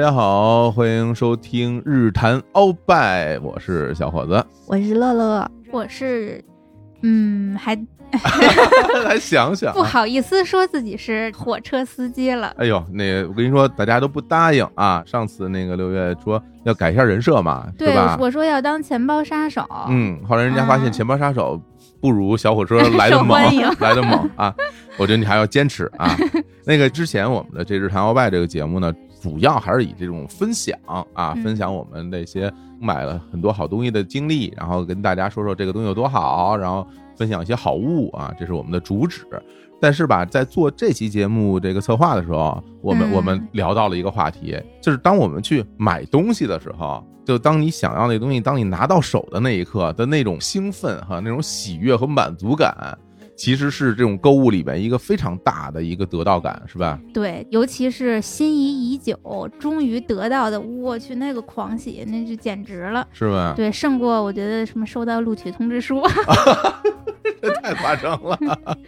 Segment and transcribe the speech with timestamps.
[0.00, 4.42] 大家好，欢迎收听日谈鳌拜，我是小伙子。
[4.66, 6.42] 我是乐乐，我是，
[7.02, 7.78] 嗯，还
[9.04, 12.50] 来想想啊，不好意思说自己是火车司机了。
[12.56, 15.04] 哎呦，那我跟你说，大家都不答应啊。
[15.04, 18.16] 上次那个六月说要改一下人设嘛，对吧？
[18.18, 21.60] 我说要当钱包杀手，嗯，后来人家发现啊钱包杀手
[22.00, 23.38] 不如小火车来的 猛
[23.78, 24.54] 来的猛啊！
[24.96, 26.16] 我觉得你还要坚持啊。
[26.64, 28.90] 那个之前我们的这日谈鳌拜这个节目呢，
[29.20, 39.24] 主要还是以这种分享啊，嗯分享我们那些买了很多好东西的经历，然后跟大家说说这个东西有多好，然后分享一些好物啊，这是我们的主旨。
[39.82, 52.98] 但是吧，在做这期节目这个策划的时候，我们、嗯我们聊到了一个话题，就是当我们去买东西的时候，就当你想要那东西，当你拿到手的那一刻的那种兴奋哈那种喜悦和满足感，
[53.38, 57.00] 其实是这种购物里面一个非常大的一个得到感，是吧？
[57.14, 59.18] 对，尤其是心仪已久，
[59.58, 63.06] 终于得到的，我去那个狂喜，那就简直了。
[63.12, 63.52] 是吧？
[63.54, 66.02] 对，胜过我觉得什么收到录取通知书。
[67.42, 68.38] 这 太夸张了。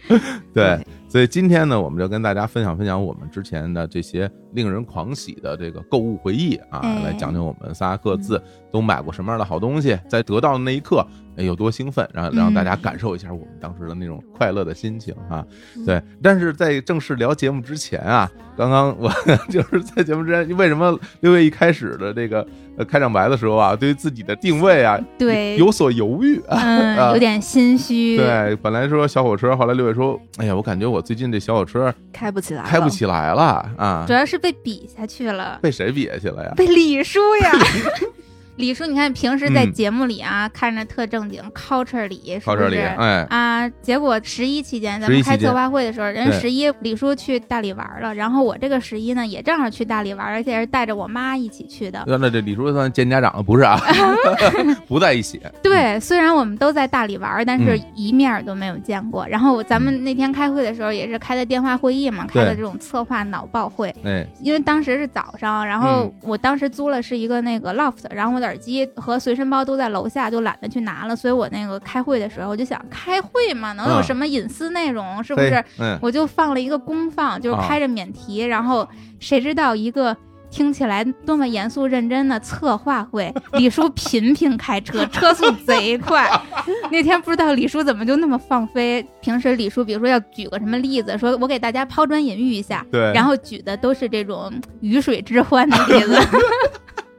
[0.53, 8.41] 对，所以今天呢，我们就跟大家分享分享我们之前的这些令人狂喜的这个购物回忆啊，哎来讲讲我们仨各自
[8.71, 11.05] 都买过什么样的好东西，在得到的那一刻。
[11.35, 15.43] 哎，有多兴奋，然后让大家感受一下我们当时的那种快乐的心情啊！
[15.83, 19.11] 对，但是在正式聊节目之前啊，刚刚我
[19.51, 22.45] 就是在节目之前，为什么六月一开始的这个
[22.77, 26.57] 呃开场白的时候啊，对于自己的定位啊，对有所犹豫啊？
[26.63, 28.15] 嗯， 有点心虚。
[28.15, 32.89] 对，本来说小火车，后来六月说，哎呀，我感觉我最近这小火车开不起来，开不。
[32.93, 33.41] 起来了
[33.75, 36.53] 啊主，要是被比下去了，被谁比下去了呀？
[36.55, 37.51] 被李叔呀。
[38.55, 42.87] 李叔，你看平时在嗯节目里啊，看着特正经，culture 里，是靠这里，不是？
[42.87, 52.03] 哎，啊，结果十一期间，咱们开策划会的时候，人对十一李叔去大理玩了，然后我这个十一呢，也正好去大理玩，而且是带着我妈一起去的。
[52.05, 53.79] 那那这李叔算见家长了不是啊？
[54.87, 59.27] 不在一起，对，虽然我们都在大理玩，但是嗯一面都没有见过。
[59.27, 63.93] 然后咱们那天开会的时候，也是开的电话会议嘛，开的这种策划脑爆会。
[64.03, 71.15] 哎，因为当时是早上，然后嗯我当时租了是一个那个 loft，然后我的耳机和随身包都在楼下，就懒得去拿了。
[71.15, 75.23] 所以我那个开会的时候，我就想开会嘛，能有嗯什么隐私内容？
[75.23, 75.63] 是不是？？
[75.79, 78.87] 嗯，我就放了一个公放，就是啊开着免提，然后
[79.19, 80.15] 谁知道一个。
[80.53, 86.29] 听起来多么严肃认真的策划会，李叔频频开车，车速贼快。
[86.91, 89.03] 那天不知道李叔怎么就那么放飞。
[89.19, 96.15] 平时李叔比如说要举个什么例子，说我给大家抛砖引玉一下，对，然后举的都是这种鱼水之欢的例子。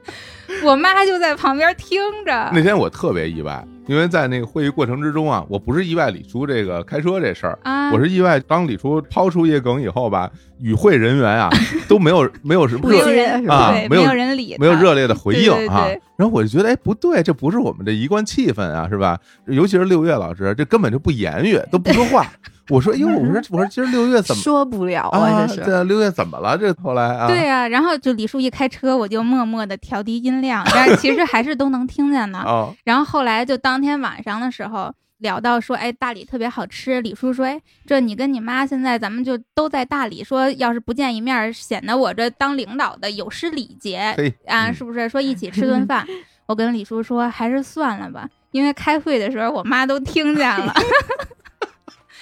[0.63, 7.59] 我妈就在旁边听着，那天我特别意外，因为在那个会议过程之中啊，我不是意外李叔这个开车这事儿。
[7.63, 10.29] 啊，我是意外，当李叔抛出一个梗以后吧，
[10.59, 11.49] 与会人员啊
[11.87, 16.01] 都没有没有什么不热接人啊，没有有人理，没有热烈的回应啊对对对。
[16.17, 19.19] 然后我就觉得，哎，不对，这不是我们这一贯气氛啊，是吧？
[19.47, 22.25] 尤其是六月老师，这根本就不言语，都不说话。
[22.69, 25.19] 我说，哎呦，我说，我说，今儿六月怎么说不了啊？
[25.19, 25.61] 啊，这是。
[25.63, 26.57] 这六月怎么了？
[26.57, 32.41] 这后来啊，对啊，然后就李叔一开车，我就默默的调低音量，但是其实还是都能听见呢。
[32.47, 37.01] 哦，然后后来就当天晚上的时候聊到说，哎，大理特别好吃。
[37.01, 45.07] 李叔说，哎，这你跟你妈现在咱们就都在大理，说要是不见一面，显得我这当领导的有失礼节嘿，啊，嗯是不是？
[45.07, 46.05] 说一起吃顿饭。
[46.47, 50.73] 我跟李叔说，还是算了吧，因为开会的时候我妈都听见了。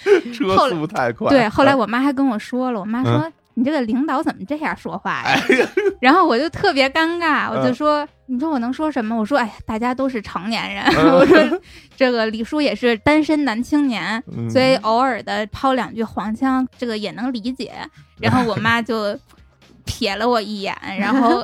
[0.33, 1.29] 车速太快。
[1.29, 3.11] 对，后来我妈还跟我说了，我妈说。
[3.19, 5.39] 嗯你这个领导怎么这样说话呀？
[5.47, 5.67] 哎呀，
[6.01, 10.83] 然后我就特别尴尬，我就嗯说：“你说我能说什么？”我说：“哎呀，大家都是成年人。
[10.97, 11.37] 嗯 我说
[11.95, 17.71] ：“这个李叔也是单身男青年，嗯所以偶尔的抛两句黄腔，这个也能理解。”
[18.19, 19.15] 然后我妈就
[19.85, 21.43] 瞥了我一眼，然后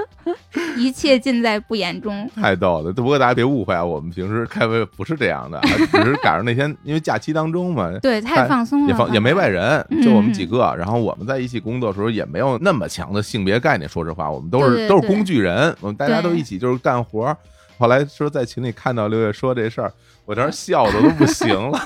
[0.76, 2.28] 一切尽在不言中。
[2.34, 2.92] 太逗了。
[2.92, 7.90] 不过大家别误会啊，我们平时开会不是这样的，啊只是赶上那天因为假期当中嘛。
[8.02, 10.74] 对，太放松了，也放也没外人，就我们几嗯个。
[10.78, 13.88] 然后我们在一起工作的时候，也没有那么强的性别概念。
[13.88, 17.36] 说实话，我们都是都是工具人，我们大家都一起就是干活。
[17.78, 19.92] 后来说在群里看到六月说这事儿，
[20.24, 21.80] 我当时笑的都不行了。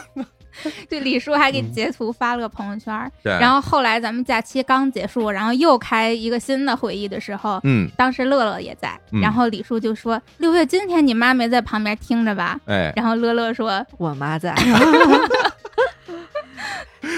[0.88, 3.10] 对，李叔还给嗯截图发了个朋友圈。
[3.22, 14.54] 对，然后后来咱们假期刚结束，然后又开一个新的会议的时候，嗯，当时乐乐也在，嗯然后李叔就说：“六月，今天你妈没在旁边听着吧哎？”，然后乐乐说我妈在，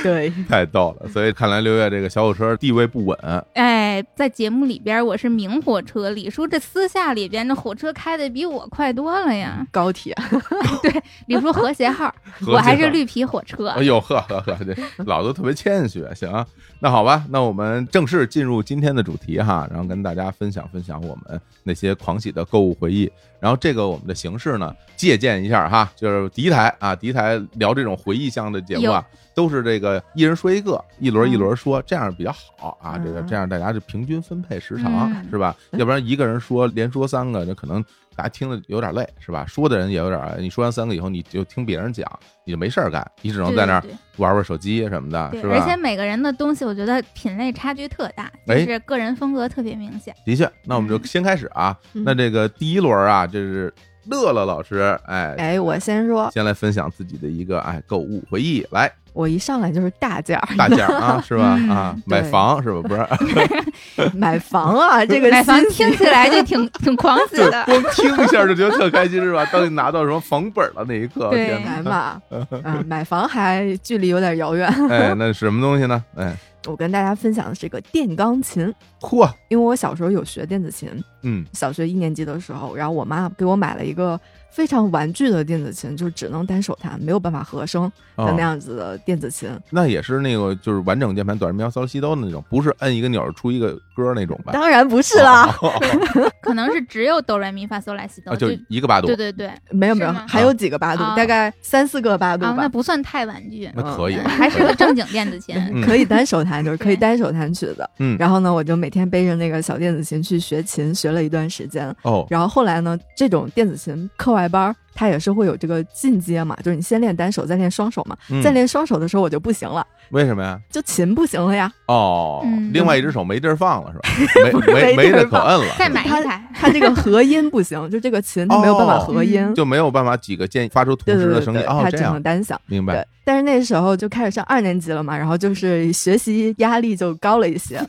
[0.03, 1.09] 对， 太逗了。
[1.09, 3.19] 所以看来六月这个小火车地位不稳，
[3.55, 9.67] 哎，在节目里边我是明火车，李叔这私下里边那火车开的比我快多了呀。
[9.71, 10.15] 高铁，
[10.83, 12.15] 对李叔和谐号，
[12.47, 13.69] 我还是绿皮火车。
[13.69, 16.05] 哎呦呵呵呵，这老子特别谦虚。
[16.15, 16.47] 行啊，
[16.81, 23.11] 那好吧，那我们正式进入今天的主题哈，然后跟大家分享分享我们那些狂喜的购物回忆。
[23.41, 29.05] 然后这个我们的形式呢，借鉴一下哈，就是第一台啊，第一台聊这种回忆向的节目啊，
[29.35, 32.99] 都是这个一人说一个，一轮一轮说，这样比较好啊。
[32.99, 35.55] 这个嗯这样大家就平均分配时长嗯是吧？
[35.73, 37.85] 要不然一个人说连说三个，那可能。
[38.17, 39.45] 大家听着有点累，是吧？
[39.45, 42.09] 说的人也有点，你说完三个以后，你就听别人讲，
[42.45, 43.85] 你就没事儿干，你只能在那儿
[44.19, 45.57] 玩玩手机什么的，对，是吧？
[45.57, 50.15] 而且每个人的东西，我觉得品类差距特大，是个人风格特别明显。
[50.25, 51.77] 的确，那我们就嗯先开始啊。
[51.95, 53.75] 嗯那这个第一轮啊，这是
[54.07, 61.55] 乐乐老师，哎，哎，我先说，先来分享自己的一个哎购物回忆，来我一上来就是大件儿， 大件儿啊，是吧？
[61.59, 62.83] 嗯啊，买房是吧？
[62.83, 67.65] 不是， 买房啊， 这个买房听起来就挺挺狂喜的。
[67.65, 69.47] 光听一下就觉得特开心，是吧？
[69.53, 71.71] 当你拿到什么房本了那一刻，对天哪！
[71.77, 72.23] 来嘛，
[72.65, 74.69] 嗯，买房还距离有点遥远。
[74.91, 76.05] 哎，那是什么东西呢？
[76.17, 80.91] 哎，我跟大家分享的是个电钢琴，嚯，因为我小时候有学电子琴，
[81.23, 84.19] 嗯，小学一年级的时候，然后我妈给我买了一个
[84.55, 87.83] 非常玩具的电子琴，就是只能单手弹，没有办法和声
[88.17, 89.51] 的哦那样子的电子琴。
[89.71, 94.53] 那也是那个就是完整键盘、短时瞄、骚西哆的那种，不是摁一个钮出一个歌那种吧？
[94.53, 102.69] 当然不是啦，哦，哦 可能是只有哆来咪发嗦来西哆，哦就就一个八度对，对对，没有没有，还有几个八度，啊大概三四个八度啊，那。
[102.75, 105.55] 不算太玩具，那可以，还是个正经电子琴。
[105.57, 107.89] 嗯可以单手弹，就是可以单手弹曲子。
[108.01, 111.95] 嗯然后呢，我就每天背着那个小电子琴去学琴，学了一段时间。
[112.03, 118.17] 哦，然后后来呢，这种电子琴课外班儿，它也是会有这个进阶嘛，就是你先练单手，再练双手嘛。
[118.31, 120.59] 嗯在练双手的时候，我就不行了，为什么呀？
[120.71, 121.71] 就琴不行了呀。
[121.87, 124.09] 哦，嗯另外一只手没地儿放了是吧？
[124.45, 132.61] 没是没没得可没地儿放摁了， 再买一台，它这个合音不行，就这个琴它没有办法合音，哦就没有办法几个键发出同对对对时的声音它只能这样单响。
[132.67, 137.81] 明白对。，但是那时候就开始上二年级了嘛，然后就是学习压力就高了一些。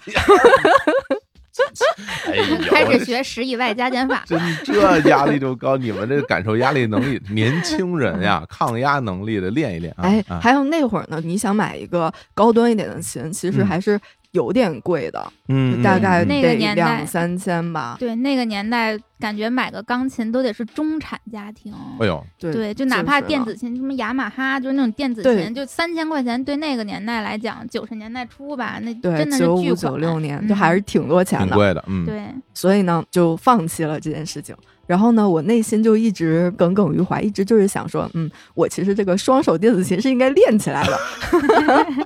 [2.28, 4.24] 哎呦， 开始学十以外加减法。
[4.28, 10.04] 真这压力就高，你们这个感受压力能力，年轻人呀，抗压能力的练一练啊。
[10.04, 14.00] 哎，啊还有那会儿呢，你想买一个高端一点的琴，其实嗯还是
[14.36, 17.96] 有点贵的，嗯，大概嗯那个得年代两三千吧。
[17.98, 21.74] 对，那个年代感觉买个钢琴都得是中产家庭。
[22.00, 29.94] 哎呦，对对，就哪怕电子琴，什么雅马哈，就是那种电子琴，就三千块钱，对那个年代来讲，九十年代初吧，那真的是九五巨款。
[29.94, 32.22] 九六年嗯就还是挺多钱的，挺贵的，嗯，对，
[32.54, 34.54] 所以呢就放弃了这件事情。
[34.88, 41.00] 然后呢，我内心就一直耿耿于怀，一直就是想说，嗯，我其实这个双手电子琴是应该练起来的。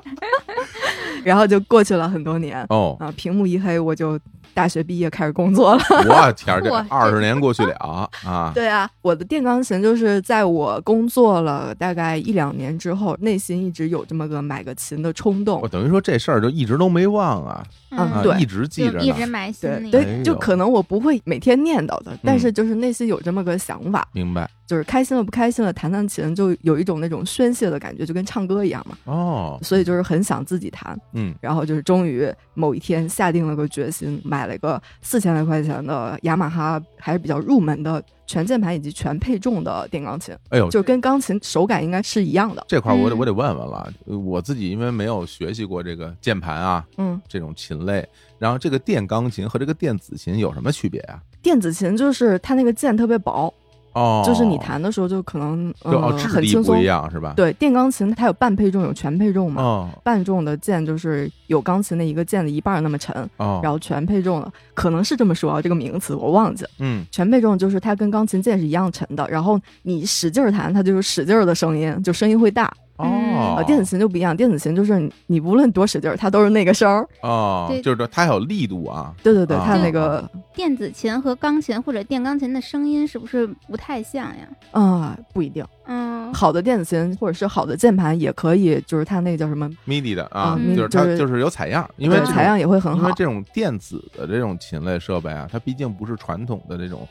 [1.24, 4.18] 然后就过去了很多年哦，啊，屏幕一黑，我就
[4.54, 5.82] 大学毕业开始工作了。
[5.90, 15.62] 我天儿，这 哇二十年过去了啊， 对啊，我的电钢琴就是在我工作了大概一两年之后，内心一直有这么个买个琴的冲动。
[15.62, 15.68] 我。
[15.68, 18.38] 等于说这事儿就一直都没忘啊，嗯啊，对。
[18.40, 19.90] 一直记着一直买新的。
[19.92, 22.40] 对就可能我不会每天念叨的，但嗯。
[22.40, 28.96] 是就是内心有这么个想法，明白就是开心了不开心了，弹弹琴就有一种那种宣泄的感觉，就跟唱歌一样嘛。
[29.06, 42.64] 哦，所以就是很想自己弹，嗯，然后就是终于某一天下定了个决心，买了一个四千来块钱的雅马哈，还是比较入门的全键盘以及全配重的电钢琴，哎呦，就跟钢琴手感应该是一样的。
[42.68, 48.08] 这块儿我得嗯我得问问了，我自己因为没有学习过这个键盘啊嗯，这种琴类，
[48.38, 51.20] 然后这个电钢琴和这个电子琴有什么区别啊？
[51.42, 53.52] 电子琴就是它那个键特别薄，
[54.00, 56.86] 哦，就是你弹的时候就可能就哦呃质地不很轻松一。
[56.86, 66.70] 样是吧？，对，电钢琴它有半配重有全配重嘛，哦半重的键就是有钢琴的一个键的一半儿那么沉，哦，然后全配重的可能是这么说啊，这个名词我忘记了。
[66.80, 72.72] 嗯全配重就是它跟钢琴键是一样沉的，然后你使劲儿弹，它就是使劲儿的声音，就声音会大。
[73.00, 73.56] 哦。
[73.58, 77.08] 呃，，电子琴就不一样，电子琴就是你你无论多使劲儿，它都是那个声儿。
[77.22, 79.64] 哦，就是它还有力度啊，对对对，啊。
[79.66, 84.48] 它那个电子琴和钢琴或者电钢琴的声音是不是不太像呀？
[84.72, 90.76] 啊、不一定，嗯，好的电子琴或者是好的键盘也可以，就是它那个叫什么，MIDI 的啊，嗯。
[90.76, 93.04] 就是它就是有采样，因为采样也会很好。
[93.04, 93.14] 因为。
[93.16, 97.08] 这种电子的这种琴类设备啊，它毕竟不是传统的这种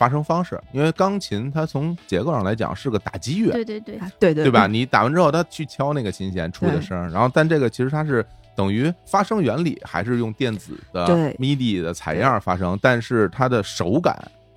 [0.00, 4.66] 发声方式，因为钢琴它从结构上来讲是个打击乐，对对对，啊对对对吧？？
[4.66, 8.24] 你打完之后，它去敲那个琴弦出的声儿，然后但这个其实它是
[8.56, 11.34] 等于发声原理还是用电子的对。
[11.34, 14.16] MIDI 的采样发声，但是它的手感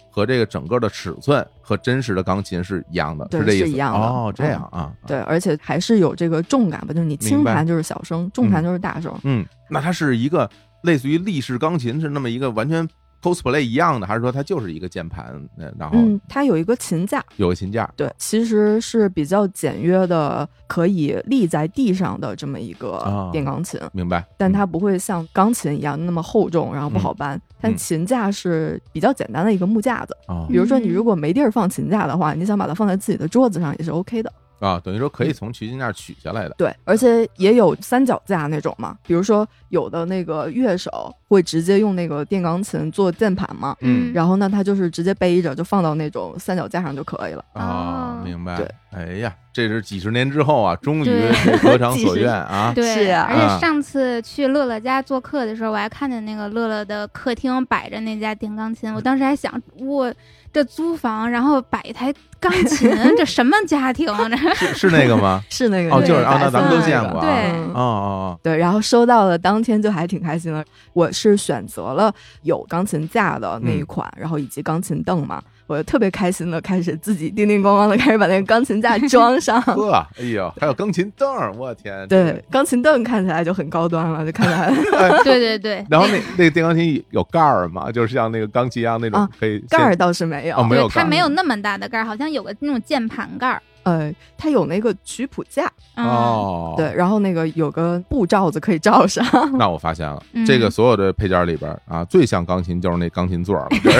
[0.09, 3.65] 和这个整个的尺寸和真实的钢琴是一样的，是这意思？
[3.65, 3.99] 是一样的。
[3.99, 9.13] 哦，这嗯样啊，对，而且还是有这个重感吧，就是你轻弹就是小声，重弹就是大声。
[9.23, 10.49] 嗯，那它是一个
[10.83, 12.87] 类似于立式钢琴是那么一个完全
[13.23, 15.25] cosplay 一样的，还是说它就是一个键盘，
[15.57, 17.89] 呃然后嗯，它有一个琴架，有个琴架？
[17.95, 23.79] 对，其实是比较简约的，可以立在地上的这么一个啊电钢琴。
[23.93, 24.25] 明白？
[24.37, 27.41] 但嗯它不会像钢琴一样那么厚重，然后不好搬。
[27.61, 34.31] 但琴架是比较简单的一个木架子，哦比如说你嗯如果没地儿放琴架的话，你想把它放在自己的桌子上也是 OK 的。
[34.63, 36.55] 啊，等于说可以从取琴架取下来的。
[36.57, 47.43] 对，而且也有三脚架那种嘛，比如说有的那个乐手会直接用那个电钢琴做键盘嘛，嗯然后呢，他就是直接背着就放到那种三脚架上就可以了。
[47.53, 48.55] 啊，哦明白。
[48.55, 52.71] 对，哎呀，这是几十年之后啊，终于得偿 所愿啊！
[52.73, 60.13] 对，而啊且上次去乐乐家做客的时候，我还看见那个乐乐的客厅摆着那架电钢琴，我当时还想，我
[60.53, 64.05] 这租房然后摆一台钢琴， 这什么家庭？
[64.07, 65.41] 这是是那个吗？
[65.49, 67.25] 是那个哦，就是对啊，那咱们都见过啊。
[67.25, 70.63] 对哦哦哦对，然后收到了当天就还挺开心的。
[70.93, 79.57] 我是选择了有钢琴架的那一嗯款，然后以及钢琴凳嘛，我就特别开心的开始自己叮叮咣咣的开始把那个钢琴架装上。
[79.67, 82.07] 哦，呵，哎呦，还有钢琴凳儿，我天！
[82.07, 84.71] 对，钢琴凳看起来就很高端了，就看起来
[85.23, 87.91] 对对对，然后那那个电钢琴有盖儿吗？
[87.91, 93.61] 就是像那个钢琴一样那种啊可以盖儿倒是没有，哦没有盖儿对它没有那么大的盖儿，好像有个那种键盘盖儿。
[93.83, 96.73] 呃，它有那个曲谱架，嗯，哦。
[96.77, 99.25] 对，，然后那个有个布罩子可以罩上。
[99.59, 103.91] 那我发现了，嗯这个所有的配件里边啊，最像钢琴就是那钢琴座儿了， 就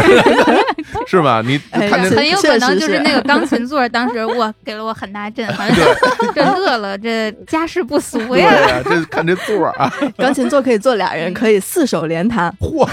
[1.08, 1.42] 是 是吧？
[1.46, 5.70] 你哎看这这很有可能就是那个钢琴座，当时我给了我很大震撼。
[6.34, 12.54] 这乐乐这家世不俗对呀，这看这座啊，钢琴座可以坐俩人，可以四手连弹。
[12.60, 12.88] 嚯！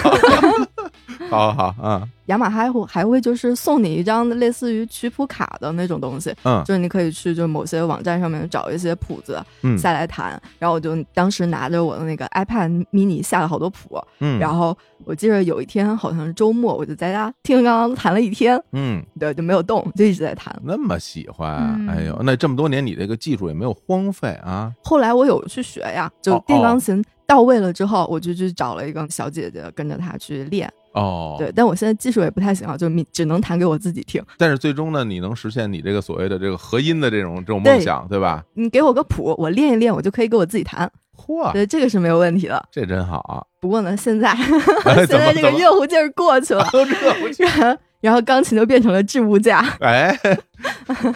[1.31, 10.41] 好好好啊，雅马哈还会还会就是送你一张类似于曲谱卡的那种东西，嗯就是你可以去就某些网站上面找一些谱子嗯下来弹。
[10.59, 20.55] 然后我就当时拿着我的那个 iPad mini 下了好多谱，嗯，然后我记得有一天好像是周末，我就在家听刚刚弹了一天，嗯，对，就没有动，就一直在弹。
[20.63, 24.73] 那么喜欢，嗯哎呦，那这么多年你这个技术也没有荒废啊？
[24.83, 30.71] 后来我有去学呀，就哦电钢琴到位了之后，我就去找了一个小姐姐跟着她去练。
[30.93, 34.23] 哦，对，，但我现在技术也不太行啊，就你只能弹给我自己听。
[34.37, 38.45] 但是最终呢，你能实现你这个所谓的这个合音的这种这种梦想，对吧？
[38.55, 40.91] 你给我个谱，我练一练，我就可以给我自己弹。
[41.17, 42.65] 嚯，对，这个是没有问题的。
[42.73, 43.45] 这真好啊！
[43.61, 44.31] 不过呢，现在
[44.85, 49.59] 哎 现在这个热乎劲儿过去了， 热乎气然后然后钢琴就变成了置物架。
[49.81, 50.19] 哎，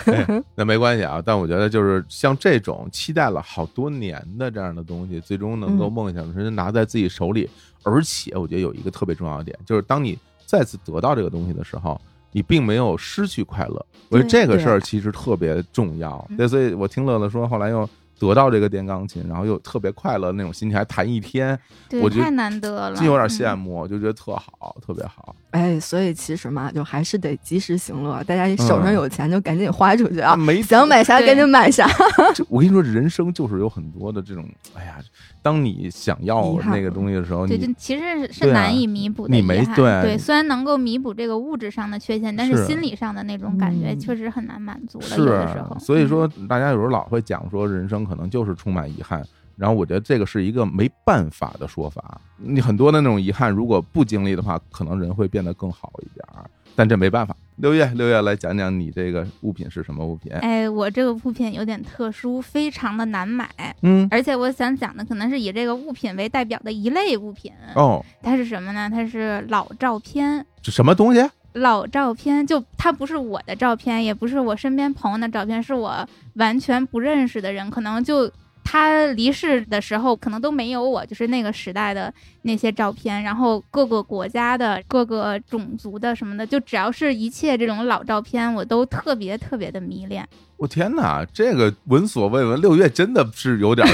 [0.04, 1.22] 哎那没关系啊。
[1.24, 7.48] 但我觉得就是像这种期待了好多年的这样的东西，最终能够嗯梦想成真拿在自己手里，
[7.84, 12.00] 而且我觉得有一个特别重要的点，就是当你再次得到这个东西的时候。
[12.36, 16.26] 你并没有失去快乐，我觉得这个事儿其实特别重要。
[16.30, 23.58] 嗯对，所以我听乐乐说，后来又得到这个电钢琴，然后又特别快乐那种心情，还弹一天，对我，觉得太难得了，真有点羡嗯。
[23.58, 25.34] 慕，我就觉得特好，特别好。
[25.50, 28.22] 哎，所以其实嘛，就还是得及时行乐。
[28.24, 31.88] 大家手上嗯有钱就赶紧花出去啊，没想买啥赶紧买啥。
[32.48, 34.44] 我跟你说，人生就是有很多的这种，
[34.74, 34.98] 哎呀，
[35.42, 39.42] 当你想要那个东西的时候，对，你这其实是难以弥补的你。
[39.42, 49.24] 没对对，虽然能够弥补这个物质上的缺陷，但是是心理上的那种感觉嗯确实很难满足的时候，是，所以嗯说大家有时候老会讲说，人生可能就是充满遗憾。
[49.56, 52.20] 然后我觉得这个是一个没办法的说法。
[52.36, 56.50] 你很多的那种遗憾，如果不经历的话，可能人会变得更好一点儿。
[56.74, 57.36] 但这没办法。
[57.58, 60.32] 六月，六月来讲讲你这个物品是什么物品？
[60.32, 63.48] 哎，我这个物品有点特殊，非常的难买，
[63.82, 67.52] 嗯，而且我想讲的可能是以这个物品为代表的一类物品。
[67.76, 68.90] 哦，它是什么呢？
[68.90, 70.44] 它是老照片。
[70.60, 71.20] 这什么东西？
[71.54, 78.30] 老照片就它不是我的照片，也不是我身边朋友的照片，是我完全不认识的人，可能就
[78.64, 90.26] 他离世的时候，可能都没有我，就是那个时代的那些照片，然后各个国家的、各个种族的什么的，就只要是一切这种老照片，我都特别特别的迷恋。
[90.56, 93.86] 我天哪，这个闻所未闻，六月真的是有点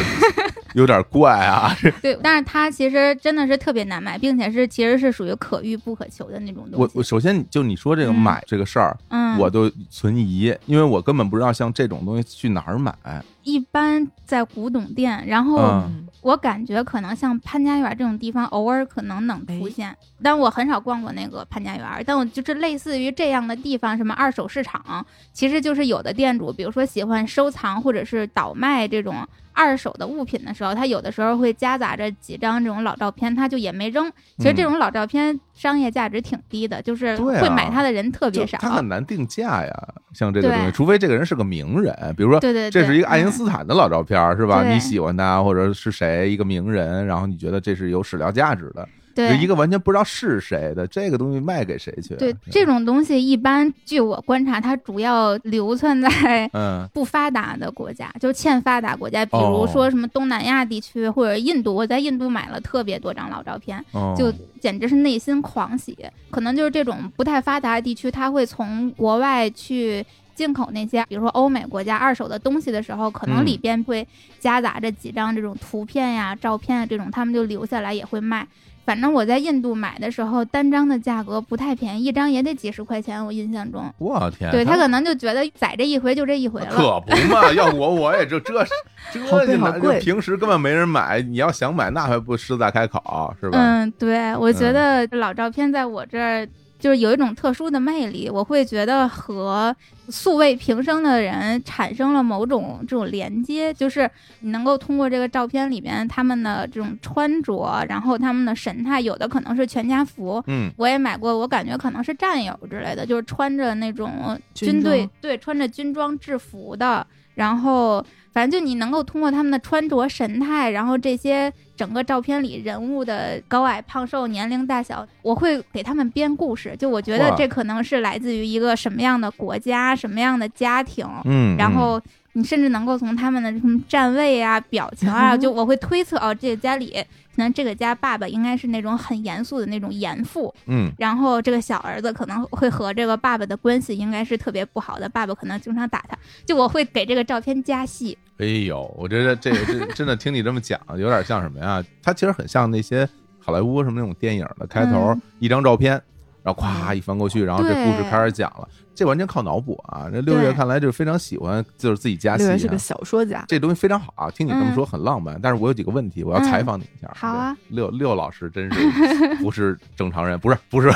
[0.74, 1.74] 有点怪啊！
[2.02, 6.76] 对，但是它其实真的是特别难买，并且是其实是属于可遇不可求的那种东西。
[6.76, 12.94] 我我首先就你说这个嗯买这个事儿，嗯，我都存疑，因为我根本不知道像这种东西去哪儿买。
[13.42, 15.58] 一般在古董店，然后。
[15.58, 22.04] 嗯我感觉可能像潘家园这种地方，偶尔可能能出现，但我很少逛过那个潘家园。
[22.06, 34.10] 但我就是类似于这样的地方，什么二手市场，其实就是有的店主，比如说喜欢收藏或者是倒卖这种二手的物品的时候，他有的时候会夹杂着几张这种老照片，他就也没扔。
[34.38, 38.56] 其实这种老照片商业价值挺低的，就是会买它的人特别少。
[38.58, 44.62] 就他很难定价呀，像这个东西，除非这个人是个名人，比如说对对对，这是一个爱因嗯斯坦的老照片儿，是吧？
[44.64, 48.88] 你喜欢他，或者是谁一个名人，然后你觉得这是有史料价值的，
[49.28, 52.14] 对一个完全不知道是谁的这个东西卖给谁去？
[52.14, 61.74] 啊对这种东西，一般据我观察，它主要流窜在嗯不发达的国家，就欠发达国家，比哦如说什么东南亚地区或者印度。
[61.74, 65.96] 我在印度买了特别多张老照片，哦就简直是内心狂喜。
[66.30, 70.04] 可能就是这种不太发达的地区，它会从国外去。
[70.32, 74.06] 进口那些，比如说欧美国家二手的东西的时候，可能嗯里边会
[74.38, 78.46] 夹杂着几张这种图片呀、照片啊这种，他们就留下来也会卖。
[78.90, 83.84] 反正我在印度买的时候，单张的价格不太便宜，一张也得几十块钱，我印象中。
[83.98, 86.66] 我天，对他可能就觉得宰这一回就这一回了。
[86.70, 88.52] 可不嘛，要我我也就这
[89.14, 93.58] 这好贵平时根本没人买，你要想买那还不狮子大开口是吧？
[93.60, 94.74] 嗯，对，我觉嗯
[95.08, 96.44] 得老照片在我这儿
[96.80, 99.74] 就是有一种特殊的魅力，我会觉得和
[100.08, 104.10] 素未平生的人产生了某种这种连接，就是
[104.40, 110.42] 你能够通过这个照片里面他们的这种穿着，然后他们的神态，有的可能是全家福。
[110.46, 126.74] 嗯我也买过，我感觉可能是战友之类的，就是穿着那种军军队装对穿着军装制服的，然后反正就你能够通过他们的穿着神态，然后这些整个照片里人物的高矮胖瘦、年龄大小，我会给他们编故事。
[126.78, 132.00] 就我觉得这可能是来自于一个什么样的国家、什么样的家庭，嗯，然后
[132.34, 136.96] 你甚至能够从他们的什么站位啊、表情啊，嗯 就我会推测哦，这个家里
[137.40, 148.18] 可能这个家爸爸应该是那种很严肃的那种严父，嗯然后这个小儿子可能会和这个爸爸的关系应该是特别不好的，爸爸可能经常打他，就我会给这个照片加戏。
[148.36, 151.82] 哎呦，我觉得这个这真的听你这么讲，有点像什么呀？
[152.02, 155.98] 他其实很像那些好莱坞什么那种电影的开头，嗯一张照片，
[156.42, 158.68] 然后咵一翻过去，然后这故事开始讲了。
[158.94, 160.10] 这完全靠脑补啊！
[160.12, 162.46] 这六月看来就是非常喜欢，就是自己加戏、啊。
[162.48, 164.30] 六月是个小说家，这东西非常好啊！
[164.30, 167.06] 听你这么说很浪漫，但是我有几个问题，我要采访你一下。
[167.08, 170.90] 嗯好啊，六六老师真是 不是正常人，不是不是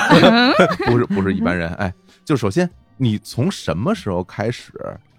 [0.84, 1.72] 不是不是一般人。
[1.74, 1.90] 哎，
[2.26, 4.72] 就首先你从什么时候开始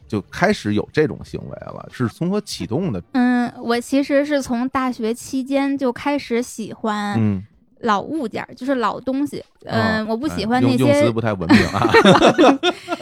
[0.07, 1.89] 就开始有这种行为了？
[1.91, 3.01] 是从何启动的？
[3.13, 7.43] 嗯，我其实是从大学期间就开始喜欢嗯，
[7.81, 9.39] 老物件，就是老东西。
[9.39, 11.89] 哦嗯，我不喜哎欢那用用词些不太文明啊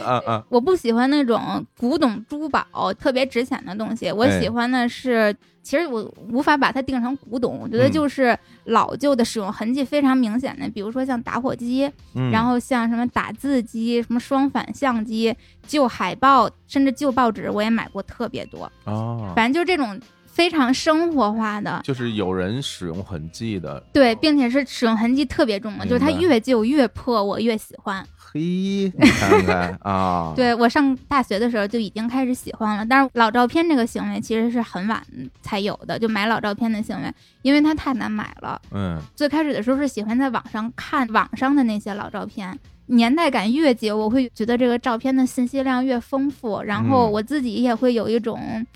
[0.02, 0.44] 啊啊！
[0.48, 8.34] 我不喜欢那种古董珠宝特别值钱的东西，我哎喜欢的是，其实我无法把它定成古董，我觉得嗯就是
[8.64, 15.34] 老旧的使用痕迹非常明显的，比如说像打火机，嗯然后像什么打字机、什么双反相机、
[15.66, 18.70] 旧海报，甚至旧报纸，我也买过特别多。
[18.84, 20.00] 哦，反正就是这种
[20.34, 28.04] 非常生活化的，就是有人使用痕迹的，对，并且是使用痕迹特别重的，就是它越旧越破，我越喜欢。
[28.16, 35.00] 嘿，你看看啊，对我上大学的时候就已经开始喜欢了，但是老照片这个行为其实是很晚
[35.40, 38.60] 才有的，就买老照片的行为，因为它太难买了。
[38.72, 48.66] 嗯最开始的时候是喜欢在网上看网上的那些老照片，年代感越久，我会觉得这个照片的信息量越丰富，然后嗯我自己也会有一种。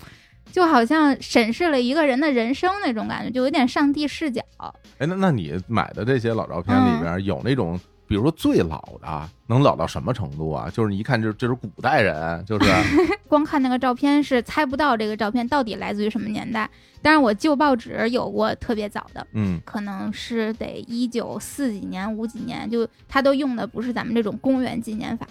[0.51, 4.41] 就好像审视了一个人的人生那种感觉，就有点上帝视角。
[4.97, 10.69] 哎，那那你买的这些老照片里嗯边有那种，比如说最老的，能老到什么程度啊？
[10.73, 12.69] 就是你一看就这是古代人，就是
[13.29, 16.69] 光看那个照片是猜不到这个照片到底来自于什么年代。
[17.01, 25.25] 但是我旧报纸有过特别早的，嗯可能是得一九四几年、五几年，就他都用的不是咱们这种公元纪年法，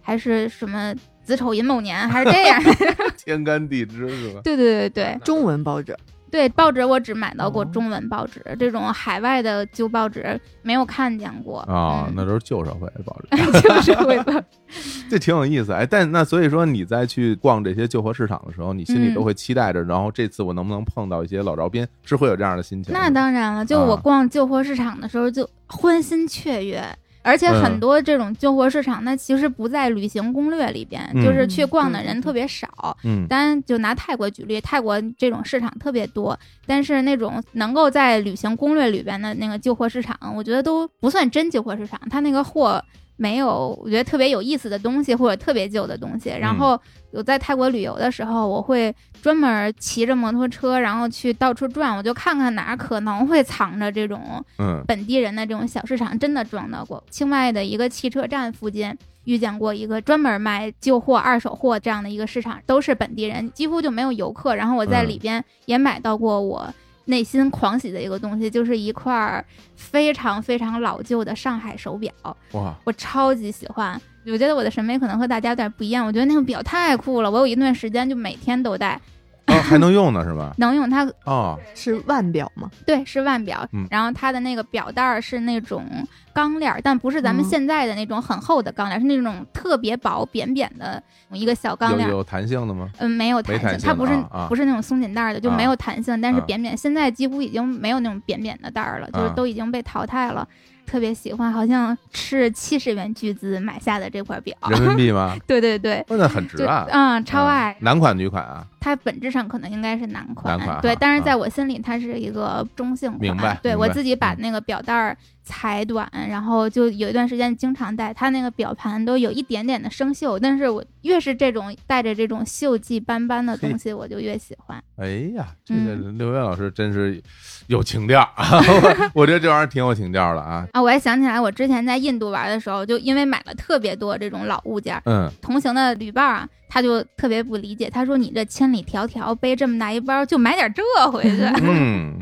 [0.00, 2.60] 还是什么子丑寅卯年，还是这样。
[3.24, 4.40] 天干地支是吧？
[4.42, 5.96] 对对对对中文报纸，
[6.30, 14.44] 对，报纸我只买到过哦中文报纸，这种海外的旧报纸没有看见过啊，嗯那都是旧社会的报纸， 旧社会的。
[15.08, 15.72] 这挺有意思。
[15.72, 22.92] 哎，但那所以说你在去逛这些旧货市场的时候，你心里嗯都会期待着，然后这次我能不能碰到一些老照片，是会有这样的心情。
[22.92, 26.82] 那当然了，就我啊逛旧货市场的时候就欢欣雀跃。
[27.22, 32.96] 而且嗯很多这种旧货市场，那其实不在旅行攻略里边，嗯就是去逛的人特别少。
[33.04, 42.82] 嗯当然，就拿泰国举例，泰国这种市场特别多，但是那种能够在旅行攻略里边的那个旧货市场，我觉得都不算真旧货市场，它那个货
[43.16, 46.30] 没有我觉得特别有意思的东西或者特别旧的东西。
[46.30, 46.80] 然后
[47.12, 57.02] 我在泰国旅游的时候，我会专门骑着摩托车，然后去到处转，我就看看哪儿可能会藏着这种嗯本地人的这种小市场，真的撞到过。
[57.10, 64.54] 清迈的一个汽车站附近遇见过一个专门卖旧货、二手货这样的一个市场，都是本地人，几乎就没有游客。
[64.54, 66.72] 然后我在嗯里边也买到过我
[67.04, 69.44] 内心狂喜的一个东西，就是一块
[69.76, 72.12] 非常非常老旧的上海手表，
[72.52, 74.00] 哇，我超级喜欢。
[74.26, 79.00] 我觉得我的审美可能和大家有点不一样，我觉得那个表太酷了，我有一段时间就每天都戴，
[79.48, 80.54] 哦，还能用呢是吧？
[80.58, 81.04] 能用它。
[81.24, 82.70] 哦，是腕表吗？
[82.86, 85.84] 对，是腕表，嗯然后它的那个表带儿是那种
[86.32, 92.10] 钢链儿，但不是咱们嗯现在的那种很厚的钢链儿，是那种特别薄扁扁的一个小钢链儿。
[92.10, 92.88] 有有弹性的吗？
[92.98, 94.12] 嗯，没有弹没弹性它不是、
[94.48, 96.76] 不是那种松紧带儿的，就啊没有弹性，但是啊扁扁。
[96.76, 100.46] 现在几乎已经没有那种扁扁的带儿了，就是啊都已经被淘汰了。
[100.92, 104.54] 特别喜欢，好像是七十元巨资买下的这块表。
[104.68, 105.34] 人民币吗？
[105.48, 106.86] 对对对，哦那很值啊！
[106.90, 107.74] 嗯，超爱。
[107.80, 108.66] 男款女款啊？
[108.78, 113.20] 它本质上可能应该是男款，男款，对但是啊在我心里它是一个中性款。
[113.20, 124.82] 明白对我自己把嗯那个表带儿裁短，然后就有一段时间经常戴，它那个表盘都有一点点的生锈，但是我越是这种带着这种锈迹斑斑的东西，我就越喜欢。
[124.96, 127.22] 哎呀，这个嗯六月老师真是
[127.68, 128.60] 有情调啊！
[129.14, 130.66] 我觉得这玩意儿挺有情调的啊。
[130.72, 141.42] 啊，我还想起来，我之前在印度玩的时候，就因为买了特别多这种老物件儿，嗯，同行的旅伴啊，他就特别不理解，他说：“你这千里迢迢背这么大一包，就买点这回去。
[141.62, 142.18] 嗯，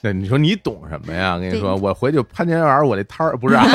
[0.00, 1.38] 对，你说你懂什么呀？
[1.38, 3.66] 跟你说，我回去潘家园我这摊儿不是啊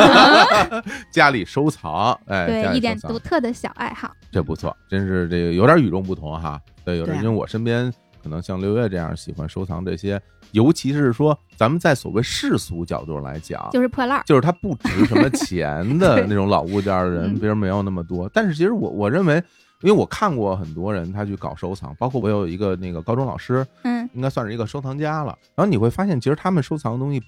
[1.11, 4.11] 家里收藏，哎，对，一点独特的小爱好。
[4.31, 6.59] 这不错，真是这个有点与众不同哈。
[6.85, 14.21] 对，有的，啊因为我身边可能像六月这样喜欢收藏这些，尤其是说咱们在所谓世俗角度上来讲，就是破烂。
[14.25, 18.29] 就是它不值什么钱的那种老物件的人， 嗯别人没有那么多。
[18.33, 19.35] 但是其实我我认为，
[19.81, 25.37] 因为我看过很多人他去搞收藏，包括我有一个那个高中老师，嗯应该算是一个收藏家了。
[25.55, 27.21] 然后你会发现，其实他们收藏的东西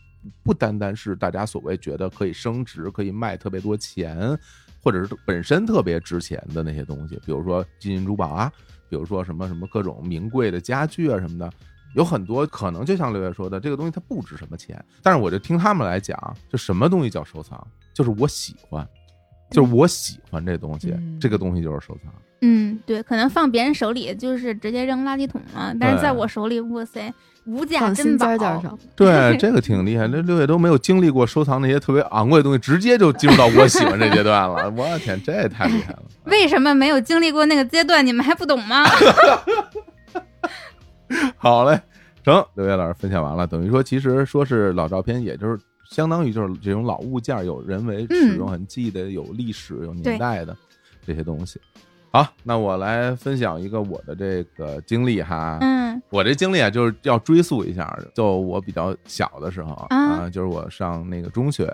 [0.43, 4.37] 不单单是大家所谓觉得可以升值、可以卖特别多钱，
[4.81, 8.51] 或者是本身特别值钱的那些东西，比如说金银珠宝啊，
[8.89, 11.51] 比如说什么什么各种名贵的家具啊什么的。
[11.95, 16.17] 有很多可能就像刘烨说的，这个东西它不值什么钱，但是我就听他们来讲，
[16.51, 18.87] 就什么东西叫收藏，就是我喜欢，
[19.51, 22.13] 就是我喜欢这东西，嗯这个东西就是收藏。
[22.41, 27.13] 嗯，对，可能放别人手里就是直接扔垃圾桶了，但是在我手里，哇塞，
[27.45, 28.27] 无价珍宝。
[28.37, 30.07] 尖尖，对，这个挺厉害。
[30.07, 34.69] 这六月都没有经历过收藏那些特别昂贵的东西，直接就进入到我喜欢这阶段了。
[34.69, 36.03] 我天，这也太厉害了！
[36.27, 38.05] 为什么没有经历过那个阶段？
[38.05, 38.85] 你们还不懂吗？
[41.37, 41.81] 好嘞，
[42.23, 50.55] 成，刘烨老师分享完了，等于说其实说是老照片，也就是相当于就是这种老物件，有人为使用痕迹的，有历史、有年代的
[51.05, 51.59] 这些东西。
[52.11, 55.59] 好，那我来分享一个我的这个经历哈。
[55.61, 61.67] 嗯我这经历啊，就是要追溯一下，就我比较小的时候啊啊，就是我上那个中学、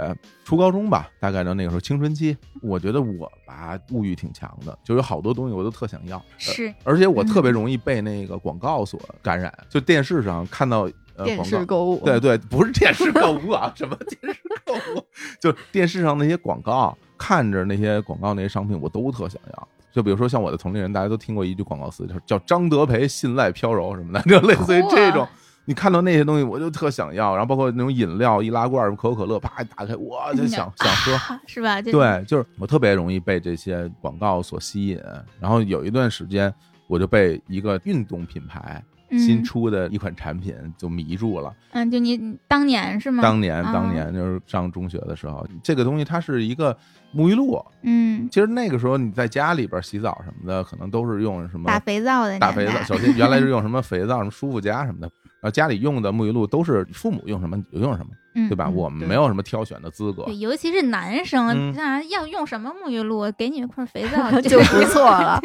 [0.43, 15.05] 初高中吧，大概到那个时候青春期，我觉得我吧物欲挺强的，就有好多东西我都特想要，呃是而且我特嗯别容易被那个广告所感染，就电视上看到呃电广告视购物，对对，不是电视购物啊，什么电视购物？
[15.39, 19.67] 就电视上那些广告，看着那些广告那些商品，我都特想要。
[19.95, 25.25] 就比如说像我的同龄人，大家都听过一句广告词，就是叫张德培信赖飘柔什么的，就类似于这种。
[25.63, 31.13] 你看到那些东西，我就特想要，然后包括那种饮料易拉罐、可口可乐，啪一打开，我就想 想喝。
[31.13, 31.79] 啊是吧？
[31.81, 34.99] 对，就是我特别容易被这些广告所吸引，
[35.39, 36.53] 然后有一段时间，
[36.87, 41.53] 我就被一个运动品牌新嗯出的一款产品就迷住了。
[41.71, 43.21] 嗯，就你你当年是吗？
[43.21, 46.75] 当年啊当年就是上中学的时候，这个东西它是一个
[47.13, 47.63] 沐浴露。
[47.83, 52.71] 嗯，其实那个时候你在家里边洗澡什么的，可能都是用什么打肥皂的打肥皂。
[52.83, 55.07] 首先原来是用什么肥皂、什么舒肤佳什么的，
[55.41, 58.65] 然后家里用的沐浴露都是父母用什么你就用什么，嗯对吧？
[58.67, 60.25] 嗯我们没有什么挑选的资格。
[60.25, 65.41] 对，尤其是男生，嗯像要用什么沐浴露，给你一块肥皂 就不错了。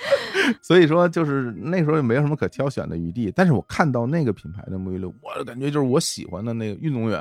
[0.62, 3.30] 所以说，就是那时候也没有什么可挑选的余地。
[3.34, 7.20] 但是我看到那个品牌的沐浴露，我感觉就是我喜欢的那个运动员，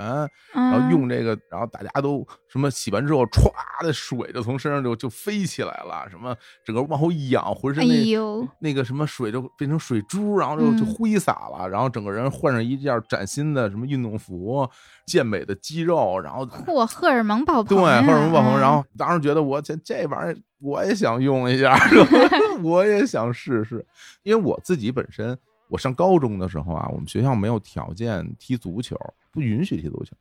[0.53, 3.51] 然后嗯用这个，然后大家都什么洗完之后，歘
[3.83, 14.67] 的水就从身上就就飞起来了，什么整个往后一仰，浑身哎那、呦，那个什么水就变成水珠，然后就就嗯挥洒了，然后整个人换上一件崭新的什么运动服，
[15.09, 18.61] 健美的肌肉，然后嚯，荷尔蒙爆对，棚对，荷尔蒙爆棚，嗯。
[18.61, 21.75] 然后当时觉得我这这玩意儿我也想用一下，
[22.61, 23.83] 我也想试试，
[24.23, 25.35] 因为我自己本身，
[25.67, 28.95] 我上高中的时候啊，我们学校没有条件踢足球，
[29.31, 30.15] 不允许踢足球，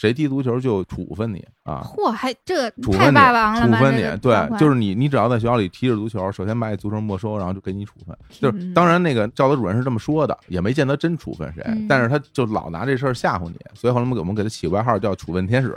[0.00, 1.82] 谁踢足球就处分你啊。
[1.84, 8.16] 嚯，还这处分你太霸王，了处分你对就是你，你只要在学校里踢着足球，首先把你足球没收，然后就给你处分。
[8.30, 15.76] 就是嗯当然，那个教导主任是这么说的，也没见他真处分谁，嗯但是他就老拿这事儿吓唬你，所以后来我们给我们给他起个外号叫“处分天使”，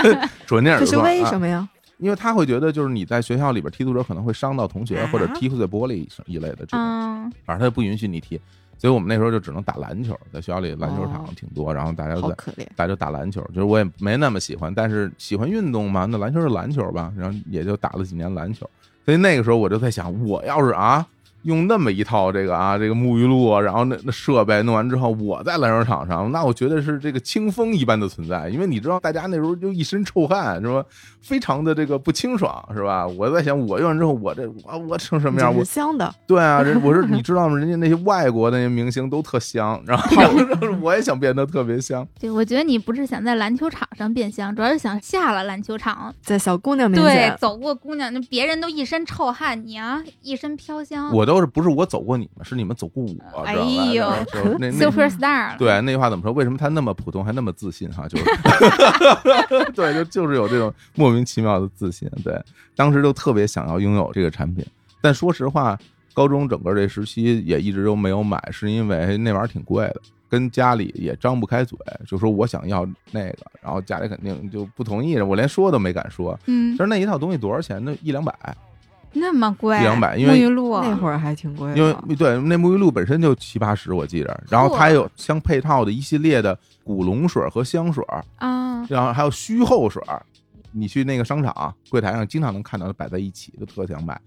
[0.46, 1.66] 处分天使这是为什么呀？
[1.96, 8.38] 因为他会觉得，就是你在学校里边踢足球可能会伤到同学，啊或者踢碎玻璃一类的这种，嗯反正他不允许你踢。
[8.78, 12.36] 所以我们那时候就只能打篮球，在学校里篮球场哦挺多，然后大家在。
[12.76, 18.68] 大家就打篮球，就是我也没那么喜欢，但是喜欢运动嘛，那篮球是篮球吧，然后也就打了几年篮球。
[19.04, 21.06] 所以那个时候我就在想，我要是啊
[21.46, 30.84] 用那么一套这个啊这个沐浴露啊，然后那那设备弄完之后，我在篮球场上，那我觉得是这个清风一般的存在，因为你知道大家那时候就一身臭汗，是吧？
[31.22, 33.06] 非常的这个不清爽，是吧？
[33.06, 35.52] 我在想，我用完之后，我这我我成什么样？
[35.52, 37.56] 这我香的，对啊， 人我说你知道吗？
[37.56, 40.28] 人家那些外国那些明星都特香，然后然
[40.60, 42.06] 后我也想变得特别香。
[42.20, 51.12] 对，我觉得你不是想在篮球场上变香，主要是想下了篮球场，在小姑娘面对前，，走过姑娘，那别人都一身臭汗，你啊一身飘香。
[51.12, 56.32] 我都是不是我走过你们，是你们走过我，知道吧呦然后就那那 super star，对那句话怎么说？
[56.32, 57.90] 为什么他那么普通还那么自信？
[57.90, 58.24] 哈，就是
[59.74, 62.10] 对，就就是有这种莫名其妙的自信。
[62.22, 62.40] 对，
[62.74, 64.64] 当时就特别想要拥有这个产品，
[65.00, 65.78] 但说实话，
[66.14, 70.00] 高中整个这时期也一直都没有买，是因为那玩意儿挺贵的。
[70.28, 76.36] 跟家里也张不开嘴，就说我想要那个，然后家里肯定就不同意，我连说都没敢说。
[76.46, 77.80] 嗯其实那一套东西多少钱？
[77.84, 78.34] 那一两百，
[79.18, 88.04] 那么贵，一两百因为沐浴露那会儿还挺贵的，因为对那沐浴露本身就七八十，我记着，然后它还有相配套的一系列的古龙水和香水，
[88.36, 90.02] 啊，然后还有虚后水，
[90.72, 94.20] 你去那个商场柜台上经常能看到摆在一起，就特想买。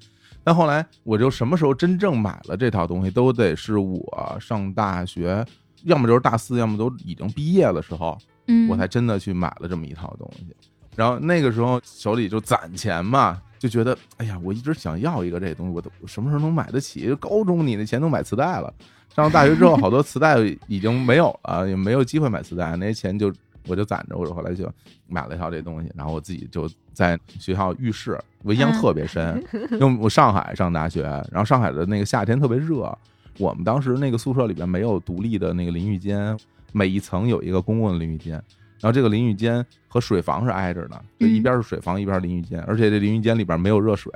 [0.44, 5.46] 但后来我就什么时候真正买了这套东西，都得是我上大学，
[5.84, 10.46] 要么就是大四，要么都已经毕业的时候，嗯，我才真的去买了这么一套东西。
[11.00, 17.16] 然后那个时候手里就攒钱嘛，就觉得哎呀，我一直想要一个这东西，我都我什么时候能买得起？
[17.16, 18.74] 高中你那钱都买磁带了，
[19.16, 23.34] 上了大学之后，好多磁带已经没有了，也没有机会买磁带，那些钱就
[23.66, 24.70] 我就攒着，我后来就
[25.08, 32.94] 买了一套这东西，然后我自己就在学校浴室，我印象特别深，因为我上海上大学，然后上海的那个夏天特别热，
[33.38, 36.38] 我们当时那个宿舍里边没有独立的那个淋浴间，
[36.74, 38.44] 每一层有一个公共的淋浴间，
[38.82, 44.12] 然后这个淋浴间和水房是挨着的，就嗯一边是水房，一边是淋浴间，而且这淋浴间里边没有热水，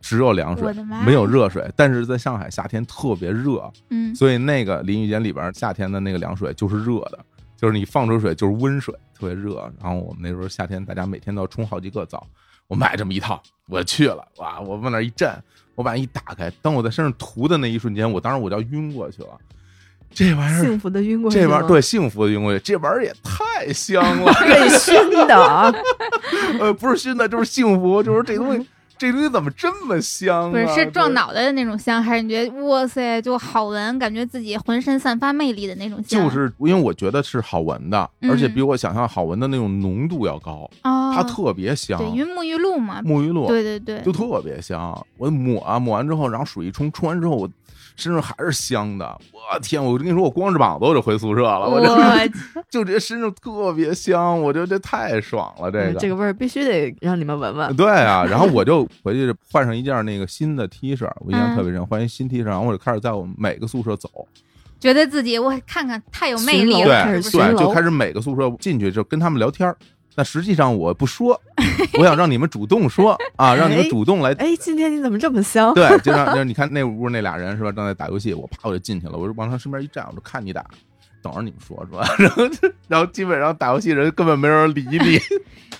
[0.00, 0.72] 只有凉水
[1.04, 1.66] 没有热水。
[1.74, 7.18] 但是在上海夏天特别热，嗯，所以那个淋浴间里边夏天的那个凉水就是热的，
[7.56, 9.72] 就是你放出水就是温水，特别热。
[9.80, 12.26] 然后我们那时候夏天大家每天都要冲好几个澡，
[12.66, 14.60] 我买这么一套，我去了，哇！
[14.60, 15.42] 我往那儿一站，
[15.74, 19.38] 我把一打开，当我在身上涂的那一瞬间，我当时我就要晕过去了。
[20.14, 25.72] 这玩意儿幸福的晕过去这玩意儿对幸福的晕过去，这玩意儿也太香了， 被熏的啊，
[26.60, 30.50] 呃，不是熏的，就是幸福，就是这东西，这东西怎么这么香、啊？
[30.52, 36.22] 不是是撞脑袋的那种香，还是你觉得哇塞就好闻，感觉自己浑身散发魅力的那种香？
[36.22, 41.98] 就是因为我觉得是好闻的，而且嗯比我想象好闻的那种浓度要高，哦，它特别香。
[41.98, 47.48] 对，因为沐浴露嘛，沐浴露对对对，就特别香，我抹啊抹完之后，然后水一冲，冲完之后我
[47.96, 49.06] 身上还是香的。
[49.32, 51.86] 我天，我跟你说，我光着膀子我就回宿舍了，我就
[52.70, 57.76] 就觉得身上特别香，我觉得这太爽了，这个嗯这个味儿必须得让你们闻闻。
[57.76, 64.08] 对啊，然后我就回去换上一件那个新的 T 恤，我印象嗯特别深，换一新 T 恤，然后我就开始在我们每个宿舍走，
[64.80, 67.20] 觉得自己我看看太有魅力了，对？
[67.30, 69.76] 对，就开始每个宿舍进去就跟他们聊天儿
[70.14, 71.40] 但实际上我不说，
[71.98, 74.32] 我想让你们主动说 啊，让你们哎主动来。
[74.34, 75.74] 哎，今天你怎么这么香？
[75.74, 80.64] 对， 就让就是你看那屋那俩人是吧，正在打游戏，我啪我就进去了，我就往他身边一站，我就看你打，
[81.22, 82.06] 等着你们说是吧？
[82.18, 82.44] 然后
[82.88, 85.18] 然后基本上打游戏人根本没人理你，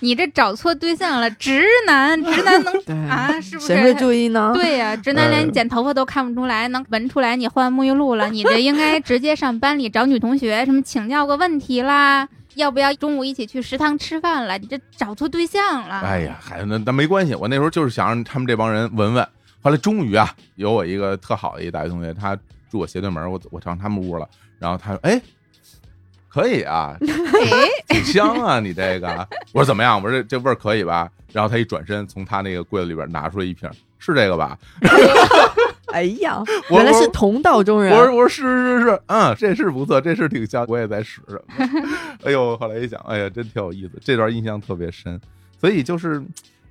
[0.01, 3.31] 你这找错对象了，直男，直男能对啊？
[3.39, 3.67] 是不是？
[3.67, 4.51] 谁会注意呢？
[4.53, 8.29] 对呀、直男连你剪头发都看不出来，能闻出来你换沐浴露了。
[8.29, 14.57] 你这应该直接上班里找女同学，什么请教个问题啦，要不要中午一起去食堂吃饭了？
[14.57, 16.01] 你这找错对象了。
[16.01, 19.27] 哎呀，还那那没关系，我那时候就是想让他们这帮人闻闻。
[19.61, 22.35] 后来终于啊，有我一个特好的一大学同学，他
[22.69, 24.27] 住我斜对门，我我上他们屋了，
[24.59, 25.21] 然后他说：“哎，
[26.27, 34.57] 可以啊， 哎，挺香啊，你这个。”我说：“怎么样？”我说这：“这味儿可以吧？”然后他一转身，从他那个柜子里边拿出来一瓶，是这个吧？
[35.95, 38.05] 哎呀， 我原来是同道中人我。
[38.05, 41.41] 说：“我说是是是，嗯，这是不错，这是挺像，我也在使着。
[42.25, 45.19] ”哎呦，后来一想，哎呀，真挺有意思，这段印象特别深。
[45.57, 46.21] 所以就是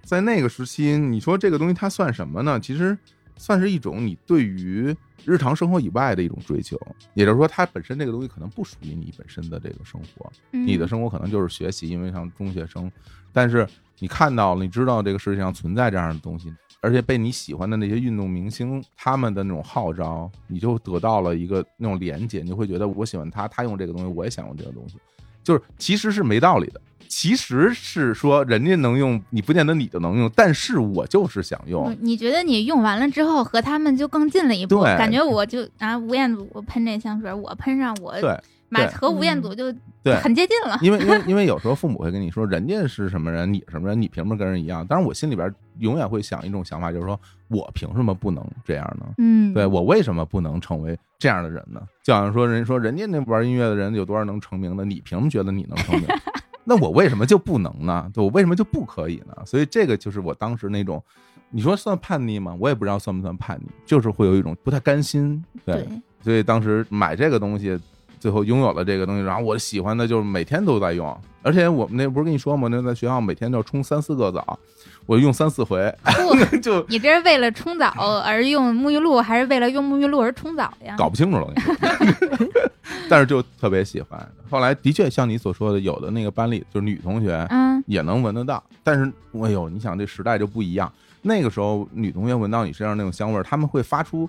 [0.02, 2.60] 在那个时期，你说这个东西它算什么呢？
[2.60, 2.96] 其实
[3.38, 6.78] 算是一种你对于日常生活以外的一种追求，
[7.14, 12.92] 也就是说，它本身这个东西可能不属于你本身的这个生活，嗯你的生活可能就是学习，因为像中学生，
[13.32, 13.66] 但是
[14.00, 16.52] 你看到了，你知道这个世界上存在这样的东西，
[16.84, 24.96] 而且被你喜欢的那些运动明星他们的那种号召，你就得到了一个那种连接，你会觉得我喜欢他，他用这个东西，我也想用这个东西，
[25.42, 31.90] 就是其实是没道理的，其实是说人家能用，你不见得你就能用，但是我就是想用。
[31.90, 38.38] 嗯你觉得你用完了之后和他们就更近了一步，感觉我就啊吴彦祖喷这香水，我喷上我对
[38.74, 40.78] 对马和吴彦祖就对，很接近了。
[40.82, 44.86] 因为因为 因为有时候父母会跟你说，人家是什么人，你是什么人，你凭什么跟人一样？
[44.86, 49.06] 当然，我心里边永远会想一种想法，就是说我凭什么不能这样呢？
[49.18, 51.80] 嗯，对我为什么不能成为这样的人呢？
[52.02, 56.06] 就好像说人说人家那玩音乐的人有多少能成名的，你凭什么觉得你能成名？
[56.66, 58.10] 那我为什么就不能呢？
[58.14, 59.34] 对我为什么就不可以呢？
[59.44, 61.02] 所以这个就是我当时那种，
[61.50, 62.56] 你说算叛逆吗？
[62.58, 65.44] 我也不知道算不算叛逆，就是会有一种不太甘心。
[65.66, 65.88] 对，对，
[66.22, 67.78] 所以当时买这个东西，
[68.24, 72.68] 最后拥有了这个东西，然后我喜欢的就是每天都在用，而且我们那不是跟你说吗？
[72.70, 74.58] 那在学校每天都要冲三四个澡，
[75.04, 75.94] 我用三四回，
[76.62, 77.90] 就你这是为了冲澡
[78.24, 80.96] 而用沐浴露，还是为了用沐浴露而冲澡呀？
[80.96, 81.52] 搞不清楚了。
[83.10, 84.26] 但是就特别喜欢。
[84.48, 89.04] 后来的确像你所说的，有的那个班里就是女同学嗯，也能闻得到，但是
[89.42, 90.90] 哎呦，你想这时代就不一样。
[91.20, 94.26] 那个时候女同学闻到你身上那种香味儿，她们会发出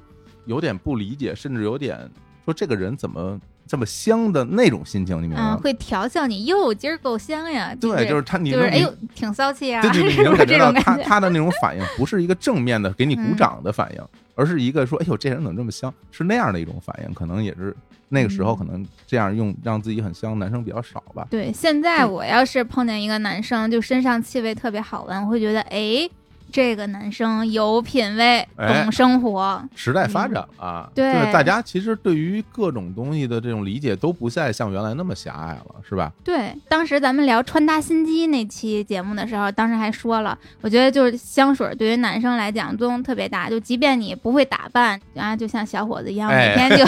[0.48, 1.98] 有点不理解，甚至有点
[2.44, 5.58] 说这个人怎么这么香的那种心情，你明白嗯，吗？
[5.58, 7.76] 会调笑你，哟，今儿够香呀。
[7.80, 10.58] 对，就是他，你就是哎呦，挺骚气啊，对对 你能感觉？
[10.84, 14.04] 他他的那种反应，不是一个正面的给你鼓嗯掌的反应，
[14.36, 15.94] 而是一个说，哎呦，这人怎么这么香？
[16.12, 17.76] 是那样的一种反应，可能也是
[18.10, 21.26] 那个时候嗯可能这样用让自己很香，男生比较少吧。
[21.30, 26.08] 对，现在我要是碰见一个男生，就身上气味特别好闻，我会觉得，哎，
[26.52, 29.62] 这个男生有品位，哎懂生活。
[29.76, 36.12] 时代发展了，对就是大家其实对于各种东西的这种理解都不再像原来那么狭隘了，是吧？
[36.24, 46.86] 对，当时咱们聊穿搭心机那期节目的时候，当时还说了，我觉得就是香水对于男生来讲作用特别大，就即便你不会打扮然啊，就像小伙子一样，哎每天就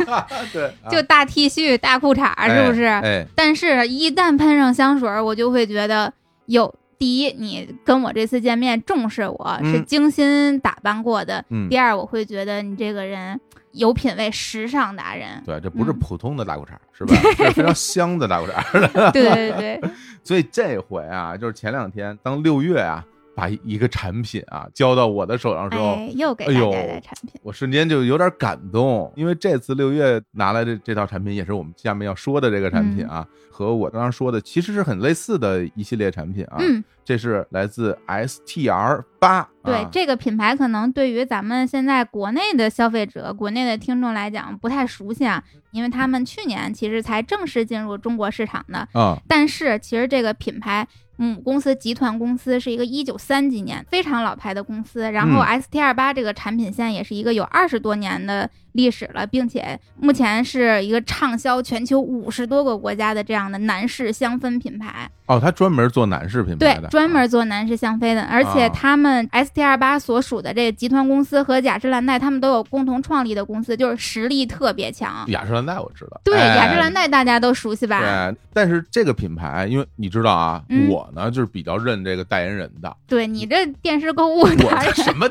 [0.52, 2.84] 对， 就大 T 恤、大裤衩，是不是？
[2.84, 6.12] 哎，但是，一旦喷上香水，我就会觉得
[6.46, 6.74] 有。
[7.02, 11.44] 第一，你跟我这次见面重视我，嗯是精心打扮过的。
[11.50, 13.40] 嗯第二，我会觉得你这个人
[13.72, 15.42] 有品位，时尚达人。
[15.44, 17.16] 对，这不是嗯普通的大裤衩，是吧？
[17.44, 19.10] 是非常香的大裤衩。
[19.10, 19.80] 对对对，
[20.22, 23.04] 所以这回啊，就是前两天，当六月啊，
[23.34, 27.40] 把一个产品啊交到我的手上之后，哎，又给大哎呦家带产品。
[27.42, 36.56] 我瞬间就有点感动，因为这次六月拿来的这套产品也是我们下面要说的这个产品啊，和我刚刚说的其实是很类似的一系列产品啊。
[36.60, 48.86] 嗯，这是来自 STR 八，对、啊这个品牌，可能对于咱们现在国内的消费者、国内的听众来讲不太熟悉啊，因为他们去年其实才正式进入中国市场的。
[48.92, 50.86] 啊，但是其实这个品牌
[51.16, 65.10] 母公司集团公司是一个一九三几年非常老牌的公司，然后嗯 ST 二八这个产品线也是一个有二十多年的历史了，并且目前是一个畅销全球五十多个国家的这样的男士香氛品牌。
[65.26, 75.24] 哦，他专门做男士品牌的，，对专门做男士香氛的，而且啊他们 ST 二八所属的这个集团公司和雅诗兰黛他们都有共同创立的公司，就是实力特别强。
[75.28, 78.00] 雅诗兰黛我知道，对，哎雅诗兰黛大家都熟悉吧？
[78.00, 85.26] 对，但是这个品牌，因为你知道啊，嗯我呢就是比较认这个代言人的，对你这电视购物我什么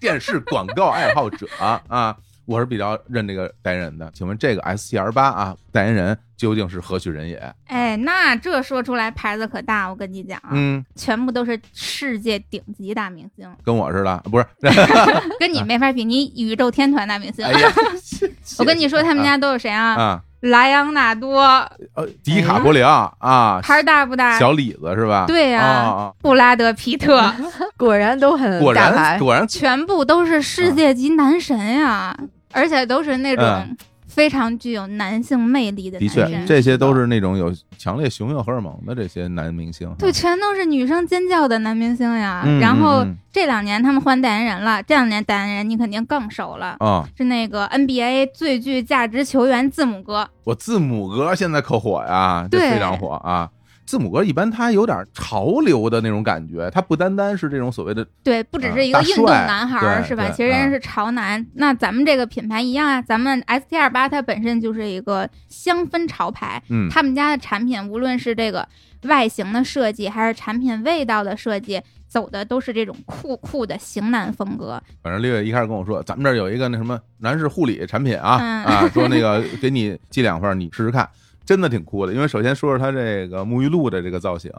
[0.00, 4.10] 电视广告爱好者啊，我是比较认这个代言人的。
[4.14, 7.54] 请问这个 STR 八啊，代言人究竟是何许人也？
[7.66, 14.46] 哎，那这说出来牌子可大，我跟你讲啊，嗯，全部都是世界顶级大明星，跟我似的，不是？
[15.38, 17.44] 跟你没法比，你宇宙天团大明星。
[17.44, 17.52] 哎，
[18.58, 19.94] 我跟你说，他们家都有谁啊？
[19.94, 21.40] 啊，莱昂纳多，
[21.94, 24.38] 呃，迪卡波里奥啊，牌大不大？
[24.38, 25.24] 小李子是吧？
[25.26, 27.22] 对呀啊啊，布拉德皮特，
[27.78, 29.18] 果然都很果然大牌。
[29.18, 29.46] 果然。
[29.46, 32.16] 全部都是世界级男神呀，
[32.52, 33.76] 而且都是那种嗯
[34.14, 36.44] 非常具有男性魅力的的确。
[36.46, 39.90] 这些都是那种有强烈雄性荷尔蒙的这些男明星。
[39.98, 42.42] 对，全都是女生尖叫的男明星呀。
[42.44, 50.28] 嗯然后嗯嗯这两年他们换代言人了，这两年代言人你肯定更熟了，啊，是那个 NBA 最具价值球员字母哥。
[50.44, 53.48] 我字母哥现在可火呀，这对非常火啊。
[53.84, 60.30] 字母哥一般他有点潮流的那种感觉，他不单单是这种所谓的对，不只啊是一个运动男孩是吧？
[60.30, 61.44] 其实人家是潮男。
[61.54, 68.66] 那咱们这个品牌一样啊，咱们 ST 二八它本身就是一个香氛潮牌，嗯他们家的产品无论是这个
[69.02, 74.80] 外形的设计，还是产品味道的设计，走的都是这种酷酷的型男风格。
[75.02, 81.08] 反正六月一开始跟我说，咱们这儿有一个那什么男士护理产品啊、嗯啊，说那个给你寄两份，你试试看，
[81.44, 82.12] 真的挺酷的。
[82.12, 84.50] 因为首先说说它这个沐浴露的这个造型，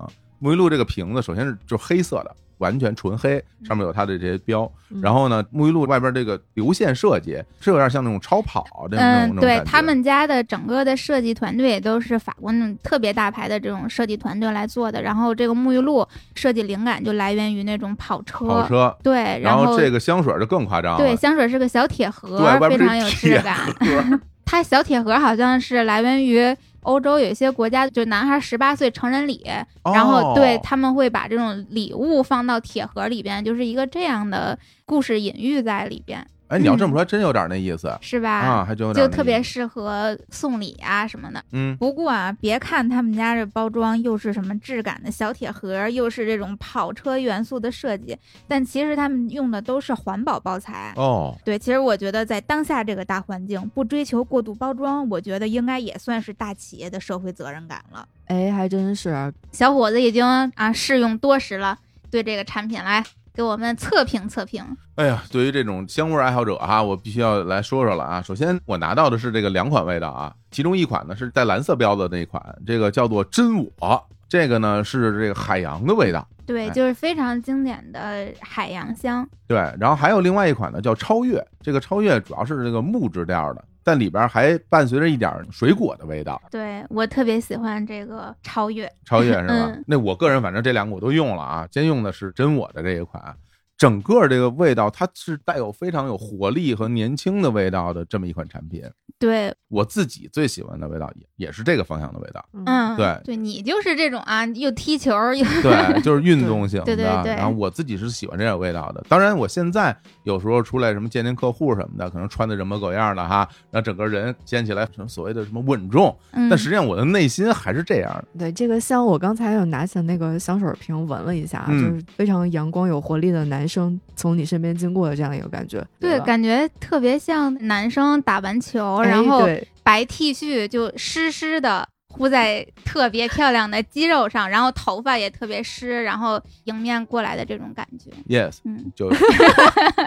[0.41, 4.69] 沐浴露这个瓶子首先是就是黑色的，完全纯黑，上面有它的这些标。
[4.89, 15.01] 嗯然后呢，沐浴露外边这个流线设计是有点像那种超跑的那种那嗯，对他们家的整个的设计团队也都是法国那种特别大牌的这种设计团队来做的。
[15.01, 22.37] 然后这个沐浴露设计灵感就来源于那种跑车，跑车，对，然后这个香水就更夸张了，对香水是个小铁盒
[22.69, 23.57] 非常有质感。
[24.45, 29.43] 它小铁盒好像是来源于欧洲有一些国家，就男孩十八岁成人礼，
[29.83, 38.29] 然后对哦他们会把这种礼物放到铁盒里边，就是一个这样的故事隐喻在里边，哎，你要这么说，真有点那意思是吧？
[38.29, 41.43] 啊，还真有点就特别适合送礼啊什么的。
[41.51, 48.15] 嗯，不过啊，别看他们家这包装又是什么质感的小铁盒，又是这种跑车元素的设计，
[48.47, 50.93] 但其实他们用的都是环保包材。
[50.95, 58.07] 哦，对，其实我觉得在当下这个大环境，不追求过度包装，我觉得应该也算是大企业的社会责任感了。
[58.25, 60.23] 哎，还真是，小伙子已经
[60.55, 61.77] 啊试用多时了，
[62.11, 63.03] 对这个产品来
[63.33, 64.63] 给我们测评测评。
[64.95, 68.21] 哎呀，对于这种香味爱好者哈，我必须要来说说了啊。
[68.21, 79.27] 首先，我拿到的是这个两款味道啊，其中一款呢是带蓝色标的那一款，这个叫做真我，这个呢是这个海洋的味道，对，哎就是非常经典的海洋香。
[79.47, 79.57] 对。
[79.79, 86.41] 然后还有另外一款呢叫超越，这个超越主要是这个木质调的，但里边还伴随着一点水果的味道。
[86.49, 88.89] 对我特别喜欢这个超越。
[89.05, 89.53] 超越是吧？
[89.73, 93.35] 嗯那我个人反正这两个我都用了啊，先用的是真我的这一款，
[93.83, 98.81] 整个这个味道它是带有非常有活力和年轻的味道的这么一款产品。
[99.19, 106.85] 对，我自己最喜欢的味道也也是这个方向的味道，嗯，对对你就是这种啊， 又踢球又对， 就是运动型的。
[106.85, 109.03] 对对对然后我自己是喜欢这种味道的。
[109.09, 118.25] 当然，我现在有时候出来什么见见客户什么的，可能穿的人模狗样的哈，然后整个人见起来什么所谓的什么稳重，嗯，但实际上我的内心还是这样的。
[118.39, 125.83] 对这个香，我刚才有拿起那个香水瓶闻了一下，嗯就是非常阳光有活力的男生从你身边经过的这样一个感觉。
[125.99, 129.47] 对，吧感觉特别像男生打完球，哎然后
[129.81, 138.11] 白 T 恤就湿湿的糊在特别漂亮的肌肉上，然后头发也特别湿，然后迎面过来的这种感觉。
[138.27, 139.25] Yes，嗯，就是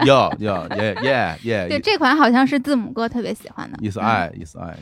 [0.05, 3.77] 要要耶耶耶，对，这款好像是字母哥特别喜欢的。
[3.81, 4.75] 嗯意思爱，意思爱，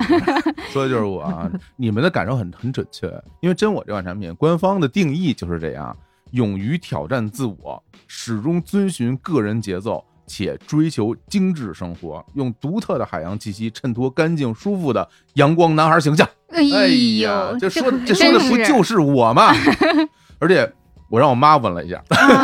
[0.72, 1.52] 说的就是我啊！
[1.76, 3.08] 你们的感受很很准确，
[3.42, 5.98] 因为真我这款产品官方的定义就是这样：
[6.36, 16.28] 勇于挑战自我，始终遵循个人节奏，且追求精致生活，用独特的海洋气息衬托干净舒服的阳光男孩形象。
[16.50, 16.88] 哎
[17.24, 19.54] 呀，这说可这说的不就是我吗？
[20.38, 20.70] 而且
[21.10, 22.44] 我让我妈闻了一下， 啊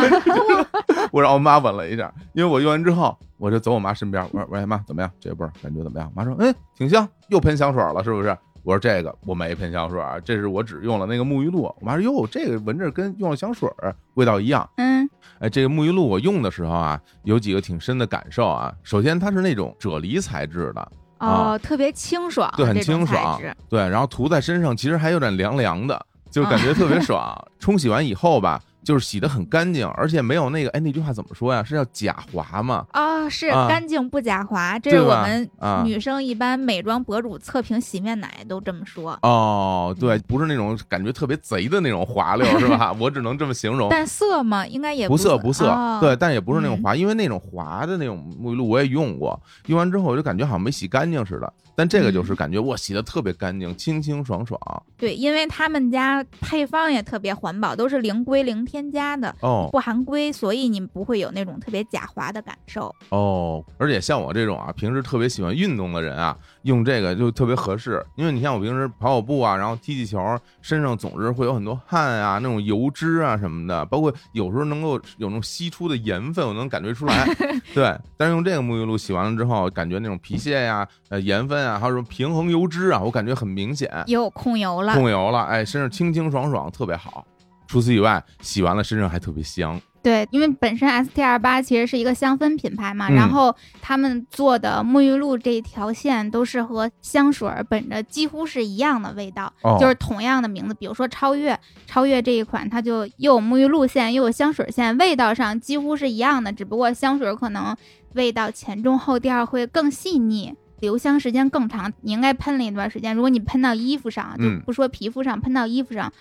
[1.10, 5.10] 我让我妈闻了一下，因为我用完之后，我就走我妈身边，我说：“喂，妈，怎么样？
[5.20, 8.34] 这味儿感觉怎么样？”妈说：“哎，挺香，又喷香水了，是不是？”
[8.64, 14.68] 我说：“这个我买一喷香水啊，这是我只用了那个沐浴露。”我妈说：“哟，这个闻着跟用了香水儿味道一样。
[14.76, 15.08] 嗯，”
[15.40, 18.72] 哎，这个沐浴露我用的时候啊，有几个挺深的感受啊。
[18.82, 27.36] 首先，它是那种啫喱材质的，哦，特别清爽，对，很清爽，对，然后涂在身上其实还有点凉凉的，就感觉特别爽。
[27.58, 31.62] 冲洗完以后吧，就是洗的很干净，而且没有那个，哎，那句话怎么说呀？
[31.62, 32.84] 是叫假滑吗？
[32.92, 39.18] 哦，是啊干净不假滑，这是我们啊女生一般美妆博主测评洗面奶都这么说。
[39.22, 42.92] 哦，对，嗯不是那种感觉特别贼的那种滑溜，是吧？
[42.98, 43.88] 我只能这么形容。
[43.90, 44.66] 但色吗？
[44.66, 51.52] 应该也不涩涩不涩，哦对，但也不是那种嗯滑，因为那种滑的那种沐浴露我也用过，用完之后我就感觉好像没洗干净似的。
[51.74, 54.60] 但这个嗯就是感觉我，洗的特别干净，清清爽爽。
[54.98, 62.90] 对，因为他们家配方也特别环保，都是零硅零添加的，哦不含硅，所以你不会有那种特别假滑的感受。
[63.10, 68.02] 哦，而且像我这种啊，平时特别喜欢运动的人啊，用这个就特别合适。
[68.16, 70.18] 因为你像我平时跑跑步啊，然后踢踢球，
[70.62, 77.26] 身上总是会有很多汗啊，那种油脂啊什么的，包括有时候能够有那种析出的盐分，我能感觉出来。
[77.74, 83.92] 对，但是用这个沐浴露洗完了之后，感觉那种皮屑呀、呃盐分啊，还有什么平衡油脂啊，我感觉很明显。
[84.06, 87.26] 有控油了，控油了，哎，身上清清爽爽，特别好。
[87.72, 89.80] 除此以外，洗完了身上还特别香。
[90.02, 107.74] 对，因为本身 ST 二八其实是一个香氛品牌嘛，嗯然后他们做的沐浴露这一条线都是和香水儿本着几乎是一样的味道，哦就是同样的名字，比如说超越，超越这一款它就又有沐浴露线又有香水线，味道上几乎是一样的，只不过香水儿可能
[108.14, 110.54] 味道前中后调会更细腻。
[110.80, 113.14] 留香时间更长，你应该喷了一段时间。
[113.14, 116.12] 如果你喷到衣服上，就嗯不说皮肤上，喷到衣服上，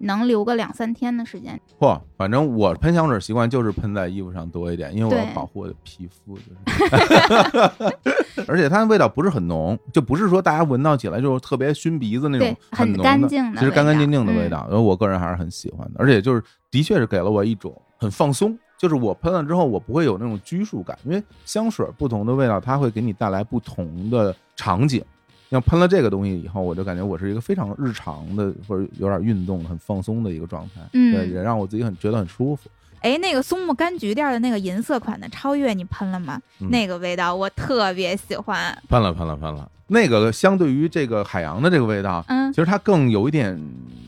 [0.00, 1.58] 能留个两三天的时间。
[1.78, 6.50] 嚯，反正我喷香水习惯就是喷在衣服上多一点，因为我要保护我的皮肤，就是。
[8.48, 18.58] 而且它的味道不是很浓，就不是说大家闻到起来就是特别熏鼻子那种很很浓的，干净的其实干干净净的味道嗯味道，然后我个人还是很喜欢的，而且就是的确是给了我一种很放松。
[18.76, 25.02] 就是我喷了之后，我不会有那种拘束感，因为香水不同的味道，它会给你带来不同的场景。
[25.54, 32.68] 像喷了这个东西以后，我就感觉我是一个非常日常的，或者有点运动、很放松的一个状态，嗯对，也让我自己很觉得很舒服。
[33.02, 36.40] 哎，那个松木柑橘调的那个银色款的超越，你喷了吗？
[36.58, 38.76] 嗯那个味道我特别喜欢。
[38.88, 39.70] 喷了，喷了，喷了。
[39.86, 43.56] 那个相对于这个海洋的这个味道，嗯其，实它更有一点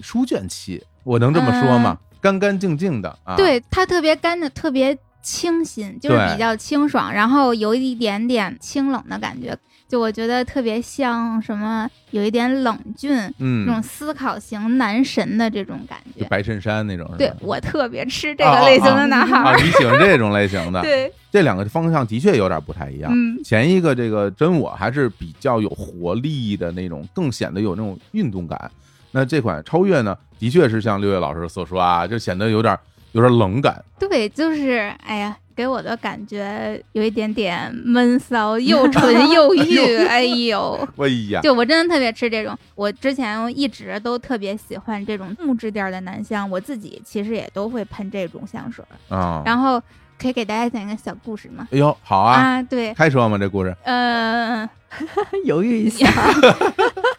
[0.03, 1.97] 书卷气，我能这么说吗？
[2.20, 9.57] 干干净净的啊，，对，它特别干的，特别清新，就是对比较清爽，然后有一点点清冷的感觉，
[9.89, 16.22] 就我觉得特别像什么，有一点冷峻，嗯那种嗯，思考型男神的这种感觉。
[16.22, 19.57] 就白衬衫那种，对我特别吃这个类型的男孩啊，儿。
[19.59, 20.80] 你喜欢这种类型的？
[20.82, 23.12] 对，这两个方向的确有点不太一样。
[23.14, 28.70] 嗯，前一个这个真我还是比较有活力的那种，更显得有那种运动感。
[29.12, 32.76] 那这款超越呢，的确是像六月老师所说啊，就显得有点
[33.12, 33.82] 有点冷感。
[33.98, 39.96] 对，就是哎呀，给我的感觉有一点点闷骚，又纯又欲。
[40.07, 49.16] 哎呦，哎呀，就我真的特别吃这种，我之前一直都特别喜欢这种木质调的男香，我自己其实也都会喷这种香水儿。
[49.16, 49.80] 啊，然后
[50.20, 51.66] 可以给大家讲一个小故事吗？
[51.70, 53.38] 哎呦，好啊，啊对，开车吗？
[53.38, 54.68] 这故事呃，
[55.44, 56.07] 犹豫一下，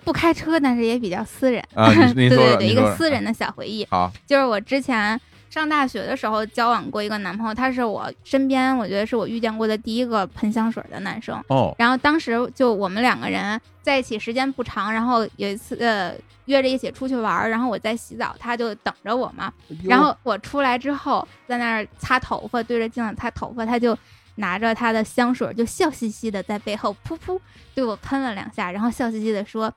[0.05, 1.63] 不开车，但是也比较私人。
[1.73, 5.19] 啊，你你对对对，一个私人的小回忆，好，就是我之前
[5.50, 11.41] 上大学的时候交往过一个男朋友，他是我身边我觉得是我遇见过的第一个喷香水的男生。
[11.48, 16.14] 哦，然后当时就我们两个人在一起时间不长，然后有一次呃
[16.45, 19.52] 约着一起出去玩儿，然后我在洗澡，他就等着我嘛。
[19.84, 23.98] 然后我出来之后在那儿擦头发，对着镜子擦头发，他就
[24.36, 27.39] 拿着他的香水，就笑嘻嘻的在背后噗噗
[27.74, 29.74] 对我喷了两下，然后笑嘻嘻的说：“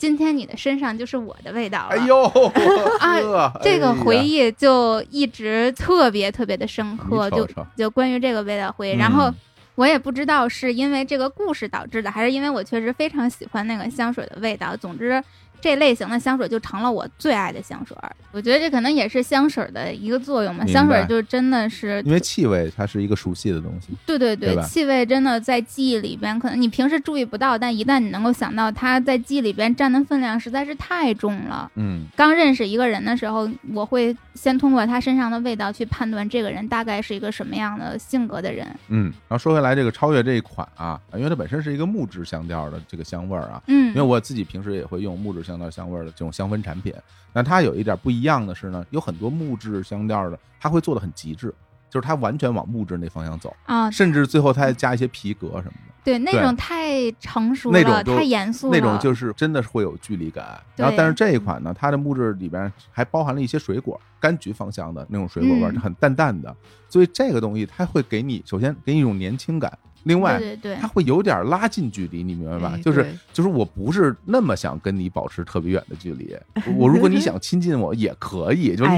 [0.00, 2.24] 今天你的身上就是我的味道了。”哎呦，
[2.98, 7.46] 啊这个回忆就一直特别特别的深刻，就
[7.76, 8.94] 就关于这个味道回忆。
[8.94, 9.30] 嗯然后
[9.76, 14.76] 我也不知道是因为这个故事导致的，还是因为我确实非常喜欢那个香水的味道。
[14.76, 15.22] 总之，
[15.60, 17.96] 这类型的香水就成了我最爱的香水。
[18.32, 31.70] 我觉得这可能也是香水的一个作用嘛，香水就真的是因为气味它是一个熟悉的东西，对对对吧气味真的在记忆里边，可能你平时注意不到，但一旦你能够想到它在记忆里边占的分量实在是太重了。
[31.74, 38.66] 嗯刚认识一个人的时候，我会先通过他身上的味道去判断这个人大概是一个什么样的性格的人。
[38.88, 39.12] 嗯。
[39.28, 46.94] 然后说回来，这个超越这一款啊，因为它本身是一个木质香调的这个香味儿啊，嗯因为我自己平时也会用木质香料香味儿的这种香氛产品，
[47.32, 51.52] 那它有一点不一样的是呢，有很多木质香调的，它会做的很极致，
[51.90, 60.58] 就是它完全往木质那方向走，啊，甚至最后它还加一些皮革什么的，对，那种太成熟了，那种太严肃了，那种就是真的是会有距离感。
[60.76, 61.12] 然后，但是。
[61.12, 65.80] 这一款呢，它的木质里边还包含了一些水果，柑橘芳香的那种水果味儿，嗯。
[65.80, 66.54] 很淡淡的，
[66.88, 69.70] 所以这个东西它会给你首先给你一种年轻感，
[70.04, 72.72] 另外对对对它会有点拉近距离，你明白吧？
[72.74, 76.34] 哎就是就是我不是那么想跟你保持特别远的距离，
[76.76, 78.90] 我如果你想亲近我也可以， 就是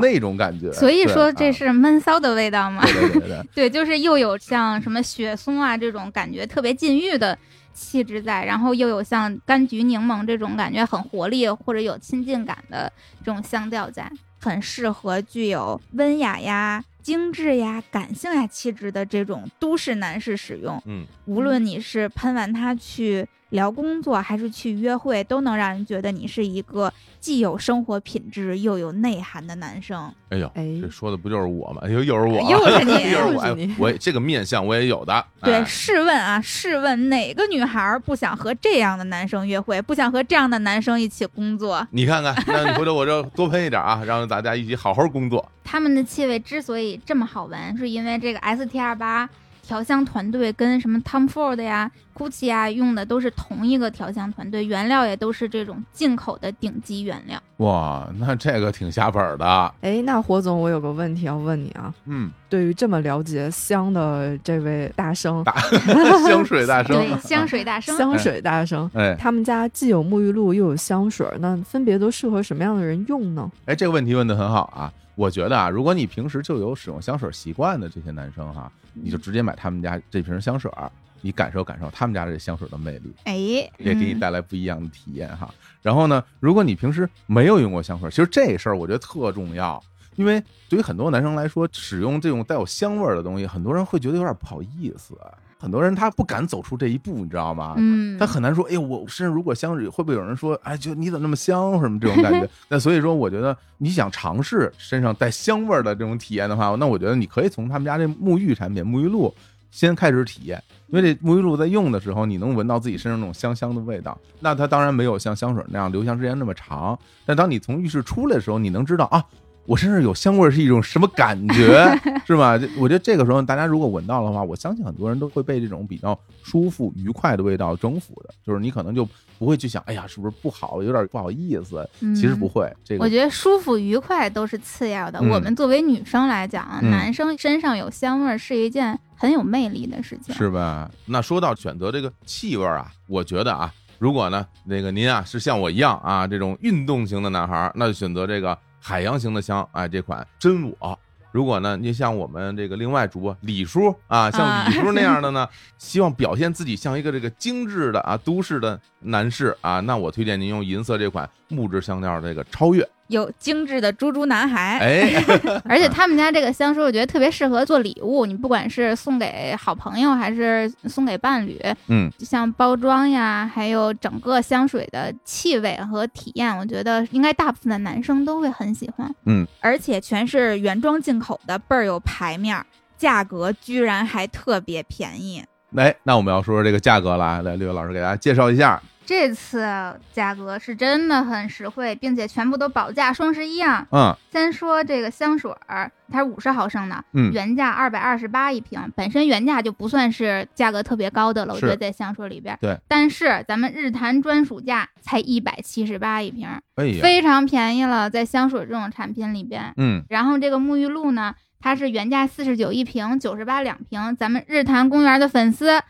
[0.00, 0.70] 那种感觉。
[0.72, 2.82] 所以说这啊是闷骚的味道嘛？
[2.84, 7.36] 对对对对，对， 就是又有像什么雪松啊这种感觉特别禁欲的
[7.72, 12.92] 气质在，然后又有像柑橘柠檬这种感觉很活力或者有亲近感的
[13.24, 20.80] 这种香调在，很适合具有温雅呀、精致呀、感性呀气质的这种都市男士使用。
[20.86, 30.10] 嗯，无论你是喷完它去聊工作，还是去约会，都能让人觉得你是一个既有生活品质又有内涵的男生。
[30.30, 31.82] 哎呦，哎这说的不就是我吗？
[31.90, 35.24] 又又是我，又是你 又是我我这个面相我也有的。
[35.42, 41.86] 对，哎试问啊，试问哪个女孩儿不想和这样的男生约会，不想和这样的男生一起工作？
[41.90, 45.46] 你看看，那你回头我就多喷一点啊，让大家一起好好工作。
[45.62, 49.28] 他们的气味之所以这么好闻，是因为这个 STR 八
[49.70, 57.40] 调香团队跟什么 Tom Ford 呀、GUCCI 啊用的都是同一个调香团队，原料也都是这种进口的顶级原料。
[57.58, 59.72] 哇，那这个挺下本儿的。
[59.82, 65.54] 哎，那火总，我有个问题要问你啊，嗯，对于这么了解香的这位大生，大
[66.26, 67.96] 香水大生，对，香水大生。
[67.96, 73.48] 香水大生，哎他们家既有沐浴露又有香水，那分别都适合什么样的人用呢？
[73.66, 74.92] 哎，这个问题问的很好啊。
[75.14, 80.90] 我觉得啊，如果你平时就有使用香水习惯的这些男生哈，你就直接买他们家这瓶香水儿，
[81.20, 83.34] 你感受感受他们家这香水的魅力，哎，
[83.78, 85.52] 也给你嗯带来不一样的体验哈。
[85.82, 89.82] 然后呢，如果你平时没有用过香水，其实这事儿我觉得特重要，
[90.16, 95.14] 因为对于很多男生来说，使用这种带有香味儿的东西，很多人会觉得有点不好意思。
[95.60, 97.74] 很多人他不敢走出这一步，你知道吗？
[97.76, 102.48] 嗯，他很难说，哎呦，我身上如果香水，会不会有人说，哎，就你怎么那么香什么这种感觉？
[102.68, 109.34] 那所以说，我觉得你想尝试身上带香味儿的这种体验的话，那我觉得你可以从他们家这沐浴产品沐浴露
[109.70, 114.18] 先开始体验，因为这沐浴露在用的时候，你能闻到自己身上那种香香的味道。
[114.40, 119.22] 那它当然没有像香水那样留香时间那么长，但当你从浴室出来的时候，你能知道啊。
[119.70, 121.96] 我身上有香味是一种什么感觉，
[122.26, 122.58] 是吧？
[122.76, 128.34] 我觉得这个时候大家如果闻到的话，我相信很多人都会被这种比较舒服、愉快的味道征服的。
[128.44, 129.08] 就是你可能就
[129.38, 131.88] 不会去想，哎呀，是不是不好，有点不好意思。
[132.00, 135.20] 嗯其实不会，这个我觉得舒服愉快都是次要的。
[135.20, 140.34] 嗯我们作为女生来讲，嗯男生身上有香味是一件很有魅力的事情。
[140.34, 140.90] 是吧？
[141.06, 150.98] 那说到选择这个气味啊，我觉得啊，如果呢，那个您啊是像我一样啊这种运动型的男孩，那就选择这个海洋型的香，哎，这款真我。
[151.32, 162.88] 如果呢，你像我们这个另外主播李叔啊，像啊李叔那样的呢， 希望表现自己像一个这个精致的啊都市的男士啊，那我推荐您用银色这款木质香调这个超越。
[163.10, 165.24] 有精致的猪猪男孩，哎，
[165.68, 168.24] 而且他们家这个香水，我觉得特别适合做礼物。
[168.24, 179.12] 你不管是送给好朋友，还是送给伴侣，嗯，像包装呀，还有整个香水的气味和体验，我觉得应该大部分的男生都会很喜欢。
[179.26, 182.64] 嗯而且全是原装进口的，倍儿有牌面，
[182.96, 185.42] 价格居然还特别便宜。
[185.76, 188.80] 哎，那我们要说说这个价格了，来，六月老师给大家介绍一下。
[189.10, 189.66] 这次
[190.12, 193.84] 价格是真的很实惠，并且全部都保价双十一啊！
[193.90, 202.56] 嗯先说这个香水儿，它是五十毫升的，嗯原价二百二十八一瓶，本身原价就不算是价格特别高的了，我觉得在香水里边。
[202.60, 206.46] 对，但是咱们日坛专属价才一百七十八一瓶，
[206.76, 209.72] 哎呀，非常便宜了，在香水这种产品里边。
[209.76, 215.82] 嗯然后这个沐浴露呢，它是原价四十九一瓶，九十八两瓶，咱们日坛公园的粉丝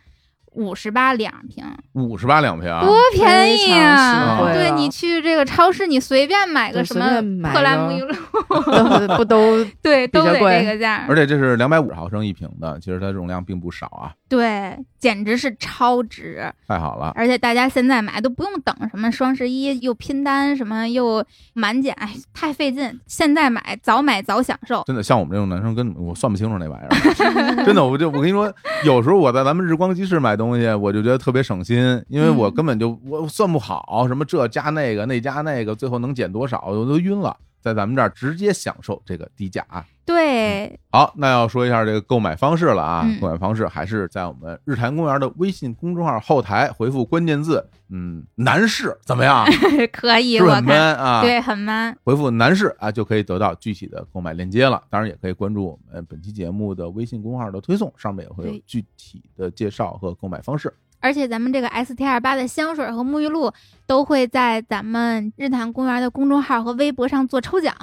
[0.53, 4.53] 五十八两瓶，五十八两瓶，多便宜啊！
[4.53, 11.15] 对你去这个超市，你随便买个什么随便买破烂沐浴露，不都 对，都得这个价而。
[11.15, 16.53] 且这是两百五十毫升一瓶的，其实它容量并不少啊，对，简直是超值！
[16.67, 17.13] 太好了。
[17.15, 21.25] 而且大家现在买都不用等什么双十一又拼单什么又
[21.55, 22.99] 满减，哎，太费劲。
[23.07, 24.83] 现在买早买早享受。
[24.87, 26.91] 真的，像我们这种男生，根本我算不清楚那玩意儿。
[27.65, 28.53] 真的，我就我跟你说，
[28.85, 37.37] 有时候我在咱们日光集市买东西，我就觉得特别省心，因为我嗯根本就我算不好什么这加那个，那加那个，最后能减多少，我都晕了。
[37.61, 39.85] 在咱们这儿直接享受这个低价啊。
[40.05, 49.47] 对，好，那要说一下这个购买方式了啊，嗯购买方式还是在我们日坛公园的微信公众号后台回复关键字，嗯，男士怎么样？
[49.93, 51.23] 可以，是不是很我看 man 啊？
[51.23, 51.97] 对很 man。
[52.03, 54.83] 回复男士啊，就可以得到具体的购买链接了。
[54.91, 60.73] 当然，也可以关注我们本期节目的微信公号的推送，上面也会有具体的介绍和购买方式。
[61.01, 63.53] 而且咱们这个 ST 二八的香水和沐浴露
[63.87, 67.75] 都会在咱们日坛公园的公众号和微博上做抽奖，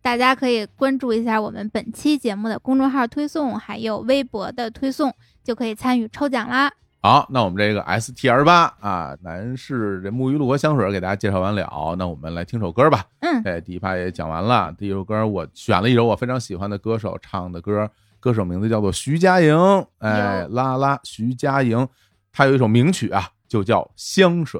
[0.00, 5.14] 大家可以关注一下我们本期节目的公众号推送，还有微博的推送，
[5.44, 6.72] 就可以参与抽奖啦。
[7.04, 13.04] 好，那我们这个 ST 二八啊，男士这沐浴露和香水给大家介绍完了，那我们来听首歌吧。
[13.18, 19.52] 嗯，哎，第一趴也讲完了，第一首歌我选了一首我非常喜欢的歌手唱的歌，歌手名字叫做徐佳莹，
[19.98, 21.88] 哎，哟啦啦徐佳莹，
[22.32, 24.58] 她有一首名曲啊，就叫《香水》，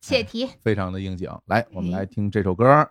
[0.00, 0.48] 切题。
[0.62, 1.28] 非常的应景。
[1.46, 2.88] 来，我们来听这首歌。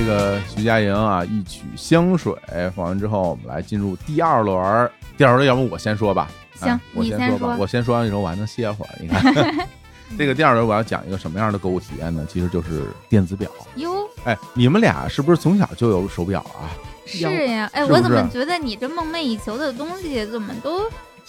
[0.00, 2.32] 这个徐佳莹啊一曲香水
[2.74, 4.90] 放完之后，我们来进入第二轮。
[5.18, 6.30] 第二轮要不我先说吧？
[6.54, 7.54] 行哎我你先说吧。
[7.54, 8.90] 说我先说完以后，我还能歇会儿。
[8.98, 9.68] 你看，
[10.16, 12.26] 这个第二轮我要讲一个什么样的购物体验呢？
[12.32, 13.50] 其实就是电子表。
[13.76, 16.72] 哟，哎，你们俩是不是从小就有手表啊？
[17.04, 20.80] 是呀，哎，我怎么觉得你这梦寐以求的东西怎么都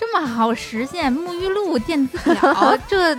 [0.01, 1.15] 这么好实现？
[1.15, 3.15] 沐浴露、电子表， 这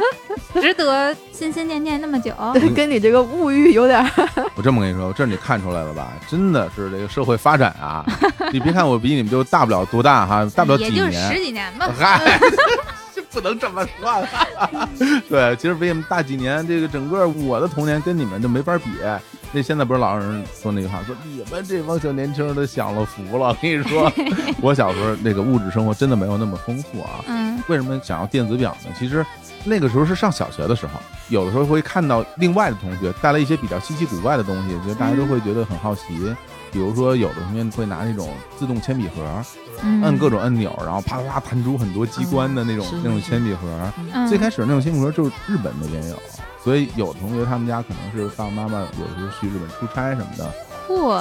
[0.61, 2.33] 值得心心念念那么久？
[2.75, 4.05] 跟你这个物欲有点，
[4.57, 6.13] 我这么跟你说，这你看出来了吧？
[6.29, 8.05] 真的是这个社会发展啊！
[8.53, 11.33] 你别看我比你们就大不了多大哈，大不了几也就是年。
[11.33, 11.89] 十几年吧。
[13.33, 14.25] 不能这么说。
[15.29, 18.85] 对，其实比你们大几年，这个整个我的童年跟你们就没法比。
[19.55, 23.49] 那现在不是老有人说那句话，说你们这帮小年轻人都享了福了。
[23.49, 24.11] 我跟你说，
[24.63, 27.25] 我小时候那个物质生活真的没有那么丰富啊。
[27.29, 28.91] 嗯为什么想要电子表呢？
[28.99, 29.25] 其实
[29.63, 36.35] 那个时候是上小学的时候，有的时候会看到另外的同学带来一些比较稀奇古怪的东西，觉得大家都会觉得很好奇。
[36.73, 39.45] 比如说，有的同学会拿那种自动铅笔盒，
[39.83, 43.93] 嗯，摁各种按钮，然后啪啪啪弹出很多机关的那种、那种铅笔盒。
[44.15, 44.27] 嗯。
[44.27, 46.17] 最开始那种铅笔盒就是日本那边有，
[46.65, 50.51] 所以有的同学他们家可能是爸爸妈妈有的时候去日本出差什么的，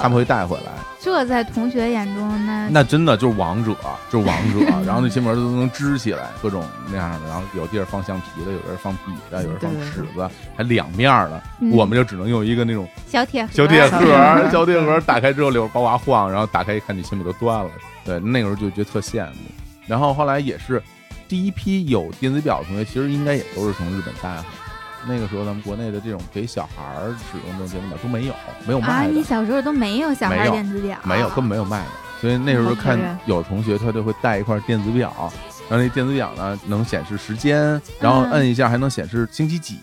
[0.02, 0.72] 他们，会带回来。
[1.04, 3.76] 这在同学眼中那那真的就是王者，
[4.12, 4.60] 就是王者。
[4.86, 7.28] 然后那铅笔盒都能支起来，各种那样的。
[7.28, 11.42] 然后有地儿放橡皮的，有地儿放笔的，有地儿放尺子，还两面的。
[11.60, 13.98] 嗯我们就只能用一个那种小铁盒小铁盒，
[14.52, 17.72] 小铁盒 打开之后里边呱呱晃，然后打开一看，你铅笔都断了。
[18.06, 19.36] 对，那个时候就觉得特羡慕。
[19.88, 20.82] 然后后来也是
[21.28, 24.48] 第一批有电子表的同学，其实应该也都是从日本带回来的。
[25.08, 28.34] 那个时候咱们国内的这种给小孩儿使用的电子表都没有，
[28.66, 29.14] 没有啊，卖的。
[29.14, 31.92] 你小时候都没有小孩电子表，没有，根本没有卖的。
[32.20, 35.12] 所以那时候看有同学他就会带一块电子表，
[35.68, 39.80] 然后那电子表呢能显示时间，然后摁一下还能显示星期几，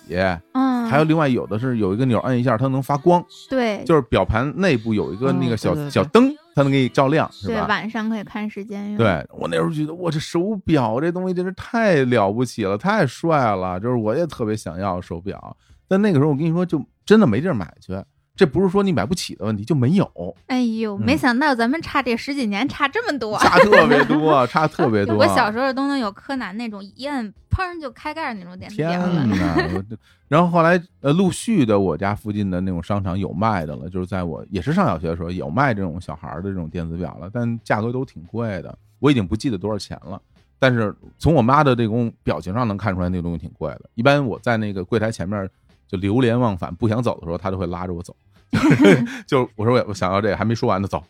[0.52, 5.90] 嗯，还有另外有的是有一个钮摁一下它能发光，对，就是表盘内部有一个那个小、哦对对对。
[5.90, 7.66] 小灯，它能给你照亮，是对吧？
[7.66, 8.96] 晚上可以看时间用。
[8.96, 15.56] 对我那时候觉得，我这手表这东西真是太了不起了，太帅了，就是我也特别想要手表。
[15.86, 17.92] 但那个时候我跟你说，就真的没地儿买去。
[18.38, 20.08] 这不是说你买不起的问题，就没有，
[20.46, 23.36] 哎呦，嗯没想到咱们差这十几年差这么多。
[23.42, 25.16] 差特别多，差特别多。
[25.16, 29.26] 我小时候都能有柯南那种一摁砰就开盖儿那种电子表天了。
[29.26, 29.82] 哪！
[30.28, 40.22] 然后后来呃，陆续的我家附近的那种商场有卖的了，就是在我也是上小学的时候有卖这种小孩儿的这种电子表了，但价格都挺贵的，我已经不记得多少钱了。
[40.60, 43.90] 但是从我妈的这种表情上能看出来，那个东西挺贵的。
[43.96, 45.48] 一般我在那个柜台前面
[45.88, 48.14] 就流连忘返，不想走的时候，她就会拉着我走。
[49.26, 51.02] 就我说我我想要这个，还没说完呢，走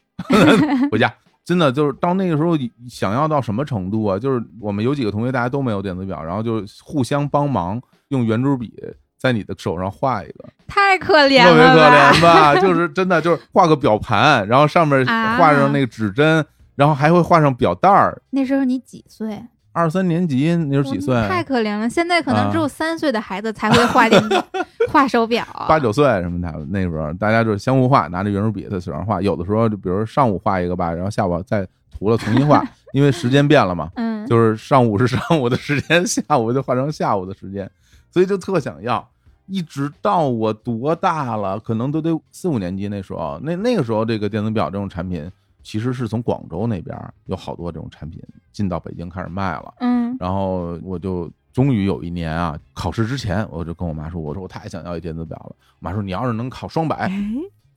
[0.91, 1.13] 回家。
[1.45, 2.55] 真的就是到那个时候
[2.91, 4.19] 想要到什么程度啊？
[4.19, 8.71] 就是我们有几个同学大家都没有电子表，然后就互相帮忙用圆珠笔
[9.17, 12.19] 在你的手上画一个，太可怜了特别可？
[12.19, 12.55] 怜吧？
[12.61, 16.45] 就是真的就是画个表盘，然后上面啊画上那个指针，
[16.77, 18.21] 然后还会画上表带儿。
[18.29, 19.43] 那时候你几岁？
[19.79, 21.15] 二三年级那时候几岁？
[21.29, 24.45] 太可怜了，现在可能啊只有三岁的孩子才会画电子
[24.91, 25.47] 画手表。
[25.69, 29.23] 八九岁什么的，那时候大家就是相互画，拿着圆珠笔在手上画。
[29.23, 31.67] 有的时候就比如上午画一个吧，然后下午再
[31.97, 33.89] 涂了重新画， 因为时间变了嘛。
[33.95, 37.71] 嗯，就是上午是上午的时间，下午就换成下午的时间，
[38.11, 39.09] 所以就特想要。
[39.51, 45.27] 一直到我多大了，可能都得四五年级那时候，那那个时候这个电子表这种产品
[45.69, 46.97] 其实是从广州那边
[47.27, 48.19] 有好多这种产品
[48.53, 49.75] 进到北京开始卖了。
[49.81, 55.55] 嗯然后我就终于有一年啊，考试之前我就跟我妈说，我说我太想要一电子表了。
[55.61, 57.13] 我妈说你要是能考双百，哎，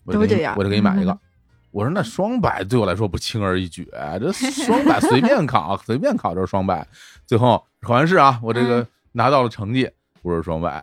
[0.05, 1.19] 我就给你都这样我就给你买一个嗯。
[1.71, 3.85] 我说那双百对我来说不轻而易举，
[4.21, 6.87] 这双百随便考，随便考就是双百。
[7.27, 9.89] 最后考完试啊，我这个嗯拿到了成绩，
[10.21, 10.81] 不是双百，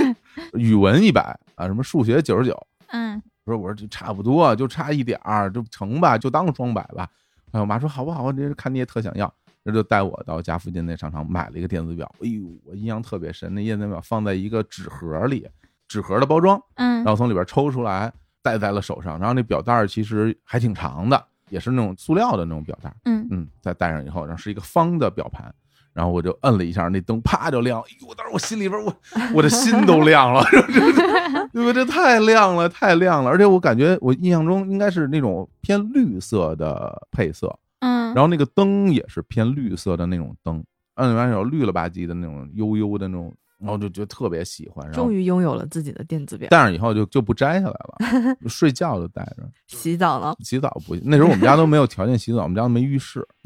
[0.56, 2.66] 语文一百啊，什么数学九十九。
[2.88, 7.08] 嗯，我说我说就差不多，就差一点儿，就成吧，就当双百吧。
[7.52, 8.24] 哎，我妈说好不好？
[8.24, 9.32] 我这看你也特想要，
[9.62, 12.12] 那就带我到家附近那商场买了一个电子表。
[12.20, 15.48] 哎呦，我印象特别深，那电子表放在一个纸盒里，
[15.86, 25.54] 纸盒的包装，嗯然后从里边抽出来戴在了手上，然后那表带儿其实还挺长的，也是那种塑料的那种表带儿，嗯嗯，再戴上以后，然后是一个方的表盘。
[25.96, 27.80] 然后我就摁了一下，那灯啪就亮。
[27.80, 28.94] 哎呦，我当时我心里边我
[29.32, 30.44] 我的心都亮了，
[31.54, 31.72] 对吧？
[31.72, 33.30] 这太亮了，太亮了！
[33.30, 40.62] 而且我感觉我印象中应该是那种偏绿色的配色，嗯，然后那个灯也是偏绿色的那种灯，
[40.96, 44.86] 摁完以后绿了吧唧的那种悠悠的那种，然后就觉得特别喜欢。
[44.86, 46.48] 然后终于拥有了自己的电子表。
[46.50, 49.48] 戴上以后就就不摘下来了， 睡觉就戴着。
[49.66, 53.26] 洗澡了，洗澡不，那时候我们家都没有条件洗澡，我们家没浴室，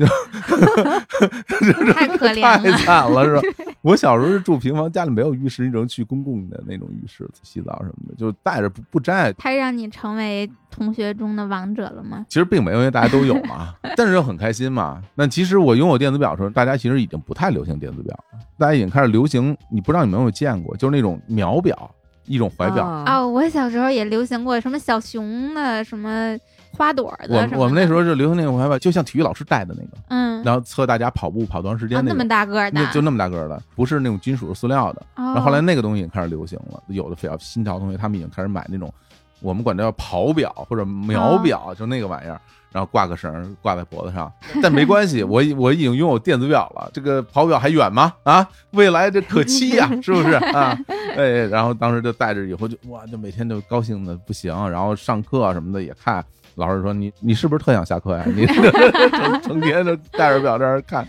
[1.94, 2.84] 太可怜了太。
[2.84, 3.42] 惨了，是吧？
[3.82, 9.32] 我小时候是住平房，家里没有浴室，你只能去公共的那种浴室洗澡什么的，就带着不不摘。
[9.32, 12.26] 他让你成为同学中的王者了吗？
[12.28, 15.02] 其实并没有，因为大家都有嘛， 但是又很开心嘛。
[15.14, 21.90] 那其实我拥有电子表的时候，大家其实已经不太流行电子表了，大家已经开始流行，你不知道你们有没有见过，就是那种秒表，
[22.30, 22.84] 一种怀表。
[22.84, 26.38] 啊哦，我小时候也流行过什么小熊的，什么
[26.76, 32.06] 花朵的我我们那时候就流行那种怀表，就像体育老师戴的那个，嗯，然后测大家跑步跑多长时啊间种。
[32.08, 35.02] 那么大个儿的那，就那么大个儿的，不是那种金属塑料的。
[35.16, 38.92] 然然后后来那个东西也开始流行了，有的比较新潮同学他们已经开始买那种，
[39.40, 42.40] 我们管这叫跑表或者秒表，就那个玩意儿，
[42.72, 44.32] 然后挂个绳挂在脖子上。
[44.62, 48.12] 但没关系，我已我已经拥有电子表了，这个跑表还远吗？
[48.22, 50.78] 啊，未来这可期呀、 是不是啊？
[51.16, 56.24] 哎，然后当时就带着以后就哇，就每天就高兴的不行，然后上课什么的也看。
[56.56, 58.24] 老师说你你是不是特想下课呀？
[58.26, 58.44] 你
[59.10, 61.06] 成成天就带着表在那儿看。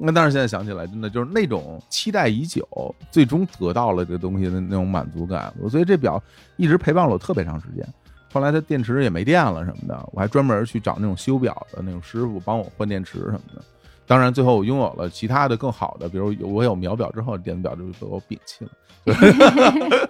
[0.00, 2.64] 那但是现在想起来，真的就是那种期待已久，
[3.10, 5.52] 最终得到了这东西的那种满足感。
[5.58, 6.22] 我所以这表
[6.56, 7.84] 一直陪伴了我特别长时间。
[8.32, 13.62] 后来它电池也没电了什么的，我还专门去找那种修表的那种师傅帮我换电池什么的。
[14.06, 18.70] 当然，最后我拥有了其他的更好的，比如有我有秒表之后，电子表就被我摒弃了。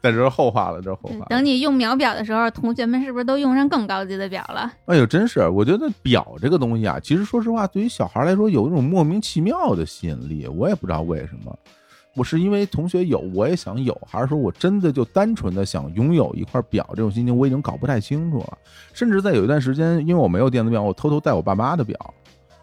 [0.00, 1.26] 但这是后话了，这是后话了。
[1.28, 4.72] 等你用秒表的时候，同学们是不是都用上更高级的表了？
[4.86, 5.46] 哎呦，真是！
[5.48, 11.58] 我觉得表这个东西啊，其实说实话，对于小孩来说有一种莫名其妙的吸引力，我也不知道为什么。
[12.16, 16.84] 我是因为同学有，我也想有，还是说我真的就单纯的想拥有一块表？
[16.90, 18.58] 这种心情我已经搞不太清楚了。
[18.94, 21.94] 甚至在有一段时间，因为我没有电子表，我偷偷带我爸妈的表，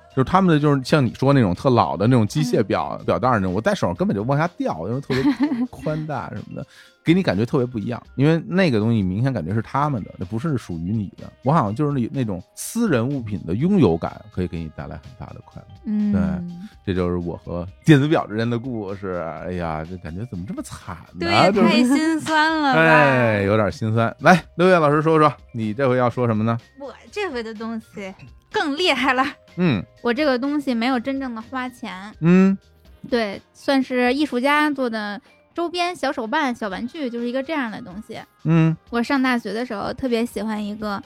[0.10, 5.24] 就是他们的就是像你说那种特老的那种机械表、表带那种，我戴手上根本就往下掉，因为特别
[5.70, 6.66] 宽大什么的，
[7.04, 8.01] 给你感觉特别不一样。
[8.16, 11.32] 因为那个东西明显感觉是他们的，那不是属于你的。
[11.43, 15.68] 我好像就是那那种私人物品的拥有感，可以给你带来很大的快乐。
[15.86, 16.12] 嗯，
[16.86, 19.22] 对这就是我和电子表之间的故事。
[19.45, 21.20] 哎呀，这感觉怎么这么惨呢？
[21.20, 22.80] 对，就是太心酸了吧？
[22.80, 24.16] 哎，有点心酸。
[24.20, 26.58] 来，六月老师说说，你这回要说什么呢？
[26.80, 28.14] 我这回的东西
[28.51, 29.26] 更厉害了，
[29.58, 32.58] 嗯我这个东西没有真正的花钱，嗯
[33.10, 35.20] 对，算是艺术家做的
[35.54, 38.20] 周边小手办、小玩具，就是一个这样的东西。
[38.43, 41.01] 嗯我上大学的时候特别喜欢一个，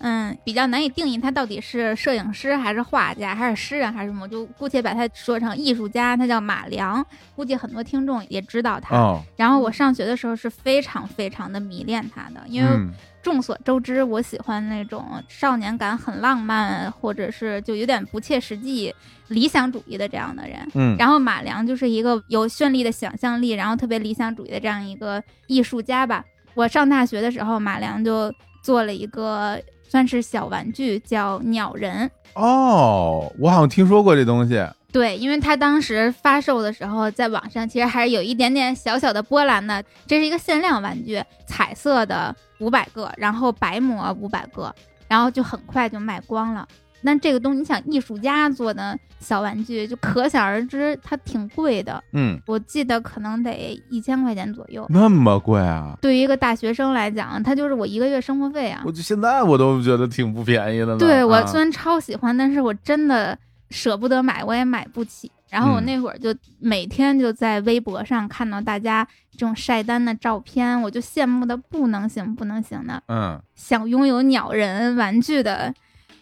[0.00, 6.16] 嗯，比较难以定义他到底是摄影师还是画家还是诗人还是什么，就姑且把他说成艺术家。
[6.16, 7.04] 他叫马良，
[7.36, 8.96] 估计很多听众也知道他。
[8.96, 12.90] 哦，然后我上学的时候是非常非常的迷恋他的，因为嗯
[13.22, 18.94] 众所周知，我喜欢那种少年感很浪漫，或者是就有点不切实际、
[19.28, 20.56] 理想主义的这样的人。
[20.74, 26.24] 嗯然后马良就是一个有绚丽的想象力，然后特别理想主义的这样一个艺术家吧。
[26.54, 28.32] 我上大学的时候，马良就
[28.62, 29.60] 做了一个
[29.90, 32.08] 算是小玩具，叫鸟人。
[32.34, 34.64] 哦，我好像听说过这东西。
[34.92, 39.82] 对，因为它当时发售的时候，在网上其实还是有一点点小小的波澜的。
[40.06, 44.72] 这是一个限量玩具，彩色的五百个，然后白膜五百个，
[45.08, 46.66] 然后就很快就卖光了。
[47.02, 52.02] 那这个东西，你想艺术家做的小玩具，就可想而知，它挺贵的。
[52.12, 54.86] 嗯，我记得可能得一千块钱左右。
[54.90, 55.96] 那么贵啊！
[56.00, 58.92] 对于一个大学生来讲，它就是我一个月生活费啊我。
[58.92, 60.98] 就现在我都觉得挺不便宜的呢。
[60.98, 63.38] 对我啊虽然超喜欢，但是我真的
[63.70, 65.30] 舍不得买，我也买不起。
[65.48, 75.74] 然后我嗯那会儿就每天就在微博上看到大家这种晒单的照片，我就羡慕的不能行不能行的，嗯想拥有鸟人玩具的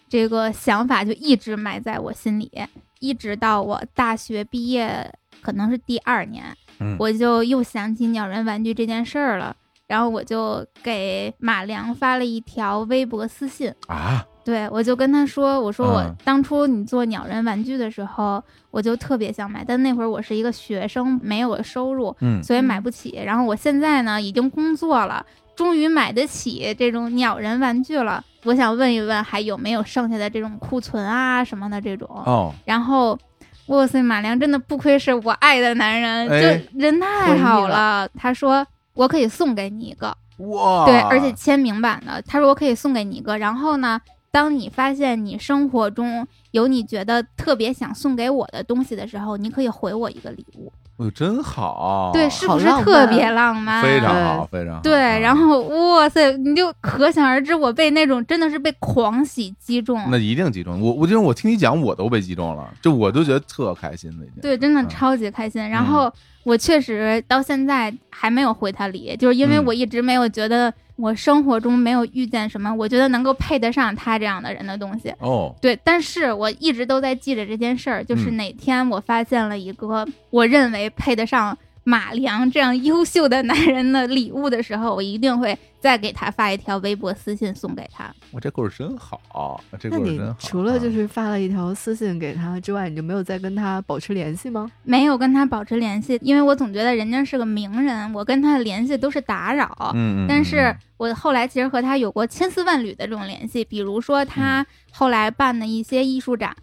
[0.09, 2.51] 这个想法就一直埋在我心里，
[2.99, 6.43] 一直到我大学毕业，可能是第二年，
[6.79, 9.55] 嗯，我就又想起鸟人玩具这件事儿了。
[9.87, 23.19] 然后我就给马良发了一条微博私信，啊，对，我就跟他说，我说我嗯当初你做鸟人玩具的时候，我就特别想买，但那会儿我是一个学生，没有收入，嗯所以买不起。
[23.25, 25.25] 然后我现在呢，已经工作了，
[25.59, 28.23] 终于买得起这种鸟人玩具了。
[28.45, 32.07] 我想问一问，还有没有剩下的这种库存啊什么的这种？
[32.25, 33.19] 哦，然后，
[33.65, 38.07] 哇塞，马良真的不愧是我爱的男人，哎就人太好了。
[38.17, 42.21] 他说我可以送给你一个，哇，对，而且签名版的。
[42.21, 43.99] 他说我可以送给你一个，然后呢，
[44.31, 50.71] 当你发现你生活中有你觉得特别想送给我的东西的时候，你可以回我一个礼物。
[50.99, 53.81] 哎呦真好，对，是不是特别浪漫？
[53.81, 54.81] 非常好，非常好。
[54.81, 59.97] 对，啊然后哇塞，你就可想而知，我被那种真的是被狂喜击中。
[60.11, 64.41] 那一定击中我，我就是我听你讲，我都被击中了，就我都觉得特开心的一件。
[64.41, 65.69] 对，真的嗯超级开心。
[65.69, 75.13] 然后我确实到现在还没有回他礼，就是因为嗯我一直没有觉得我生活中没有遇见什么我觉得能够配得上他这样的人的东西。
[75.19, 88.13] 哦，对，但是我一直都在记着这件事儿，就是嗯哪天我发现了一个我认为配得上马良这样优秀的男人的礼物的时候，我一定会再给他发一条微博私信送给他。
[88.31, 90.37] 我这故事真好，这那你故事真好。
[90.39, 94.69] 除了就啊是发了一条私信给他之外，你就没有再跟他保持联系吗？
[94.83, 99.91] 没有跟他保持联系，因为我总觉得人家是个名人，我跟他的联系都是打扰。
[99.95, 106.53] 嗯，嗯但是嗯我后来其实和他有过千丝万缕的这种联系，比如说嗯他后来办的一些艺术展，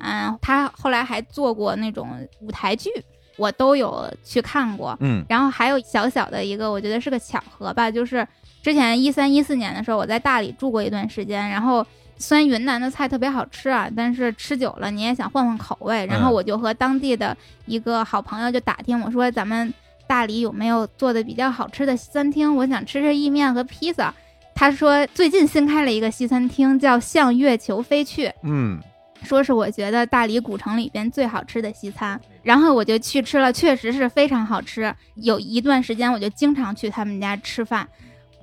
[0.43, 2.09] 他后来还做过那种
[2.41, 2.91] 舞台剧，
[3.39, 4.95] 我都有去看过。
[5.01, 8.27] 嗯然后还有小小的一个，我觉得是个巧合吧，就是
[8.67, 11.87] 之前一三一四年的时候，我在大理住过一段时间，然后
[12.17, 17.37] 虽然云南的菜特别好吃啊，但是吃久了你也想换换口味，然后嗯我就和当地的
[17.67, 19.73] 一个好朋友就打听，我说咱们
[20.09, 24.13] 大理有没有做的比较好吃的西餐厅，我想吃吃意面和披萨。
[24.53, 28.33] 他说最近新开了一个西餐厅，叫向月球飞去。
[28.43, 28.83] 嗯
[29.23, 34.93] 说是我觉得大理古城里边最好吃的西餐，然后我就去吃了，确实是非常好吃。
[35.15, 37.87] 有一段时间我就经常去他们家吃饭。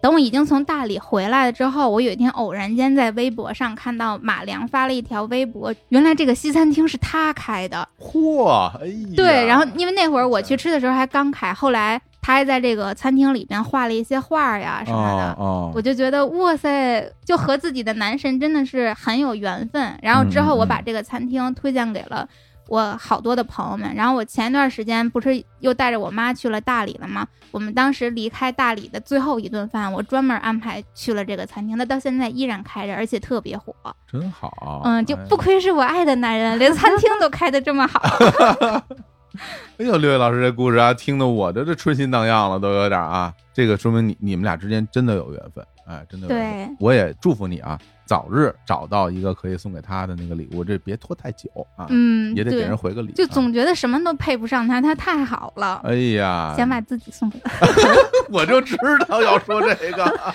[0.04, 7.88] 等我已经从大理回来了之后，我有一天偶然间在微博上看到马良发了一条微博，原来这个西餐厅是他开的。
[7.97, 8.49] 嚯，
[8.82, 15.41] 哎呀，对，然后因为那会儿我去吃的时候还刚开，后来他还在这个餐厅里边画了一些画呀什么的。
[15.41, 19.97] 哦我就觉得哇塞，就和自己的男神真的是很有缘分。
[20.01, 22.28] 然后之后我把这个餐厅推荐给了
[22.74, 23.93] 我好多的朋友们。
[23.93, 27.28] 然后我前一段时间不是又带着我妈去了大理了吗？
[27.51, 33.76] 我们当时离开大理的最后一顿饭，我专门安排去了这个餐厅，它到现在依然开着，而且特别火。
[34.11, 38.01] 真好，嗯，就哎不愧是我爱的男人，连餐厅都开的这么好。
[39.78, 43.32] 哎呦，六位老师这故事啊，听得我这这春心荡漾了，都有点啊。
[43.53, 46.67] 这个说明你你们俩之间真的有缘分，哎，真的有缘分。
[46.69, 53.16] 对，我也祝福你啊，早日找到一个可以送给他的那个礼物，这别拖太久啊，嗯，也得给人回个礼啊。
[53.16, 55.82] 就总觉得什么都配不上他，他太好了。
[55.84, 57.51] 哎呀，想把自己送给他。
[58.30, 58.76] 我就知
[59.08, 60.34] 道要说这个。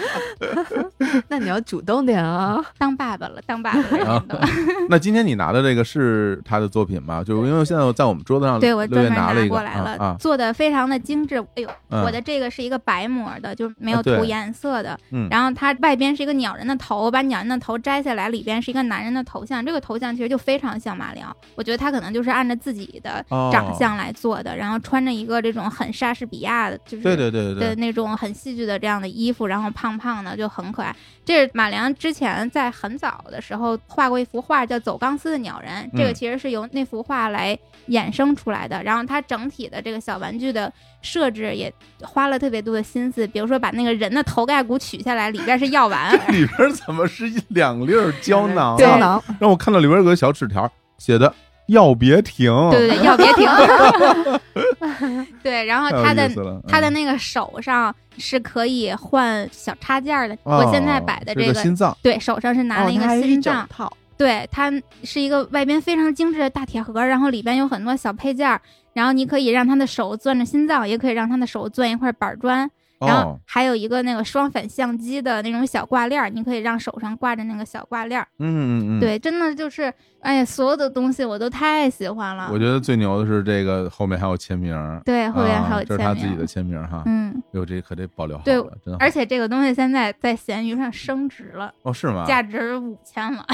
[1.28, 2.64] 那你要主动点啊！
[2.78, 4.24] 当爸爸了，当爸爸了。
[4.88, 7.22] 那今天你拿的这个是他的作品吗？
[7.24, 11.38] 就是因为现在在我们桌子上，对我六专门拿了一个过来了，做的非常的精致。
[11.56, 14.98] 哎呦，嗯我的这个是一个白膜的，就没有涂颜色的。
[15.10, 19.64] 嗯然后它外边是一个鸟人的头，把鸟人的头摘下来，里边是一个男人的头像。
[19.64, 30.94] 这个头像其实就非常像马良，我觉得他可能就是按照自己的哦长相来做的，然后穿着一个这种很莎士比亚的，就是对对对对的对，那种很戏剧的这样的衣服，然后胖胖的就很可爱。
[31.28, 37.54] 这是马良之前在很早的时候画过一幅画，叫《走钢丝的鸟人》，这个嗯其实是由那幅画来
[37.88, 38.82] 衍生出来的。
[38.82, 40.72] 然后它整体的这个小玩具的
[41.02, 41.70] 设置也
[42.00, 46.14] 花了特别多的心思，比如说把那个人的头盖骨取下来，里边是药丸。
[46.32, 51.30] 里边怎么是一两粒儿胶囊胶囊，让我看到里边有个小纸条，写的
[51.68, 52.52] “要别停”。
[52.70, 53.48] 对对对，药别停。
[55.42, 60.34] 对，然后他的意思了它的嗯那个手上是可以换小插件儿的。
[60.42, 64.72] 哦我现在摆的这个个心脏，对，手上是拿了一个心脏，整套，对，它
[65.04, 68.60] 是一个外边非常精致的大铁盒，然后里边有很多小配件儿，
[68.92, 78.26] 然后你可以让他的手攥着心脏，也可以让他的手攥一块板砖，然后哦，还有一个那个双反相机的那种小挂链儿，你可以让手上挂着那个小挂链儿。
[78.40, 79.00] 嗯嗯嗯，。
[79.00, 82.48] 对，真的就是，哎呀，所有的东西我都太喜欢了。
[82.52, 86.02] 我觉得最牛的是这个后面还有签名儿，对，后面还有啊这是。
[86.02, 87.02] 他自己的签名哈。
[87.06, 88.54] 嗯，哟，这可得保留好对，
[88.84, 88.98] 真好。
[88.98, 92.24] 而且这个东西现在在闲鱼上升值了，哦，是吗？
[92.26, 93.44] 价值五千了。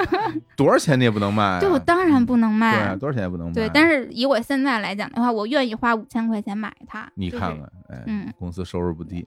[0.56, 1.60] 多少钱你也不能卖啊。
[1.64, 2.72] 对，我当然不能对卖。
[2.84, 3.52] 啊，多少钱也不能卖。
[3.52, 7.06] 对，但是以我现在来讲的话，我愿意花五千块钱买它。
[7.14, 9.24] 你看看，哎，嗯公司收入不低。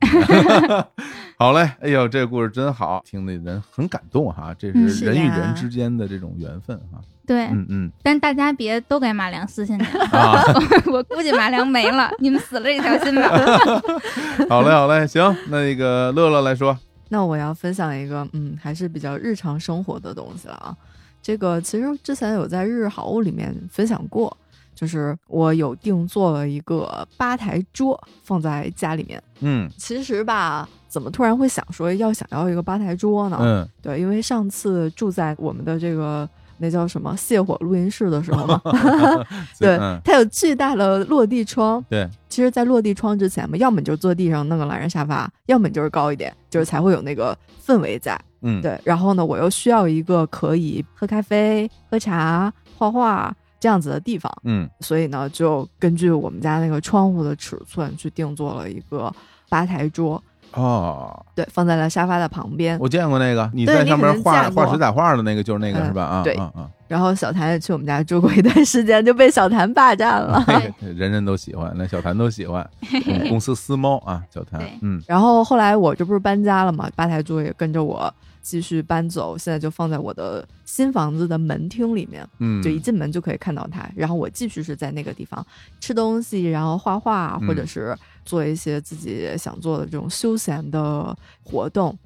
[1.38, 4.54] 好嘞，哎呦，这个故事真好，听的人很感动哈。
[4.58, 7.00] 这嗯是人与人之间的这种缘分哈。
[7.26, 10.42] 对，嗯嗯但大家别都给马良私信去了， 啊，
[10.88, 13.30] 我估计马良没了， 你们死了这条心吧。
[14.50, 16.78] 好嘞好嘞，行，那个乐乐来说，
[17.10, 20.76] 那我要分享一个，嗯，还是比较日常生活的东西了啊。
[21.22, 24.36] 这个其实之前有在日日好物里面分享过，
[24.74, 29.22] 就是我有定做了一个吧台桌放在家里面。
[29.42, 33.38] 嗯其实吧，怎么突然会想说要想要一个吧台桌呢？
[33.42, 36.28] 嗯对，因为上次住在我们的这个
[36.58, 38.62] 那叫什么泻火录音室的时候嘛
[39.60, 41.84] 对嗯，它有巨大的落地窗。
[41.90, 48.20] 对，其实，在落地窗之前嘛，要么你就坐地上弄个懒人沙发，要么你就是高一点，就是才会有那个氛围在。
[48.42, 59.12] 嗯对，然后呢，我又需要一个可以喝咖啡、喝茶、画画这样子的地方，嗯所以呢，就根据我们家那个窗户的尺寸去定做了一个
[59.50, 60.24] 吧台桌。
[60.58, 62.78] 哦，对，放在了沙发的旁边。
[62.80, 66.04] 我见过那个，你在上面画画水彩画的那个，就是那个嗯是吧？
[66.04, 70.44] 啊，对啊啊，然后小谭也去我们家住过一段时间，就被小谭霸占了。
[70.80, 72.68] 人人都喜欢，连小谭都喜欢，
[73.08, 83.90] 嗯 公司私猫啊，小谭，嗯然后后来我这不是搬家了嘛，吧台桌也跟着我继续搬走，现在就放在我的新房子的门厅里面，嗯，就一进门就可以看到它。
[83.96, 85.46] 然后我继续是在那个地方
[85.82, 91.90] 吃东西，然后画画，嗯或者是做一些自己想做的这种休闲的活动。
[91.90, 91.98] 嗯，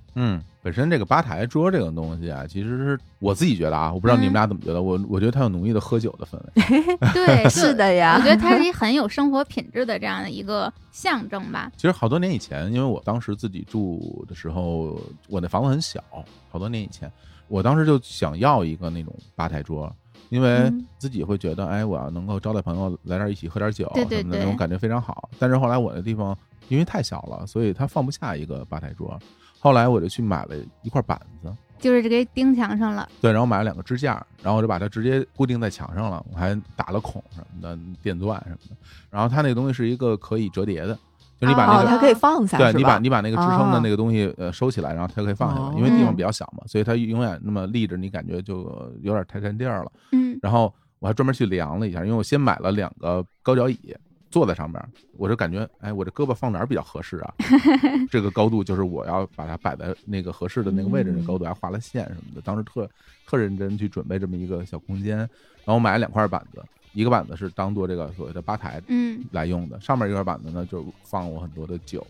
[0.61, 6.97] 本身这个吧台桌这个东西啊，其实是我自己觉得啊，我不知道你们嗯俩怎么觉得，我我觉得它有浓郁的喝酒的氛围。
[7.13, 11.71] 对，是的呀 我觉得它是一很有生活品质的这样的一个象征吧。
[11.75, 14.99] 其实好多年以前，因为我当时自己住的时候，
[15.29, 16.03] 我那房子很小，
[16.49, 17.11] 好多年以前，
[17.47, 19.91] 我当时就想要一个那种吧台桌。
[20.29, 25.29] 因为嗯自己会觉得，哎，我要能够招待朋友来这儿一起喝点酒对对什么的，那种感觉非常好。
[25.37, 26.37] 但是后来我的地方
[26.69, 29.19] 因为太小了，所以它放不下一个吧台桌。
[29.61, 38.75] 后来我就去买了一块板子，就是这个钉墙上了，对，然后买了两个支架，然后我就把它直接固定在墙上了，我还打了孔什么的，电钻什么的。
[39.09, 40.93] 然后它那个东西是一个可以折叠的，
[41.39, 49.91] 就你把那哦，个、它可以放下，对你把你把那个支撑的哦那个东西呃收起来，然后它可以放下来，哦因为地方比较小嘛，所以它永远那么立着，你感觉就呃有点太占地儿了。
[50.11, 53.95] 嗯，然后我还专门去量了一下，因为我先买了两个高脚椅。
[54.31, 54.81] 坐在上面，
[55.17, 57.33] 我就感觉，哎，我这胳膊放哪儿比较合适啊？
[58.09, 62.41] 这个高度就是我要把它摆在那个合适的那个位置，那高度还画了线什么的。
[62.41, 62.89] 当时特
[63.27, 66.63] 特认真去准备这么一个小空间，然后我买了两块板子，
[66.93, 72.07] 一个板子是当做这个所谓的吧台嗯，来用的，上面一块板子呢就放我很多的酒，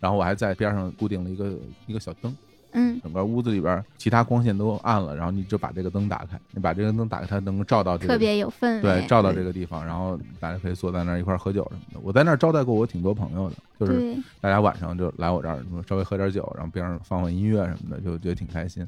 [0.00, 1.54] 然后我还在边上固定了一个
[1.86, 2.34] 一个小灯，
[2.72, 8.82] 嗯，整个屋子里边其他光线都暗了，然后你就把这个灯打开，你把这个灯打开，它能够照到这个特别有氛围。
[8.82, 12.00] 对，照到这个地方，然后大家可以坐在那儿一块儿喝酒什么的。
[12.02, 18.86] 我在那儿招待过我挺多朋友的，就是，大家晚上就来我这儿，稍微喝点酒，然后边上放放音乐什么的，就觉得挺开心。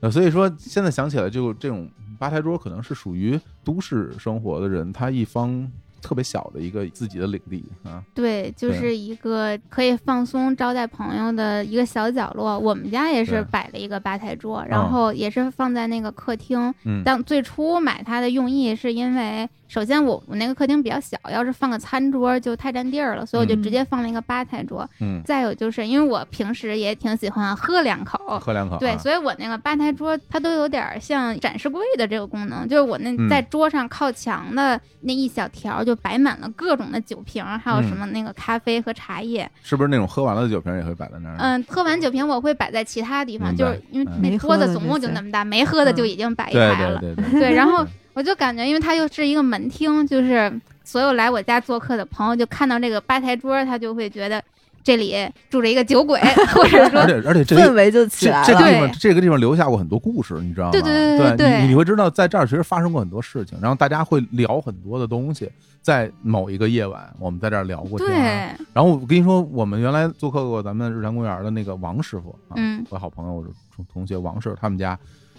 [0.00, 5.70] 那所以说，现在想起来，就这种吧台桌可能是属于都市生活的人，他一方
[6.02, 8.02] 特别小的一个自己的领地啊。
[8.12, 12.58] 对，就是一个可以放松招待朋友的一个小角落。
[12.58, 16.74] 我们家也是摆了一个吧台桌，嗯然后也是放在那个客厅。
[16.84, 24.86] 嗯当最初买它的用意是因为，首先我我那个客厅比较小，要是放个餐桌就太占地儿了，所以我就嗯直接放了一个吧台桌。
[25.00, 28.78] 嗯，再有就是因为我平时也挺喜欢喝两口，喝两口啊。
[28.78, 39.50] 对，所以我那个吧台桌它都有点像展示柜的这个功能，就是我那嗯在桌上靠墙的那一小条就摆满了各种的酒瓶儿，还有嗯什么那个咖啡和茶叶。
[39.62, 41.36] 是不是那种喝完了的酒瓶也会摆在那儿？
[41.38, 47.00] 嗯，喝完酒瓶我会摆在其他地方，就是因为嗯那桌子总共就那么大，没喝的就已经摆一对排了。
[47.00, 50.52] 对对对对，然后我就感觉，因为它又是一个门厅，就是
[50.84, 54.42] 所有来我家做客的朋友就看到这个吧台桌，他就会觉得
[54.84, 55.14] 这里
[55.48, 56.20] 住着一个酒鬼，
[56.52, 58.46] 或者说而且而且这氛围就起来了。
[58.46, 60.72] 这个地方，这个地方留下过很多故事，你知道吗？
[60.72, 65.50] 对对对对对你你会知道，在这儿其实发生过很多事情，然后大家会聊很多的东西。
[65.80, 73.44] 在某一个夜晚，我们在这儿聊过天然后我跟你说，我们原来做客过咱们日坛公园的那个王师傅啊，嗯我好朋友
[73.74, 74.96] 同同学王师傅，他们家，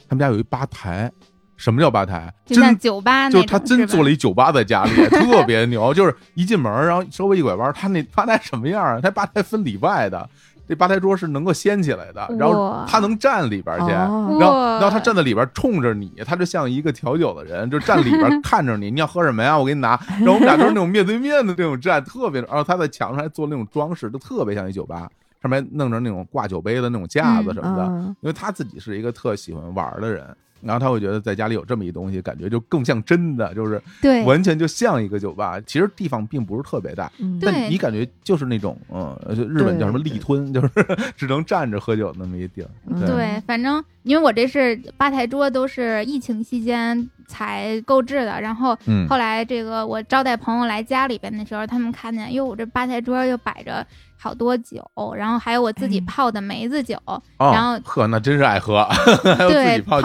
[0.10, 1.10] 他们家有一吧台。
[1.56, 2.34] 什么叫吧台？
[2.46, 5.94] 真酒吧那，就是他真做了一酒吧在家里， 特别牛。
[5.94, 9.00] 就是一进门，然后稍微一拐弯，他那吧台什么样啊？
[9.02, 10.28] 他吧台分里外的，
[10.68, 13.92] 这吧台桌是能够掀起来的，然后他能站里边去。
[13.94, 19.58] 哦然后，然后他站在里边冲着你，他就像一个调酒的人，就站里边看着你， 你要喝什么呀？
[19.58, 20.00] 我给你拿。
[20.20, 22.42] 然后我们俩都是那种面对面的那种站，特别。
[22.42, 25.08] 然后他在墙上还做那种装饰，都特别像一酒吧，
[25.42, 27.84] 上面弄着那种挂酒杯的那种架子什么的。
[27.84, 30.26] 嗯因为他自己是一个特喜欢玩的人，
[30.64, 34.24] 然后他会觉得在家里有这么一东西，感觉就更像真的，就是对。
[34.24, 35.60] 完全就像一个酒吧。
[35.66, 37.40] 其实地方并不是特别大，嗯。
[37.42, 40.70] 但你感觉就是那种，嗯，就日本叫什么对立吞，就是
[41.16, 42.70] 只能站着喝酒那么一地儿。
[42.88, 43.06] 嗯。
[43.06, 49.08] 对，反正因为我这是吧台桌都是疫情期间才购置的，然后嗯。
[49.08, 53.86] 后来这个我招待朋友来家里边的时候，他们看见，哟，我这吧台桌又摆着
[54.24, 54.82] 好多酒，
[55.18, 56.04] 然后还有我自己哎。
[56.08, 58.84] 泡的梅子酒，哦然后呵，那真是爱喝，
[59.36, 60.00] 还有自对，己泡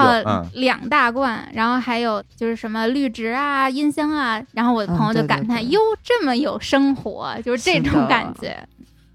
[0.54, 5.68] 两大罐，然后还有就是什么绿植啊、音箱啊，然后我的朋友就感叹，对。
[5.70, 8.56] 哟，这么有生活，就是这种感觉。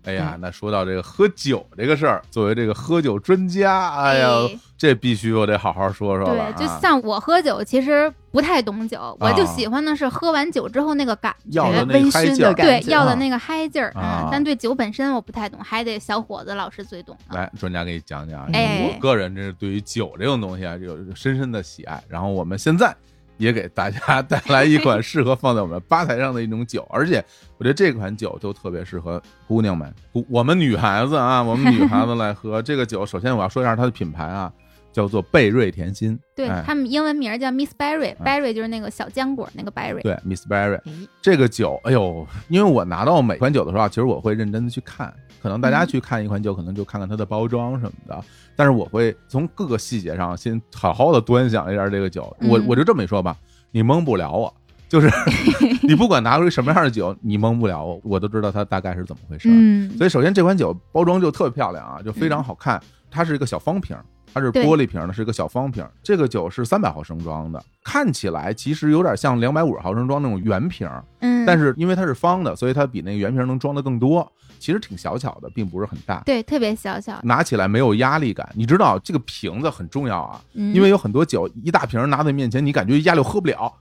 [0.06, 6.54] 哎呀，那说到这个喝酒这个事儿，作为这个喝酒专家，哎呀，哎这必须我得好好说说了啊。
[6.58, 11.52] 对，就像我喝酒，其实不太懂酒，我就啊喜欢的是喝完酒之后那个感觉。
[11.52, 17.16] 要的那微嗨劲儿醺的感对，要的那个嗨劲儿，啊嗯，但对酒本身我不太懂，还得小伙子老师最懂。
[17.30, 18.46] 来，专家给你讲讲。
[18.52, 22.04] 哎我个人这是对于酒这种东西啊，有深深的喜爱。
[22.10, 22.94] 然后我们现在
[23.38, 27.24] 也给大家带来一款适合放在我们吧台上的一种酒，而且
[27.58, 29.94] 我觉得这款酒就特别适合姑娘们，
[30.30, 33.06] 我们女孩子啊，我们女孩子来喝这个酒。
[33.06, 34.52] 首先我要说一下它的品牌啊，
[34.94, 40.02] 叫做贝瑞甜心，对哎他们英文名叫 Miss Berry，Berry 就是那个小浆果那个 Berry。
[40.04, 45.12] 对，Miss Berry 哎这个酒，哎呦，因为我拿到每款酒的时候啊，其实我会认真的去看，
[45.42, 48.24] 可能大家嗯去看一款酒，可能就看看它的包装什么的，
[48.56, 52.24] 但是我会从各个细节上先好好的端详一下这个酒。
[52.42, 53.36] 我嗯我就这么一说吧，
[53.72, 54.54] 你蒙不了我，
[54.88, 55.10] 就是
[55.82, 59.52] 你不管拿出什么样的酒，你蒙不了我，我都知道它大概是怎么回事儿。
[59.52, 62.80] 嗯，所以首先这款酒包装就特别漂亮啊，就非常好看。
[63.14, 64.04] 它是一个小方瓶儿，
[64.34, 65.92] 它是玻璃瓶儿的，是一个小方瓶儿。
[66.02, 74.30] 这个酒是三百毫升装的，看起来其实有点像两百五十毫升装那种圆瓶儿，嗯，但是因为它是方的，所以它比那个圆瓶儿能装的更多。
[74.60, 78.50] 其实挺小巧的，并不是很大，对特别小巧，拿起来没有压力感。
[78.56, 83.74] 你知道这个瓶子很重要啊，嗯因为有很多酒一大瓶儿拿在面前，你感觉压力喝不了，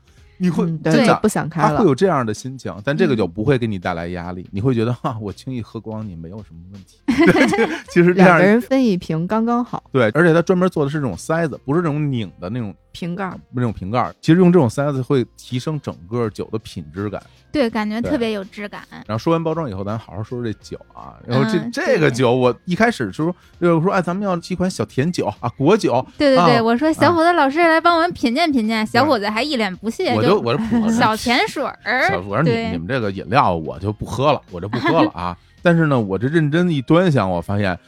[0.43, 1.89] 你会嗯对真的不想开了他会。
[1.89, 6.99] 有这样的心情，但这个嗯酒不会给你带来压力，你会觉得哈， 我轻易喝光你没有什么问题。
[7.91, 13.39] 其实这样两个人分一瓶刚刚好，对，而且他专门做的是这种塞子，不是这种拧的那种瓶盖儿。
[13.51, 14.15] 那种瓶盖儿。
[14.21, 17.23] 其实用这种塞子会提升整个酒的品质感。
[17.51, 18.83] 对，感觉特别有质感。
[18.91, 21.17] 然后说完包装以后，咱好好说说这酒啊。
[21.27, 35.37] 然后这、嗯这个酒，我一开始就说就是说，哎，咱们要几款小甜酒啊，果酒，对对对，啊我说小伙子老师来帮我们品鉴品鉴，小伙子还一脸不屑，我就我就小甜水儿小，我说你你们这个饮料我就不喝了，我就不喝了啊。
[35.61, 37.79] 但是呢，我这认真一端详，我发现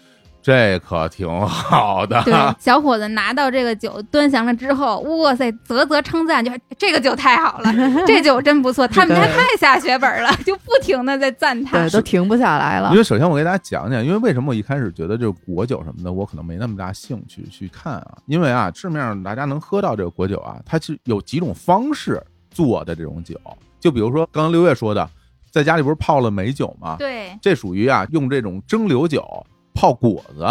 [0.44, 2.22] 这可挺好的。
[2.22, 7.72] 对，小伙子拿到这个酒端详了之后，哇塞，啧啧称赞，就这个酒太好了，
[8.06, 11.90] 这酒真不错，他们家对太下血本了， 就不停的在赞叹对，。
[11.94, 12.98] 都停不下来了因。
[12.98, 18.18] 为首先我给大家讲讲，因为为什么我一开始觉得这个果酒什么的，我可能没那么大兴趣去看啊？
[18.26, 23.34] 因为啊，市面上大家能喝到这个果酒啊，它是有几种方式做的这种酒，
[23.80, 25.08] 就比如说刚刚六月说的，
[25.50, 26.96] 在家里不是泡了美酒吗？
[26.98, 29.24] 对，这属于啊用这种蒸馏酒
[29.74, 30.42] 泡果子，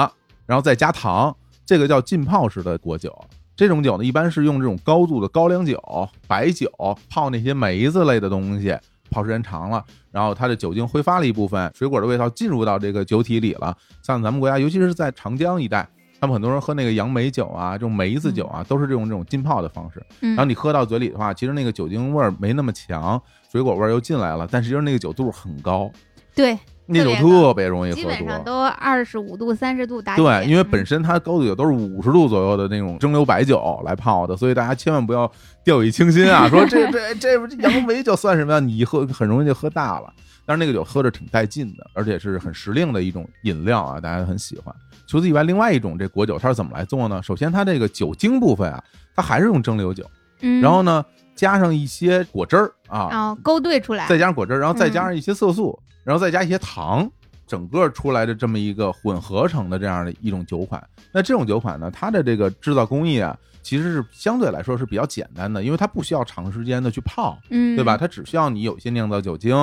[0.46, 1.36] 然后再加糖，
[1.66, 3.18] 这个叫浸泡式的果酒。
[3.56, 5.80] 这种酒呢，一般是用这种高度的高粱酒、
[6.28, 6.70] 白酒
[7.10, 8.76] 泡那些梅子类的东西，
[9.10, 13.76] 泡时间长了，然后它的酒精挥发了一部分，水果的味道进入到这个酒体里了。
[14.02, 15.88] 像咱们国家，尤其是在长江一带，
[16.20, 20.04] 他们很多人喝那个杨梅酒啊，这种梅子酒啊，都是这种这种浸泡的方式。
[20.22, 23.22] 嗯然后你喝到嘴里的话，其实那个酒精味儿没那么强，
[23.52, 25.92] 水果味儿又进来了，但实际上那个酒度很高，
[26.34, 28.02] 对，那酒特别容易喝多。
[28.02, 30.24] 基本上都二十五度、三十度打底。
[30.24, 35.32] 对，因为嗯本身它高度酒都是五十度左右的那种蒸馏白酒来泡的，所以大家千万不要
[35.64, 36.50] 掉以轻心啊！
[36.50, 38.60] 说这 这这这杨梅酒算什么呀？
[38.60, 40.12] 你一喝很容易就喝大了。
[40.46, 44.76] 但是那个酒喝着挺带劲的，而且是很时令的一种饮料啊，大家很喜欢。
[45.08, 47.24] 除此以外，另外一种这果酒它是怎么来做呢？
[47.24, 48.84] 首先它这个酒精部分啊，
[49.16, 50.04] 它还是用蒸馏酒，
[50.42, 51.06] 嗯，然后呢
[51.36, 57.10] 加上一些果汁儿啊，然后勾兑出来，再加上果汁儿，然后再加嗯上一些色素，然后再加一些糖，
[57.48, 60.82] 整个出来的这么一个混合成的这样的一种酒款。
[61.12, 67.98] 那这种酒款呢，它的这个制造工艺啊，其实是相对来说是比较简单的，因为它不需要长时间的去泡，嗯，对吧？？
[67.98, 69.56] 它只需要你有一些酿造酒精，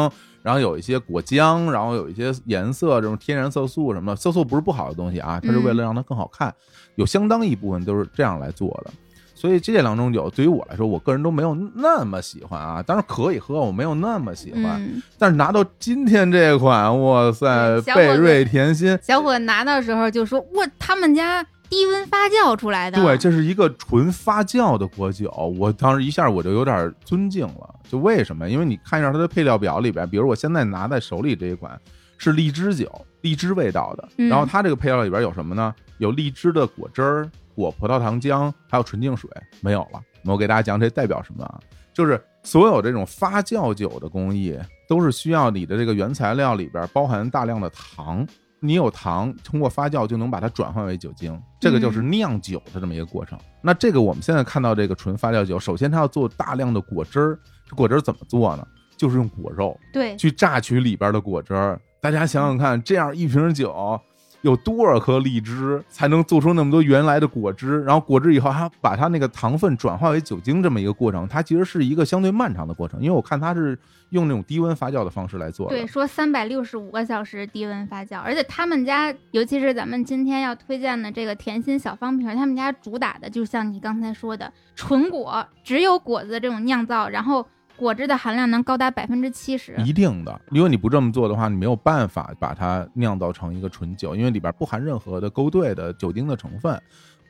[0.43, 4.17] 然后有一些果浆，然后有一些颜色，这种天然色素什么的。
[4.17, 6.55] 色素不是不好的东西啊，它是为了让它更好看，
[6.95, 8.93] 有相当一部分都是这样来做的。
[9.41, 12.83] 所以这两种酒对于我来说，我个人都没有那么喜欢啊。
[12.83, 14.79] 当然可以喝，我没有那么喜欢。
[14.79, 25.31] 嗯，但是拿到今天这款，哇塞，贝瑞甜心，小伙子拿到时候就说：“哇，他们家低温发酵出来的。”对，这是一个纯发酵的果酒。
[25.59, 28.47] 我当时一下我就有点尊敬了，就为什么？
[28.47, 31.81] 因为你看一下它的配料表里边，比如我现在拿在手里这一款
[32.19, 32.87] 是荔枝酒，
[33.23, 34.07] 荔枝味道的。
[34.19, 35.75] 嗯然后它这个配料里边有什么呢？
[35.97, 40.01] 有荔枝的果汁儿、果葡萄糖浆，还有纯净水，没有了。
[40.25, 41.61] 我给大家讲这代表什么啊？
[41.93, 44.59] 就是所有这种发酵酒的工艺，
[44.89, 48.27] 都是需要你的这个原材料里边包含大量的糖。
[48.63, 53.39] 你有糖，通过发酵就能把它转换为酒精，这个就是酿酒的这么一个过程。
[53.63, 58.67] 那这个我们现在看到这个纯发酵酒，首先它要做大量的果汁儿，这果汁儿怎么做呢？
[58.99, 61.81] 就是用果肉对去榨取里边的果汁儿。
[62.03, 63.99] 大家想想看，这样一瓶酒
[64.43, 67.83] 有多少颗荔枝才能做出那么多原来的果汁？
[67.85, 73.01] 然后果汁以后还要把它那个糖分转化为酒精，这么一个过程，它其实是一个相对漫长的过程。
[73.01, 73.79] 因为我看它是
[74.11, 75.77] 用那种低温发酵的方式来做的。
[75.77, 87.47] 对，说三百六十五个小时低温发酵，而且他们家，尤其是咱们今天要推荐的这个甜心小方瓶，他们家主打的就像你刚才说的，纯果，只有果子这种酿造，然后
[87.81, 89.75] 果汁的含量能高达百分之七十。
[89.79, 96.79] 一定的，因为你不这么做的话，你没有办法把它酿造成一个纯酒，因为里边不含任何的勾兑的酒精的成分。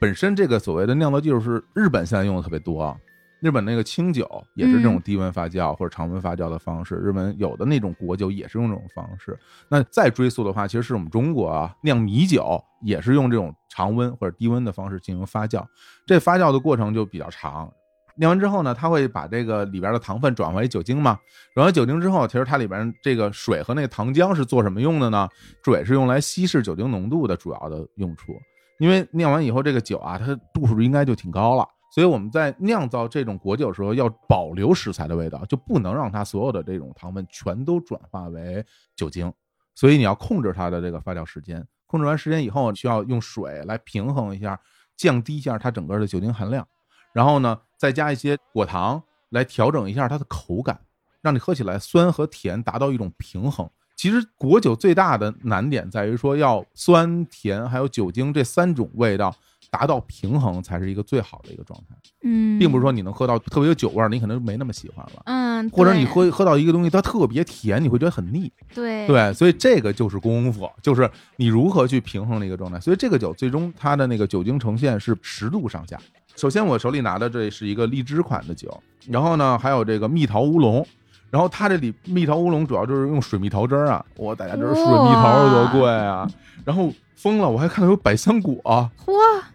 [0.01, 2.99] 本身这个所谓的酿造技术是日本现在用的特别多，
[3.41, 9.39] 日本那个清酒也是这种嗯低温发酵或者常温发酵的方式，日本有的那种果酒也是用这种方式。
[9.69, 15.65] 那再追溯的话，其实是我们中国啊酿米酒也是用这种常温或者低温的方式进行发酵，
[16.07, 17.73] 这发酵的过程就比较长。
[18.21, 21.19] 酿完之后呢，它会把这个里边的糖分转化为酒精嘛，
[21.55, 25.27] 转化酒精之后，其实它里边这个水和那个糖浆是做什么用的呢？
[25.65, 28.35] 水是用来稀释酒精浓度的主要的用处。
[28.79, 38.63] 因为酿完以后，这个酒啊，它度数应该就挺高了，所以我们在酿造这种果酒的时候，要保留食材的味道，就不能让它所有的这种糖分全都转化为
[38.95, 39.33] 酒精。
[39.75, 44.61] 所以你要控制它的这个发酵时间，控制完时间以后，需要用水来平衡一下，
[44.95, 46.67] 降低一下它整个的酒精含量，
[47.15, 50.79] 然后呢，再加一些果糖来调整一下它的口感，
[51.23, 53.67] 让你喝起来酸和甜达到一种平衡。
[53.97, 59.35] 其实果酒最大的难点在于说，要酸甜还有酒精这三种味道
[59.71, 65.23] 达到平衡，才是一个最好的一个状态，嗯，并不是说你能喝到特别有酒味儿，你可能没那么喜欢了。
[65.27, 68.51] 嗯，或者你喝喝到一个东西，它特别甜，你会觉得很腻。
[68.75, 72.81] 对对，所以这个就是功夫，就是你如何去平衡的一个状态。
[72.81, 75.99] 所以这个酒最终它的那个酒精呈现是十度上下。
[76.37, 80.87] 首先我手里拿的这是一个荔枝款的酒，然后呢还有这个蜜桃乌龙，
[81.31, 86.29] 然后它这里蜜桃乌龙主要就是用水蜜桃汁儿啊，哇，大家知道水蜜桃有多贵啊，
[86.65, 88.91] 然后疯了，我还看到有百香果、哇，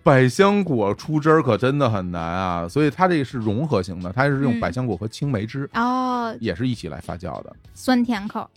[0.03, 4.59] 百香果出汁儿可真的很难啊，所以它这个是融合型的，它是用嗯。
[4.59, 5.69] 百香果和青梅汁。
[5.73, 8.49] 哦，也是一起来发酵的，酸甜口，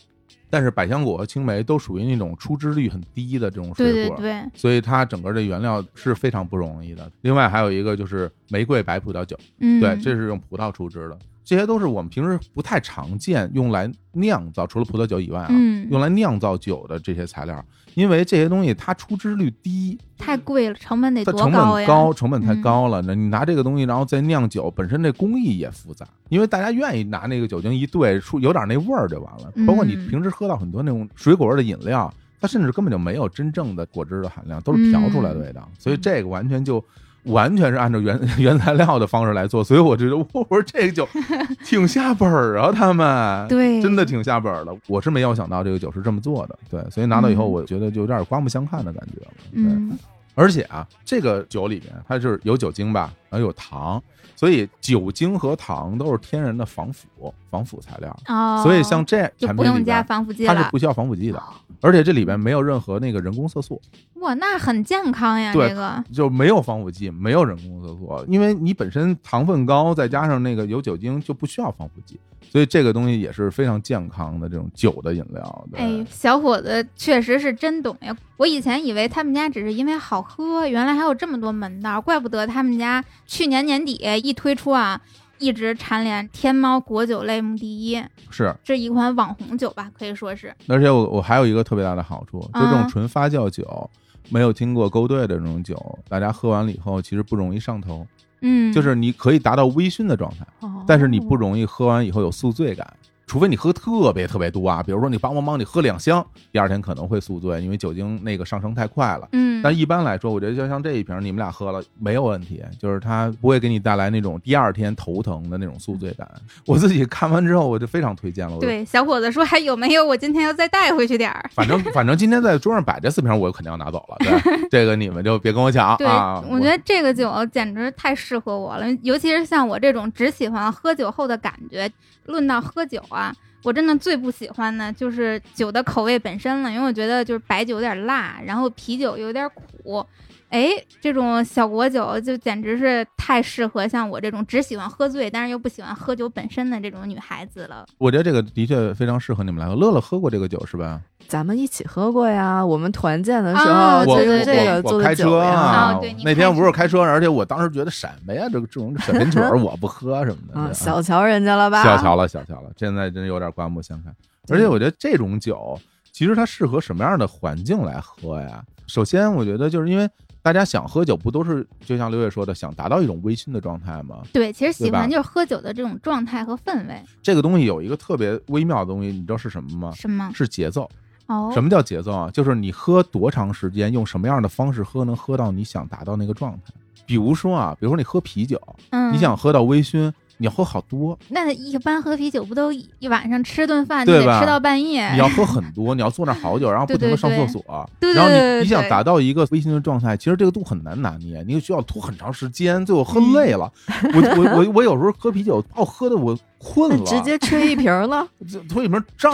[0.49, 7.11] 但是百香果和青梅都属于那种出汁率很低的这种水果，对对，所以它整个这原料是非常不容易的。
[7.21, 11.17] 另外还有一个就是玫瑰白葡萄酒，嗯，对，这是用葡萄出汁的，
[11.49, 17.65] 这些都是我们平时不太常见用来酿造，除了葡萄酒以外啊，嗯用来酿造酒的这些材料，
[17.95, 21.87] 因为这些东西它出汁率低，太贵了，成本得它成多高呀？
[21.87, 23.01] 本高，成本太嗯高了。
[23.01, 29.51] 那你拿这个东西，然后再酿酒，本身这工艺也复杂，因为大家愿意拿那个酒精一兑，出有点那味儿就完了。
[29.65, 35.67] 包括你嗯平时喝到很多那种水果味的饮料，它甚至根本就没有真正的果汁的含量，都是调出来的味道。
[35.79, 36.85] 所以这个完全就。
[37.23, 41.07] 完全是按照原原材料的方式来做，所以我觉得，我说这个酒
[41.65, 44.75] 挺下本儿啊，他们对，真的挺下本儿的。
[44.87, 49.31] 我是没有想到这个酒是这么做的，对，所以拿到以后，嗯我觉得就有点刮目相看的感觉了。
[49.53, 49.97] 对，嗯
[50.35, 54.01] 而且啊，这个酒里面它是有酒精吧，然后有糖，
[54.35, 57.07] 所以酒精和糖都是天然的防腐
[57.51, 58.19] 防腐材料。
[58.27, 60.79] 哦，所以像这就产品不用加，防腐剂了它是不。
[60.79, 61.43] 需要防腐剂的，
[61.81, 63.81] 而且这里边没有任何那个人工色素，
[64.21, 72.17] 哇，那很健康呀，对这个，就没有防腐剂，没有人工色素，因为你本身糖分高，再加上那个有酒精，就不需要防腐剂，
[72.49, 75.67] 所以这个东西也是非常健康的这种酒的饮料。
[75.69, 78.15] 对哎，小伙子确实是真懂呀！
[78.37, 83.93] 我以前以为他们家只是因为好喝，原来还有这么多门道，怪不得他们家去年年底
[84.23, 84.99] 一推出啊，
[85.37, 93.87] 一直蝉联天猫果酒类目第一，是，这一款网红酒吧，可以说是，而且我我还有一个特别大的好处，就这种啊纯发酵酒，
[94.29, 95.77] 没有经过勾兑的这种酒，
[96.09, 98.05] 大家喝完了以后其实不容易上头，
[98.41, 100.83] 嗯，就是你可以达到微醺的状态，哦。
[100.87, 102.91] 但是你不容易喝完以后有宿醉感。
[103.29, 109.29] 除非你喝特别特别多啊，比如说你梆梆梆你喝两箱，第二天可能会宿醉，因为酒精那个上升太快了。
[109.33, 116.27] 嗯，但一般来说，我觉得就像这一瓶，你们俩喝了没有问题，就是它不会给你带来那种第二天头疼的那种宿醉感。
[116.65, 118.57] 我自己看完之后，我就非常推荐了。
[118.57, 120.03] 对小伙子说还有没有？
[120.03, 121.47] 我今天要再带回去点儿。
[121.53, 124.17] 反正反正今天在桌上摆这四瓶，我肯定要拿走了。
[124.21, 126.43] 对， 这个你们就别跟我抢，啊！
[126.49, 131.87] 我觉得这个酒简直太适合我了，尤其是像我这种只喜欢喝酒后的感觉。
[132.25, 133.18] 论到喝酒啊，
[133.63, 140.05] 我真的最不喜欢的就是酒的口味本身了，因为我觉得就是白酒有点辣，然后啤酒有点苦。
[140.49, 140.69] 哎，
[140.99, 147.85] 这种小果酒就简直是太适合像我这种只喜欢喝醉，但是又不喜欢喝酒本身的这种女孩子了。
[147.99, 149.75] 我觉得这个的确非常适合你们来喝。
[149.75, 150.99] 乐乐喝过这个酒是吧？
[151.27, 155.55] 咱们一起喝过呀，我们团建的时啊候我就用这个我做的酒我开车。
[155.55, 160.59] 啊啊对那天不是开车，而且我当时觉得什么呀，这个这种小甜酒 我不喝什么的。
[160.59, 161.83] 啊，小瞧人家了吧？
[161.83, 164.11] 小瞧了，小瞧了，现在真有点刮目相看。
[164.49, 165.79] 而且我觉得这种酒，
[166.11, 168.63] 其实它适合什么样的环境来喝呀？
[168.87, 170.09] 首先，我觉得就是因为
[170.41, 174.21] 大家想喝酒，不都是就像刘烨说的，想达到一种微醺的状态吗？
[174.31, 177.01] 对，其实喜欢就是喝酒的这种状态和氛围。
[177.21, 179.91] 这个东西有一个特别微妙的东西，你知道是什么吗？
[179.93, 180.31] 什么？
[180.33, 180.89] 是节奏。
[181.27, 182.31] 哦，什么叫节奏啊？
[182.31, 186.73] 就是你喝多长时间，用什么样的方式喝，能喝到你想达到那个状态。
[187.05, 188.59] 比如说啊，比如说你喝啤酒，
[188.91, 190.13] 嗯，你想喝到微醺，你
[190.45, 194.35] 要喝好多，那一般喝啤酒不都一晚上吃顿饭对吧？
[194.35, 195.11] 得吃到半夜？
[195.11, 197.61] 你要喝很多， 你要坐那好久，然后不停的上厕所，
[197.99, 198.15] 对对对。
[198.15, 203.71] 然后你你想达到一个微醺的状态，其实这个度很难拿捏，你需要拖很长时间，最后喝累了。
[204.13, 209.33] 我我我我有时候喝啤酒，把我喝的我困了，直接吹一瓶了， 这推里面胀，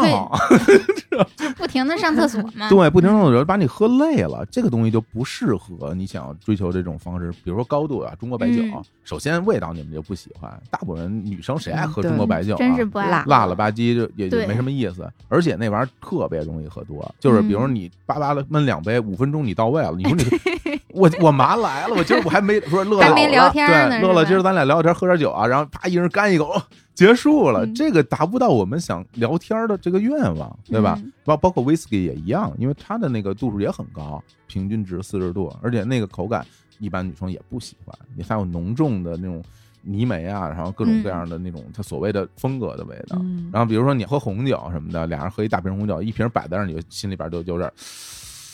[1.35, 2.69] 就不停的上厕所嘛。
[2.69, 7.31] 对，不停的有把你喝累了，这个东西就不适合你想要追求这种方式。
[7.43, 12.57] 比如说高度啊，中国白酒，嗯首先味道你们就不喜欢，大部分人女生谁爱喝中国白酒啊？
[12.57, 20.23] 真是不爱辣辣了吧唧就也就没什么意思，而且那玩意儿特别容易喝多，就是比如你叭叭的闷两杯，五分钟你到位了，你说你
[20.95, 26.45] 我我妈来了，我今儿我还没说乐乐 还没聊天呢对，乐乐今儿咱俩聊聊天喝点酒啊，然后啪一人干一口。
[26.45, 26.61] 哦
[26.95, 31.11] 结束了，嗯这个达不到我们想聊天的这个愿望，对吧嗯？
[31.25, 36.45] 包包括威士忌也一样，因为它的那个度数也很高，平均值四十度，而且那个口感
[36.79, 39.43] 一般女生也不喜欢，你还有浓重的那种
[39.81, 43.17] 泥煤啊，然后各种各样的那种它所谓的风格的味道。
[43.19, 47.69] 嗯，然后比如说你喝红酒什么的，俩人喝一大瓶红酒，一瓶摆在那儿，你就心里边就有点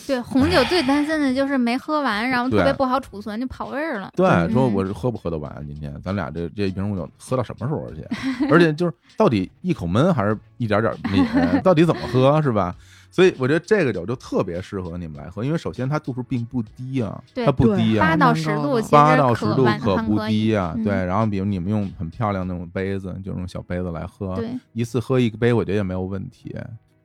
[0.06, 4.10] 对，红酒最担心的就是没喝完，然后特别不好储存，就跑味儿了。
[4.16, 5.64] 对，嗯说我是喝不喝得完？
[5.66, 8.06] 今天咱俩这这一瓶红酒喝到什么时候去？
[8.50, 11.62] 而且就是到底一口闷还是一点点抿？
[11.62, 12.74] 到底怎么喝是吧？
[13.10, 20.72] 所以我觉得这个酒就特别适合你们来喝，因为首先它度数并不低啊，它不低啊，八到十度，八到十度可不低啊。
[20.76, 24.34] 嗯对，然后比如你们用很漂亮那种杯子，就那种小杯子来喝，
[24.72, 26.56] 一次喝一个杯，我觉得也没有问题。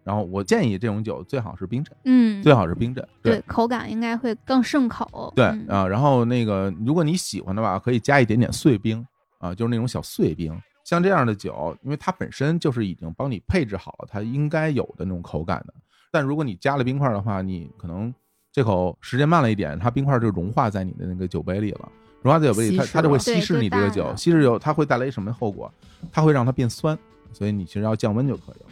[0.08, 3.06] 然后我建议这种酒最好是冰镇，嗯，最好是冰镇。
[3.22, 5.34] 对，口感应该会更顺口。
[5.36, 9.06] 对嗯啊，然后那个如果你喜欢的话，可以加一点点碎冰
[9.40, 10.58] 啊，就是那种小碎冰。
[10.86, 15.74] 像这样的酒，因为它本身就是已经帮你配置好了它应该有的那种口感的。
[16.10, 18.14] 但如果你加了冰块的话，你可能
[18.54, 21.92] 这口时间慢了一点，它冰块就融化在你的那个酒杯里了。
[22.22, 25.70] 融化在酒杯里，它它就会稀释你这个酒，稀释酒它会带来什么后果？
[26.14, 26.98] 它会让它变酸，
[27.34, 28.70] 所以你其实要降温就可以了。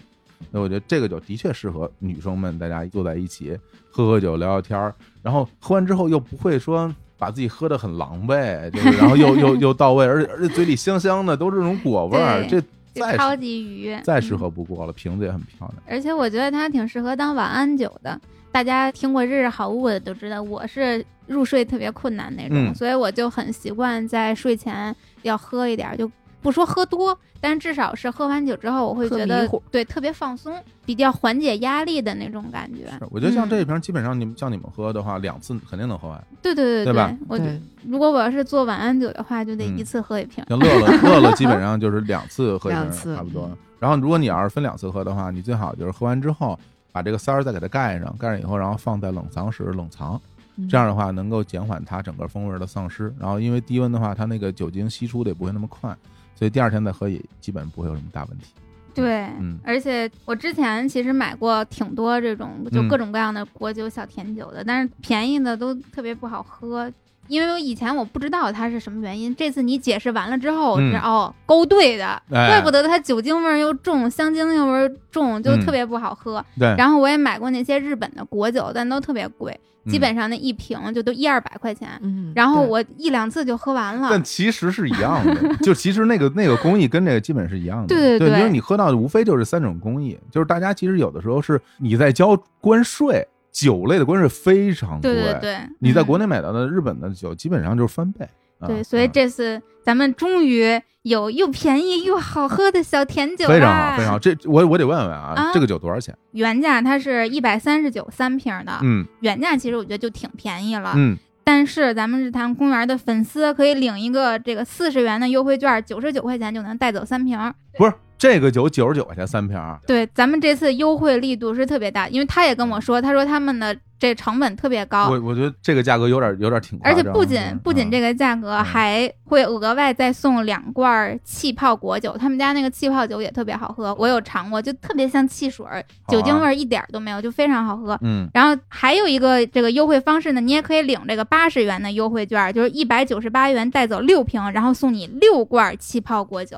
[0.51, 3.57] 那我觉得这个酒的确适合女生们，大家坐在一起
[3.89, 12.61] 喝喝酒、聊聊天儿，然后喝完之后又不会说把自己喝得很狼狈，就是然后又又又到位，而且而且嘴里香香的，都是这种果味儿，这
[12.93, 15.73] 再超级愉悦，再适嗯合不过了，瓶子也很漂亮。
[15.87, 18.19] 而且我觉得它挺适合当晚安酒的。
[18.51, 26.09] 大家听过日日好物的都知道，我是入睡特别困难那种，嗯所以我就很习惯在睡前要喝一点儿，就
[26.45, 30.55] 不说喝多，但至少是喝完酒之后，我会觉得对特别放松，
[30.85, 32.87] 比较缓解压力的那种感觉。
[32.91, 36.23] 是我觉得像嗯这一瓶，基本上你们像你们喝的话，两次肯定能喝完。
[36.43, 40.45] 对对对对吧我对，如果我要是做晚安酒的话，就得嗯一次喝一瓶。
[40.47, 43.57] 像乐乐 乐乐基本上就是两次喝一瓶两次差不多嗯。
[43.79, 46.57] 然后如果你要是分两次喝的话，你最好就是喝完之后
[46.91, 50.21] 把这个塞儿再给它盖上，盖上以后然后放在冷藏室冷藏，
[50.57, 53.13] 嗯这样的话能够减缓它整个风味的丧失。
[53.19, 55.95] 然后因为低温的话，它那个酒精析出的也不会那么快，
[56.35, 58.45] 所以第二天再喝也基本不会有什么大问题。
[58.93, 66.91] 对，嗯而且我之前其实买过挺多这种就嗯各种各样的果酒、小甜酒的，但是便宜的都特别不好喝。
[67.27, 76.43] 因为我以前我不知道它是什么原因，这次你解释完了之后，我知道、嗯哦，勾兑的，哎怪不得它酒精味儿又重，香精又味儿重，就嗯特别不好喝。
[76.59, 81.89] 对，然后我也买过那些日本的果酒，但都特别贵，基嗯本上那一瓶就都一二百块钱。
[82.01, 87.87] 嗯，然后我一两次就喝完了但，其实是一样的， 就其实那个那个工艺跟这个基本是一样的。
[87.87, 95.13] 对对对对因为你喝到的无非就是三种工艺，就是大家其实有的时候是你在交关税，酒类的关税非常贵。
[95.13, 98.27] 对对对，你在嗯国内买到的日本的酒基本上就是翻倍。
[98.59, 104.19] 啊对，所以啊这次咱们终于有又便宜又好喝的小甜酒了非常好，非常好。
[104.19, 106.13] 这我我得问问啊，啊这个酒多少钱？
[106.31, 110.93] 原价它是一百三十九三瓶的，嗯原价其实我觉得就挺便宜了。
[110.97, 117.39] 嗯，但是咱们日坛公园的粉丝可以领一个这个四十元的优惠券，九十九块钱就能带走三瓶。
[117.77, 127.09] 不是这个酒九十九块钱三瓶儿，对，咱们这次优惠力度是特别大，因为他也跟我说，他说他们的这成本特别高，我我觉得这个价格有点有点挺夸张的。
[127.09, 132.17] 而且不仅不仅这个，个价格，嗯还会额外再送两罐气泡果酒。
[132.17, 137.97] 他们家那个气泡酒也特别好喝，我有尝过，就特别像汽水儿，好啊酒精味儿一点儿都没有，就非常好喝。
[138.01, 146.57] 嗯然后还有一个这个优惠方式呢，你也可以领这个八十元的优惠券，就是一百九十八元带走六瓶，然后送你六罐气泡果酒，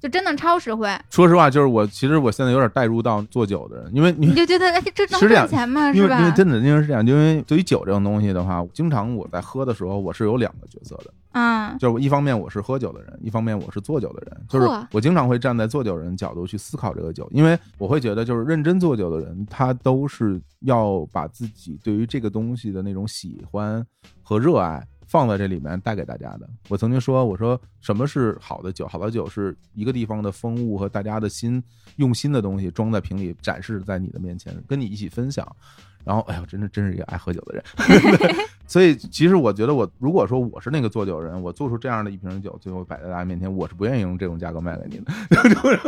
[0.00, 0.88] 就真的超实惠。
[1.10, 5.92] 说实话，就是我其实我现在有点带入到做酒的人，因为你你就觉得哎，这 能赚钱吗？
[5.92, 6.30] 是因为因为？
[6.32, 23.84] 真的因为是这样，因为对于酒这种东西的话，经常我在喝的时候，我是有两个角色的，嗯，就是我一方面我是喝酒的人，一方面我是做酒的人，就是我经常会站在做酒人角度去思考这个酒，因为我会觉得就是认真做酒的人，他都是要把自己对于这个东西的那种喜欢
[24.22, 26.48] 和热爱放在这里面带给大家的。
[26.68, 28.86] 我曾经说，我说什么是好的酒？
[28.86, 31.60] 好的酒是一个地方的风物和大家的心
[31.96, 35.44] 用心的东西装在瓶里，展示在你的面前，跟你一起分享。
[36.08, 37.62] 然后，哎呦，真是真是一个爱喝酒的人。
[38.66, 45.12] 所以，其实我觉得，我如果说我是那个做酒人，我做出这样的一瓶酒，最后摆在大家面前，我是不愿意用这种价格卖给你的。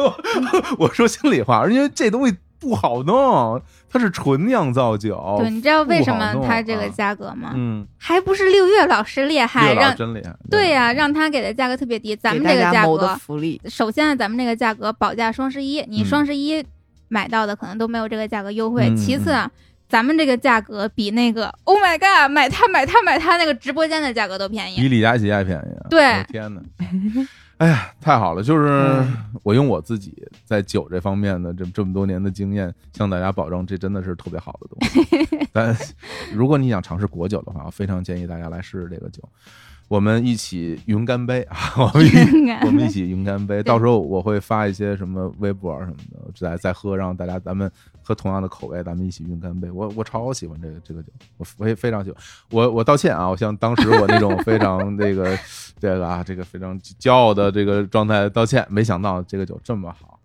[0.78, 5.36] 我说心里话，因为这东西不好弄，它是纯酿造酒。
[5.38, 7.52] 对，你知道为什么它这个啊价格吗？
[7.55, 10.36] 嗯，还不是六月老师厉害，让真厉害。
[10.51, 12.14] 对呀、让他给的价格特别低。
[12.14, 16.62] 咱们这个价格，福利，首先咱们这个价格保价双十一，你嗯双十一
[17.09, 18.88] 买到的可能都没有这个价格优惠。
[18.88, 19.51] 嗯其次啊，
[19.90, 24.76] 咱们这个价格比那个 Oh my God 买它买它买它那个直播间的价格都便宜。
[24.76, 25.86] 比李佳琦还便宜啊。
[25.90, 26.62] 对我的天哪！
[27.58, 28.42] 哎呀，太好了！
[28.42, 30.14] 就是嗯我用我自己
[30.46, 35.28] 在酒这方面的这这么多年的经验，向大家保证，这真的是特别好的东西。
[35.52, 35.76] 但
[36.32, 39.22] 如果你想尝试果酒的话，我非常建议大家来试试这个酒。
[39.88, 41.58] 我们一起云干杯啊！
[41.76, 47.70] 我们一我们一起云干杯，到时候我会发一些什么微博啊什么的，再再喝，让大家咱们
[48.11, 49.70] 喝同样的口味，咱们一起运干杯。
[49.70, 52.20] 我我超喜欢这个这个酒，我我也非常喜欢。
[52.51, 55.39] 我我道歉啊，我向当时我那种非常 那个
[55.78, 60.19] 这个啊这个非常骄傲的这个状态道歉，没想到这个酒这么好。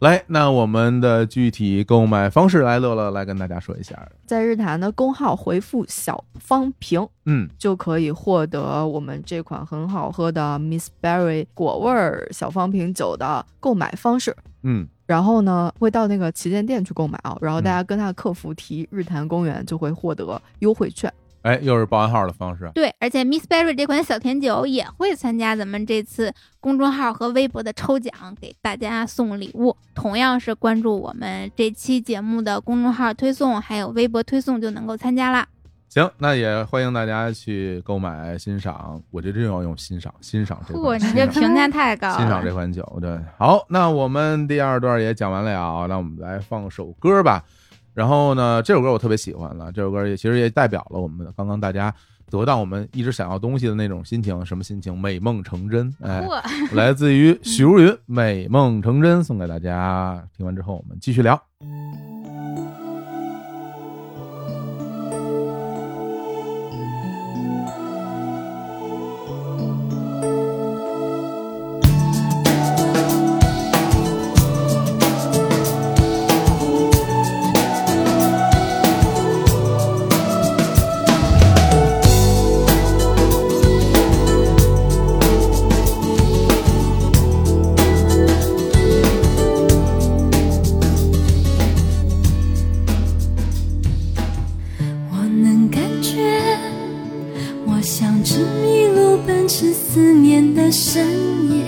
[0.00, 3.96] 来，那我们的具体购买方式来，乐乐来跟大家说一下。
[4.26, 14.36] 在日坛的公号回复“小方瓶”，嗯，就可以获得我们这款很好喝的 Miss Berry 果味儿小方瓶酒的购买方式。
[14.64, 21.12] 嗯，然后呢，会到那个旗舰店去购买啊，然后大家跟他的客服提日坛公园，就会获得优惠券。
[21.42, 22.70] 哎，又是报暗号的方式。
[22.74, 28.10] 对，而且 Miss Berry 这款小甜酒也会参加咱们这次公众号和微博的抽奖，
[28.40, 29.76] 给大家送礼物。
[29.94, 35.46] 同样是关注我们这期节目的公众号推送，还有微博推送就能够参加啦。
[35.92, 38.98] 行，那也欢迎大家去购买欣赏。
[39.10, 42.42] 我这真要用欣赏欣赏这嚯，款，你这评价太高了欣赏。
[42.42, 42.82] 这款酒。
[42.98, 47.44] 对，好，那我们第二段也讲完了，那我们来放首歌吧。
[47.92, 51.94] 然后呢，这首歌我特别喜欢了，这首歌也其实也代表了我们刚刚大家
[52.30, 54.98] 得到我们一直想要东西的那种心情，什么心情？
[54.98, 55.94] 美梦成真。
[56.00, 60.26] 哎，嚯，来自于许茹芸《美梦成真》，送给大家。
[60.34, 61.38] 听完之后，我们继续聊。
[100.72, 101.06] 深
[101.50, 101.66] 夜，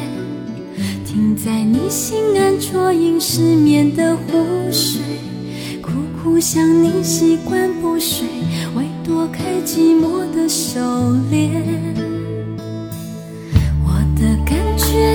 [1.05, 4.23] 停在你心安啜饮失眠的湖
[4.73, 5.03] 水，
[5.83, 8.27] 苦苦想你习惯不睡，
[8.75, 10.81] 为躲开寂寞的狩
[11.31, 11.51] 猎。
[13.85, 15.15] 我的感觉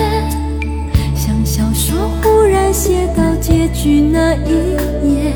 [1.16, 4.52] 像小说忽然写到结局那一
[5.16, 5.34] 页。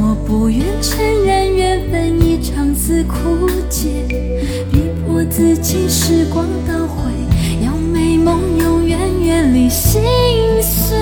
[0.00, 3.88] 我不愿承认缘分已长此枯竭，
[4.70, 6.77] 逼迫自己时光倒，
[9.58, 10.00] 你心
[10.62, 10.96] 碎。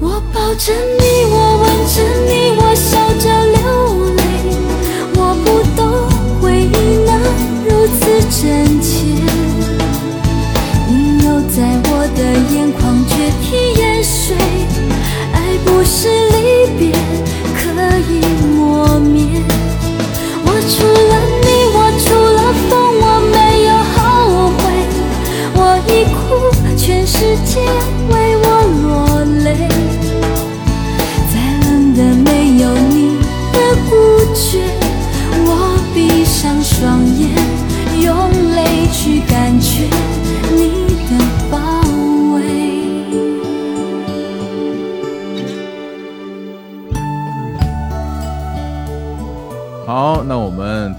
[0.00, 2.41] 我抱着你，我吻着你，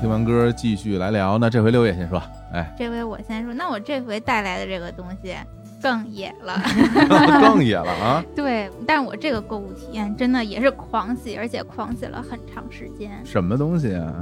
[0.03, 1.37] 听完歌继续来聊。
[1.37, 2.21] 那这回六月先说，
[2.51, 5.33] 哎，这回我先说，那我这回带来的这个东西
[5.81, 6.61] 更野了。
[7.41, 8.21] 更野了啊！
[8.35, 13.11] 对，但是我这个购物体验真的也是狂喜，而且狂喜了很长时间。
[13.23, 14.13] 什么东西啊？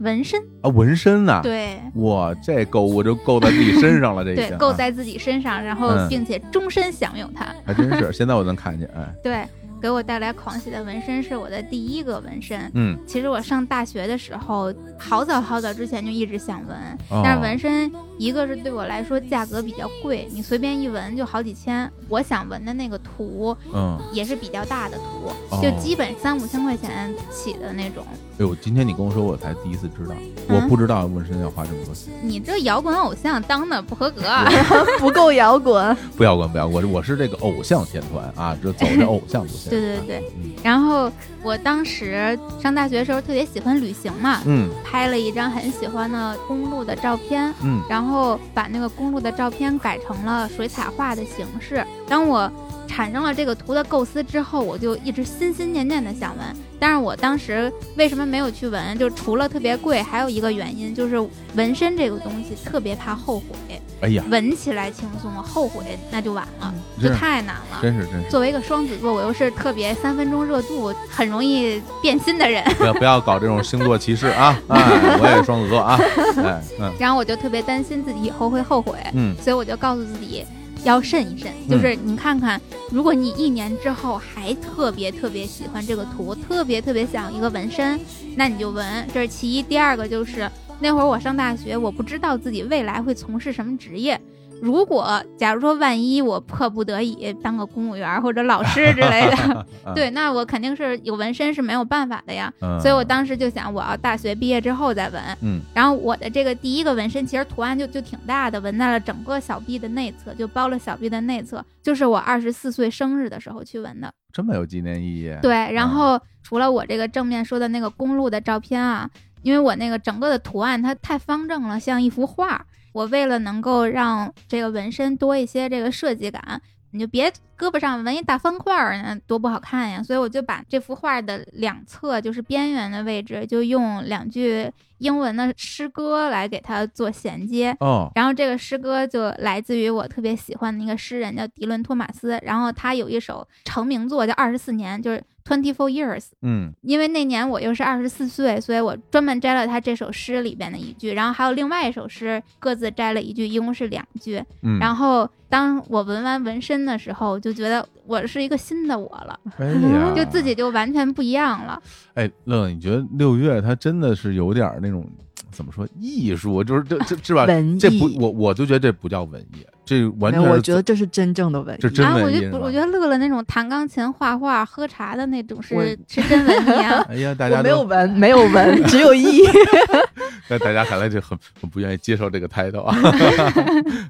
[0.00, 7.46] 纹身，啊，纹身呐、对哇，这购物就购在自己身上了，这对啊，，购在自己身上，然后嗯并且终身享用它。
[7.64, 8.12] 还真是。
[8.12, 9.44] 现在我能看见，哎，对
[9.80, 12.70] 给我带来狂喜的纹身是我的第一个纹身。
[12.74, 16.76] 嗯，其实我上大学的时候，好早好早之前就一直想纹，
[17.08, 21.90] 哦但是纹身一个是对我来说价格比较贵，你随便一纹就好几千。
[22.08, 28.04] 我想纹的那个图嗯，也是比较大的图，哦就基本三五千块钱起的那种。
[28.12, 30.14] 哎呦，今天你跟我说，我才第一次知道，
[30.48, 32.12] 嗯我不知道纹身要花这么多钱。
[32.22, 34.22] 你这摇滚偶像当的不合格，
[34.98, 35.96] 不够摇滚。
[36.16, 39.69] 不摇滚，不摇滚，我我是这个偶像天团啊，这走着偶像路线。
[39.70, 40.18] 对对对。
[40.36, 41.10] 嗯然后
[41.42, 51.82] 我当时上大学的时候特别喜欢旅行嘛，嗯拍了一张很喜欢的公路的照片，嗯然后把那个公路的照片改成了水彩画的形式。
[52.06, 52.52] 当我
[52.90, 56.44] 产生了这个图的构思之后，我就一直心心念念的想纹。
[56.80, 58.98] 但是我当时为什么没有去纹？
[58.98, 61.20] 就除了特别贵，还有一个原因就是
[61.54, 67.78] 纹身这个东西特别怕后悔，哎呀，纹起来轻松，后悔那就晚了，就太难了。
[67.82, 74.58] 真是真是，作为一个双子座，我又是特别三分钟热度、很容易变心的人，不要不要搞这种 星座歧视啊！
[74.68, 76.00] 哎，我也是双子座啊，
[76.38, 80.46] 哎嗯然后我就特别担心自己以后会后悔，嗯所以我就告诉自己
[80.84, 81.52] 要慎一慎。
[81.68, 87.98] 就是你看看，如果你一年之后还特别特别喜欢这个图，特别特别想一个纹身，
[88.36, 89.62] 那你就纹，这是其一。
[89.62, 90.50] 第二个就是
[90.80, 94.20] 那会儿我上大学，我不知道自己未来会从事什么职业。
[94.60, 102.52] 如果假如说万一我迫不得已当个公务员或者老师之类的，啊 对，那我肯定是有纹身是没有办法的呀。
[102.60, 105.22] 嗯所以我当时就想，我要大学毕业之后再纹。
[105.40, 114.12] 嗯然后我的这个第一个纹身其实图案就就挺大的，纹在了整个小臂的内侧，就包了小臂的内侧，就是我二十四岁生日的时候去纹的。
[114.32, 115.34] 这么有纪念意义。
[115.42, 119.08] 对，然后除了我这个正面说的那个公路的照片啊，
[119.42, 122.64] 因为我那个整个的图案它太方正了，像一幅画。
[122.92, 126.60] 我为了能够让这个纹身多一些这个设计感，
[126.92, 130.02] 你就别胳膊上纹一大方块儿，那多不好看呀。
[130.02, 137.76] 所以我就把这幅画的两侧，就是边缘的位置，就用两句英文的诗歌来给它做衔接。
[137.78, 142.38] 哦，然后这个诗歌就来自于我特别喜欢的一个诗人，叫迪伦·托马斯。
[142.42, 146.26] 然后他有一首成名作叫《二十四年》，就是 Twenty Four Years。
[146.42, 154.42] 嗯因为那年我又是二十四岁，所以我专门摘了他这首诗里边的一句，然后还有另外一首诗各自摘了一句，一共是两句。
[154.62, 159.74] 嗯，然后当我纹完纹身的时候，就觉得我是一个新的我了，哎，
[160.14, 161.80] 就自己就完全不一样了。
[162.14, 165.04] 哎，乐乐，你觉得六月他真的是有点儿那种
[165.50, 167.44] 怎么说艺术，就是这这是吧？
[167.44, 171.78] 文艺这不，我我就觉得这不叫文艺，这完，全我觉得这是真正的文艺。
[171.80, 177.04] 这真啊，我文艺是吧觉得我觉得乐乐那种弹钢琴、画画、喝茶的那种是是真文艺啊。
[177.10, 179.40] 哎呀，大家没有，文，没有文， 只有艺。
[180.48, 182.96] 那大家看来就很很不愿意接受这个 title 啊。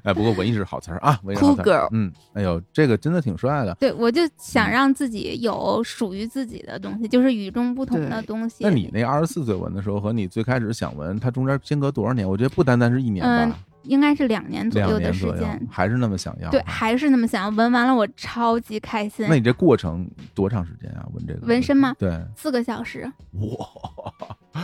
[0.03, 1.89] 哎，不过文艺是好词儿啊，文艺是好词 Cool 儿 girl。
[1.91, 3.75] 嗯，哎呦，这个真的挺帅的。
[3.79, 8.57] 对，我就想嗯让自己有属于自己的东西，就是与众不同的东西。
[8.61, 12.27] 那你那二十四岁纹的时候和你最开始想纹，它中间间隔多少年？
[12.27, 16.49] 我觉得不单单是一年吧，应该是两年左右的时间，，还是那么想要。
[16.49, 17.49] 对，还是那么想要。
[17.49, 19.35] 纹完了，我超级开心那。
[19.35, 21.05] 你这过程多长时间啊？
[21.13, 21.95] 纹这个纹身吗？
[21.97, 24.61] 对，四个小时， 哇，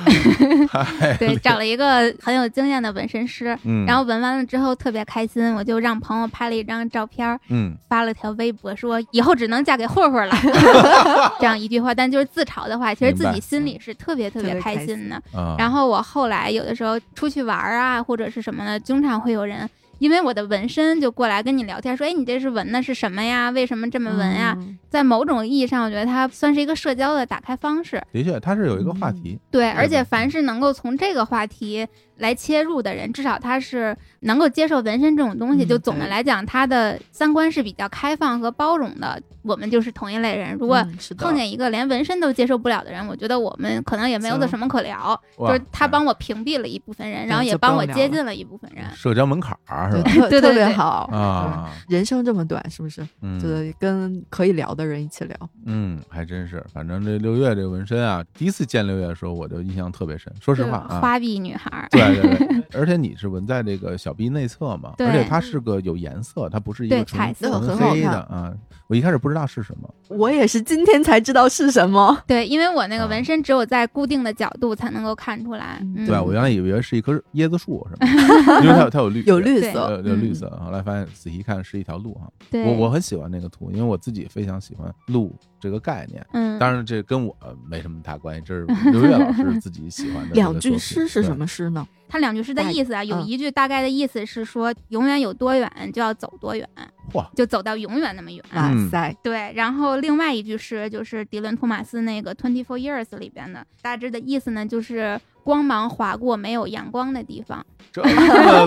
[1.18, 10.36] 对，找了一个很有经验的纹身师，嗯，然后纹完了之后特别开心，我就让朋友拍了一张照片，嗯发了条微博说以后只能嫁给混混了，
[11.40, 15.16] 这样一句话，但就是自嘲的话，其实自己心里是特别特别开开心的。
[15.34, 19.70] 啊，然后我后来有的时候出去玩啊，或者是什么的，经常会有人
[20.00, 23.50] 因为我的纹身就过来跟你聊天，说：“哎，你这是纹的是什么呀？
[23.50, 28.02] 为什么这么纹呀？”嗯在某种意义上，我觉得它算是一个社交的打开方式。
[28.14, 31.86] 的确，它是有一个话题，对，而且凡是能够从这个话题
[32.18, 35.64] 来切入的人，至少他是能够接受纹身这种东西。
[35.64, 39.22] 嗯就总的来讲，他的三观是比较开放和包容的。
[39.44, 40.54] 我们就是同一类人。
[40.56, 40.86] 如果
[41.18, 45.18] 碰见一个连纹身都接受不了的人，我觉得我们可能也没有行什么可聊。
[45.38, 48.84] 就是他帮我屏蔽了一部分人，然后也帮我接近了一部分人。
[48.94, 50.04] 社交门槛儿是吧？
[50.04, 53.08] 对特特别对对对好啊，人生这么短，是不是？
[53.22, 55.50] 嗯就是跟可以聊的人一起聊。
[55.66, 56.62] 嗯，还真是。
[56.74, 60.34] 反正这六月这个纹身啊，第一次见六月的时候，我就印象特别深。
[60.42, 65.08] 说实话啊，花臂女孩儿，对对对， 而且你是纹在这个小臂内侧嘛，对。
[65.08, 68.54] 而且它是个有颜色，它不是一个纯彩色纯很黑的啊。
[68.88, 72.18] 我一开始不知道是什么，我也是今天才知道是什么。
[72.26, 73.08] 对，因为我那个啊。
[73.08, 75.82] 纹身只有在固定的角度才能够看出来。
[76.06, 78.08] 对我原来以为是一棵椰子树什么
[78.48, 79.82] 的， 因为它有它有绿有绿色。
[79.82, 80.36] 呃，有绿嗯。
[80.36, 82.30] 色，后来发现仔细看是一条路哈。
[82.50, 86.26] 对，我我很喜欢那个图，因为我自己非常喜欢路这个概念。
[86.34, 87.36] 嗯，当然，这跟我
[87.68, 91.88] 没什么大关系，这是刘越老师 自己喜欢的两句诗是什么诗呢？
[92.10, 96.68] 他两句诗的意思啊，有嗯一句大概的意思是说，永远有多远就要走多远。
[97.14, 98.42] 哇，就走到永远那么远。
[98.54, 108.10] 哇嗯塞，对，然后另外一句诗就是迪伦·托马斯那个《Twenty Four Years》里边的，大致的意思呢就是光芒划过没有阳光的地方，这么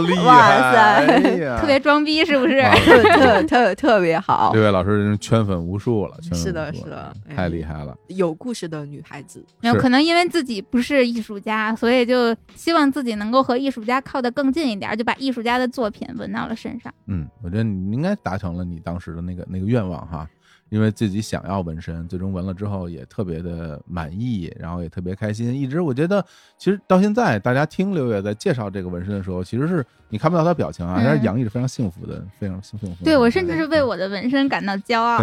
[0.09, 2.57] 厉害，哇塞哎特别装逼，是不是？
[2.57, 7.95] 啊特特特特别好这，位老师圈粉无数了，圈粉是的是的哎太厉害了。
[8.07, 9.45] 有故事的女孩子。
[9.61, 16.91] 没有，可能因为自己不是艺术家，所以就希望自己能够和艺术家靠得更近一点，就把艺术家的作品纹到了身上。
[17.09, 20.27] 嗯，我觉得你应该达成了你当时的那个那个愿望哈，
[20.71, 25.55] 因为自己想要纹身，最终纹了之后也特别的满意，然后也特别开心。
[25.55, 26.25] 一直我觉得，
[26.57, 33.05] 其实到现在大家听刘烨在介绍这个纹身的时候，其实是你看不到他表情啊，但是洋溢着非常幸福的，非常幸福。
[33.05, 35.19] 对我甚至是为我的纹身感到骄傲。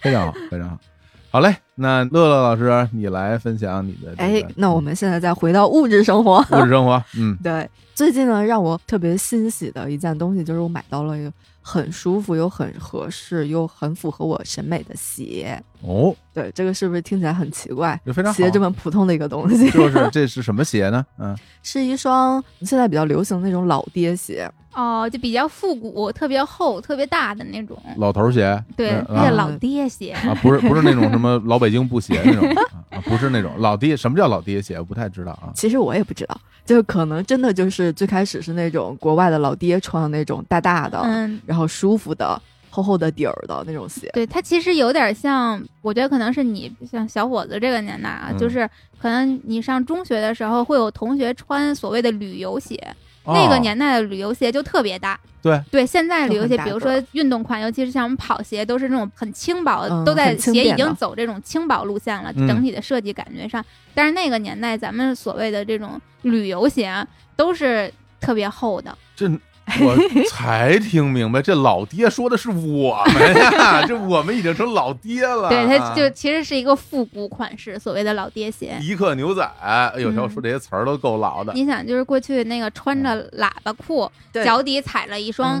[0.00, 0.78] 非常，非常好，非常好。
[1.30, 6.40] 好嘞，那乐乐老师，你来分享你的这个，哎那我们现在再回到物质生活。
[6.40, 7.68] 物质生活，嗯， 对，
[7.98, 15.60] 最近呢，让我特别欣喜的一件东西就是我买到了一个很舒服又很合适又很符合我审美的鞋。
[15.82, 18.00] 哦，对，这个是不是听起来很奇怪？
[18.06, 21.04] 这非常鞋这么普通的一个东西， 就是这是什么鞋呢？
[21.18, 24.48] 嗯， 是一双现在比较流行的那种老爹鞋。
[24.74, 27.76] 哦，就比较复古、特别厚、特别大的那种。
[27.96, 30.12] 老头鞋，对，那是老爹鞋。
[30.12, 32.48] 啊，不是不是那种什么 老北京布鞋那种
[32.90, 33.96] 啊，不是那种老爹。
[33.96, 34.78] 什么叫老爹鞋？
[34.78, 35.50] 我不太知道啊。
[35.52, 42.40] 其实我也不知道，就是可能真的就是最开始是那种国外的老爹穿的那种大大的，嗯，然后舒服的、
[42.70, 44.08] 厚厚的底儿的那种鞋。
[44.12, 48.68] 对，它其实有点像，我觉得可能是你像小伙子这个年代啊，嗯就是
[49.00, 52.76] 可能你上中学的时候会有同学穿所谓的旅游鞋，
[53.24, 55.18] 那个哦年代的旅游鞋就特别大。
[55.40, 63.64] 对对，现在旅游鞋，比如说运动款，尤其是像我们跑鞋，都是那种很轻薄，嗯都在鞋已经走这种轻薄路线了，嗯整体的设计感觉上。
[63.94, 67.06] 但是那个年代，咱们所谓的这种旅游鞋啊，
[67.38, 67.90] 都是
[68.20, 68.98] 特别厚的。
[69.80, 69.96] 我
[70.30, 75.48] 才听明白，这老爹说的是我们呀，这我们已经成老爹了。
[75.50, 78.76] 对，它啊就其实是一个复古款式，所谓的老爹鞋。
[78.80, 85.60] 迪克牛仔，哎呦，嗯要说这些词儿都够老的你想，就是过去那个穿着喇叭裤，脚底踩了一双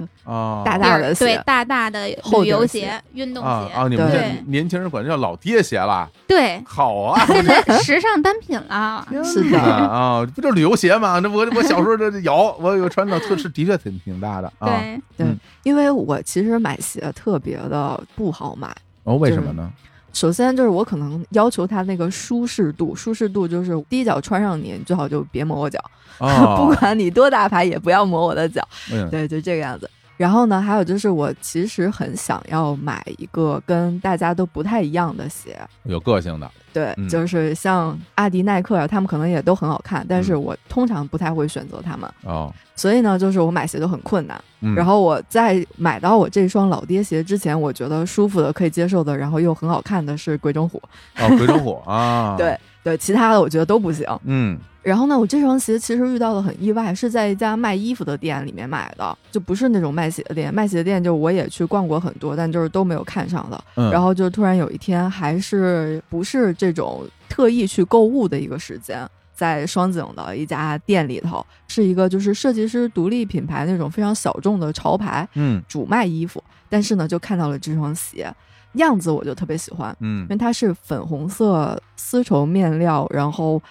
[0.64, 3.48] 大大的对鞋，大大的旅游鞋运动鞋。
[3.48, 3.88] 啊啊！
[3.88, 7.24] 你们这年轻人管这叫老爹鞋了，对，好啊。
[7.28, 9.06] 现在时尚单品了。
[9.24, 11.18] 是啊的，啊，不就旅游鞋吗？
[11.22, 14.80] 那我我小时候这这有，我有穿到特是的确挺挺大的啊。
[15.16, 15.26] 对，
[15.62, 18.74] 因为我其实买鞋特别的不好买。
[19.04, 19.70] 哦，为什么呢？
[20.12, 25.78] 首先就是我可能要求它那个舒适度，舒适度就是第一脚穿上你，你最好就别磨我脚，
[26.18, 28.66] 啊， 不管你多大牌也不要磨我的脚。
[28.90, 29.88] 嗯对，就这个样子。
[30.18, 35.56] 然后呢，还有就是我其实很想要买一个跟大家都不太一样的鞋。
[35.84, 44.38] 有个性的，对，嗯就是像阿迪、耐克啊，他们可能也都很好看，但是嗯我通常不太会选择他们，哦，所以呢，就是我买鞋都很困难。
[44.60, 50.82] 嗯然后我在买到我这双老爹鞋之前，我觉得舒服的、可以接受的，然后又很好看的是鬼冢虎。
[51.20, 54.04] 哦，鬼冢虎啊，， 对对，其他的我觉得都不行。
[54.24, 54.58] 嗯
[54.88, 60.52] 然后呢，我这双鞋其实遇到的很意外，是在一家卖衣服的店里面买的，就不是那种卖鞋的店。
[60.52, 63.64] 卖鞋店就我也去逛过很多，但就是都没有看上的。
[63.76, 76.42] 嗯，然后就突然有一天，还是不是这种特意去购物的一个时间，在双井的一家店里头，是一个就是设计师独立品牌那种非常小众的潮牌，嗯主卖衣服。
[76.70, 78.34] 但是呢，就看到了这双鞋，
[78.74, 83.62] 样子我就特别喜欢，嗯因为它是粉红色丝绸面料，然后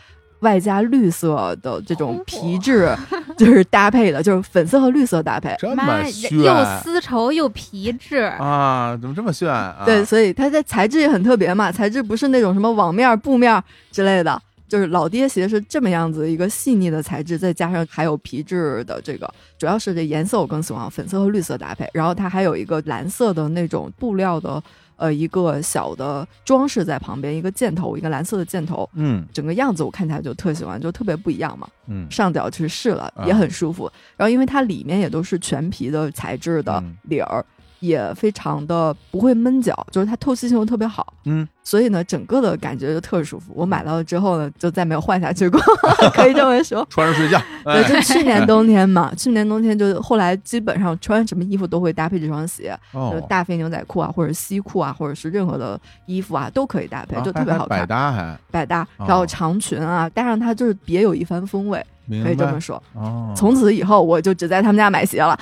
[0.41, 2.95] 外加绿色的这种皮质，
[3.37, 5.55] 就是搭配的，就是粉色和绿色搭配。
[5.57, 8.97] 这妈呀，么炫又丝绸又皮质，啊？
[9.01, 9.83] 怎么这么炫啊？
[9.85, 19.27] 对，所以它的材质也很特别嘛，材质不是那种什么网面、布面之类的，就是老爹鞋是这么样子一个细腻的材质，再加上还有皮质的这个，
[19.57, 24.61] 主要是这颜色我更喜欢粉色和绿色搭配，然后它还有一个蓝色的那种布料的。
[24.97, 31.67] 呃，一个小的装饰在旁边，一个箭头，一个蓝色的箭头，嗯整个样子我看起来就特喜欢，就特别不一样嘛。
[31.87, 33.89] 嗯上脚去试了，啊也很舒服。
[34.17, 37.45] 然后因为它里面也都是全皮的材质的嗯里儿，
[37.79, 41.13] 也非常的不会闷脚，就是它透气性又特别好。
[41.25, 43.51] 嗯，所以呢，整个的感觉就特舒服。
[43.53, 45.59] 我买到了之后呢，就再没有换下去过，
[46.13, 46.85] 可以这么说。
[46.89, 57.85] 穿着睡觉，对，哎就去年冬天嘛， 去年冬天就后来基本上穿什么衣服都会搭配这双鞋，就哦，大肥牛仔裤啊，或者西裤啊，或者是任何的衣服啊，都可以搭配，啊就特别好看百。
[57.85, 61.85] 搭还百搭，哦然后长裙啊，搭上它就是别有一番风味。
[62.07, 62.81] 明可以这么说。
[62.93, 65.37] 哦，从此以后，我就只在他们家买鞋了，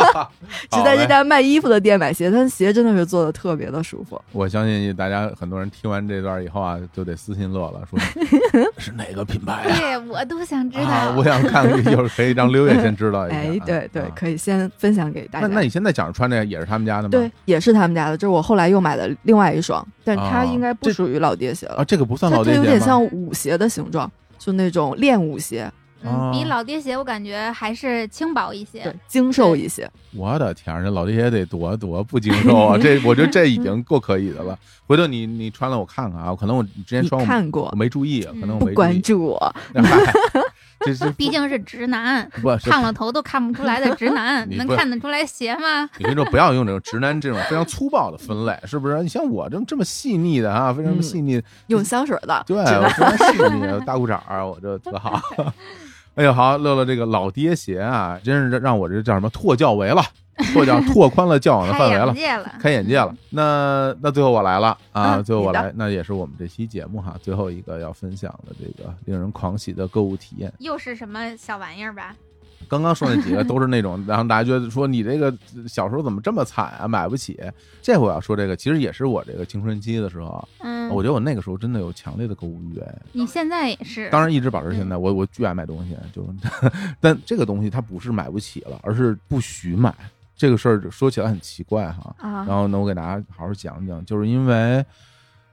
[0.70, 2.30] 只在这家卖衣服的店买鞋。
[2.30, 4.20] 他的鞋真的是做的特别的舒服。
[4.32, 7.98] 我相信大家很多人听完这段以后啊，就得私信乐了，说
[8.78, 9.76] 是哪个品牌啊？
[9.78, 10.84] 对我都想知道。
[10.84, 13.36] 啊，我想看，一会儿可以让刘烨先知道一下。
[13.36, 15.46] 哎，对对啊，可以先分享给大家。
[15.46, 17.10] 那那你现在讲穿这个也是他们家的吗？
[17.10, 25.70] 对，也是他们家的，这是我后来又买的另外一双，但它哦应该不属于老爹鞋了啊，了，这个不算它它有点老爹鞋吗像舞鞋的形状，就那种练舞鞋，
[26.04, 29.90] 嗯，比哦老爹鞋我感觉还是轻薄一些对。，精瘦一些。
[30.14, 32.78] 我的天儿，这老爹鞋得多多不精瘦啊！
[32.82, 34.58] 这我觉得这已 经够可以的了。
[34.86, 38.74] 回头你你穿了我看看啊，可能我之前你穿我看过我没注意，可能我不没。
[38.74, 40.12] 关注我， 嗨
[40.84, 42.28] 这是毕竟是直男，
[42.64, 45.88] 烫了头都看不出来的直男能看得出来鞋吗？
[45.96, 49.00] 你跟你说，不要用这种直男这种非常粗暴的分类，是不是？
[49.00, 55.22] 你像我这么这么细腻的啊，非常嗯细腻，用香水的，对，我非常细腻，大裤衩儿，我这特好。
[56.14, 60.02] 哎呦，好，乐乐这个老爹鞋啊，真是让我这叫什么拓教围了，
[60.52, 63.14] 拓教拓宽了教养的范围了眼，界了，开眼界了。
[63.30, 70.52] 那那最后我来了啊，嗯最后我来，那也是我们这期节目哈最后一个要分享的这个令人狂喜的购物体验。
[70.58, 72.14] 又是什么小玩意儿吧？
[72.68, 75.32] 刚刚说那几个都是那种， 然后大家觉得说你这个
[75.68, 77.38] 小时候怎么这么惨啊，买不起。
[77.80, 82.78] 这回我要说这个，其实也是我这个青春期的时候，嗯，我觉得我那个时候真的有强烈的购物欲。
[82.80, 86.26] 哎你现在也是，当然一直保持现在，我我巨爱买东西，就
[87.00, 89.94] 但这个东西它不是买不起了，而是不许买。
[90.34, 94.84] 这个事儿说起来很奇怪哈，啊然后呢，我给大家好好讲讲，就是因为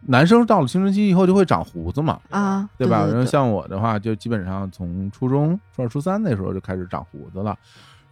[0.01, 3.05] 男生到了青春期以后就会长胡子嘛，啊，对吧？
[3.05, 7.57] 然后像我的话，就基本上从初中、初二、初三那时候就开始长胡子了，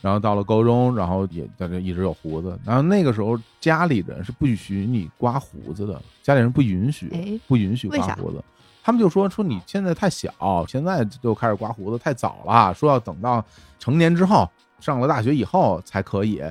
[0.02, 2.60] 然后到了高中，然后也大家一直有胡子。
[2.66, 8.44] 然后那个时候家里人是不许你刮胡子的，家里人不允许，哎不允许刮胡子。
[8.84, 13.44] 他们就说说你现在太小，现在就开始刮胡子太早了，说要等到
[13.80, 14.50] 成年之后，
[14.80, 16.42] 上了大学以后才可以，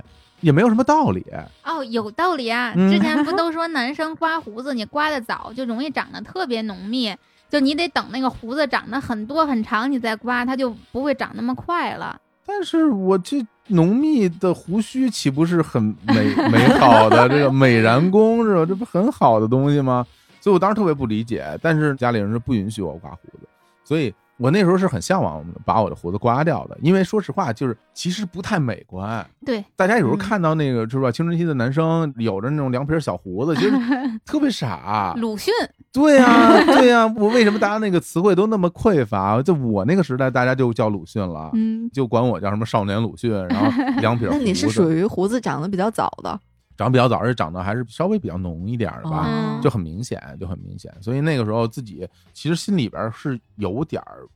[0.40, 1.24] 也没有什么道理。
[1.64, 2.72] 哦，有道理啊！
[2.76, 7.14] 嗯之前不都说男生刮胡子，你刮的早就容易长得特别浓密，
[7.48, 12.20] 就你得等那个胡子长得很多很长，你再刮，它就不会长那么快了。
[12.46, 18.64] 但是我这浓密的胡须岂不是很美 美好的这个美髯公是吧？
[18.64, 20.06] 这不很好的东西吗？
[20.40, 23.48] 所以我当时特别不理解，但是家里人是不允许我刮胡子，
[23.82, 29.26] 所以我那时候是很向往把我的胡子刮掉的，因为说实话，就是其实不太美观。
[29.44, 33.72] 对，大家有时候嗯看到那个是吧，青春期的男生有着那种凉皮小胡子，其实
[34.26, 35.14] 特别傻。
[35.16, 35.52] 鲁迅，
[35.92, 39.40] 对呀、对呀、我为什么大家那个词汇都那么匮乏？
[39.42, 41.50] 就我那个时代，大家就叫鲁迅了。
[41.54, 44.38] 嗯，就管我叫什么少年鲁迅，然后两撇胡子。
[44.38, 46.38] 那你是属于胡子长得比较早的
[46.76, 50.92] 长比较早，而且长得还是稍微比较浓一点吧，嗯就很明显，就很明显。
[51.00, 54.26] 所以那个时候自己其实心里边是有点儿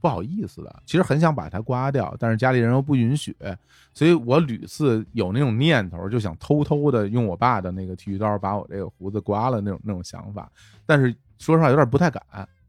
[0.00, 3.36] 不好意思的，其实很想把它刮掉，但是家里人又不允许，
[3.92, 10.50] 所以我屡次有那种念头，就想偷偷的用我爸的那个剃须刀把我这个胡子刮了那种那种想法，
[10.86, 12.22] 但是说实话有点不太敢。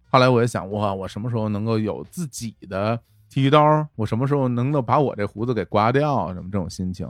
[0.10, 2.99] 后来我也想，哇，我什么时候能够有自己的
[3.30, 3.88] 剃须刀？
[3.95, 6.34] 我什么时候能够把我这胡子给刮掉？
[6.34, 7.10] 什么这种心情？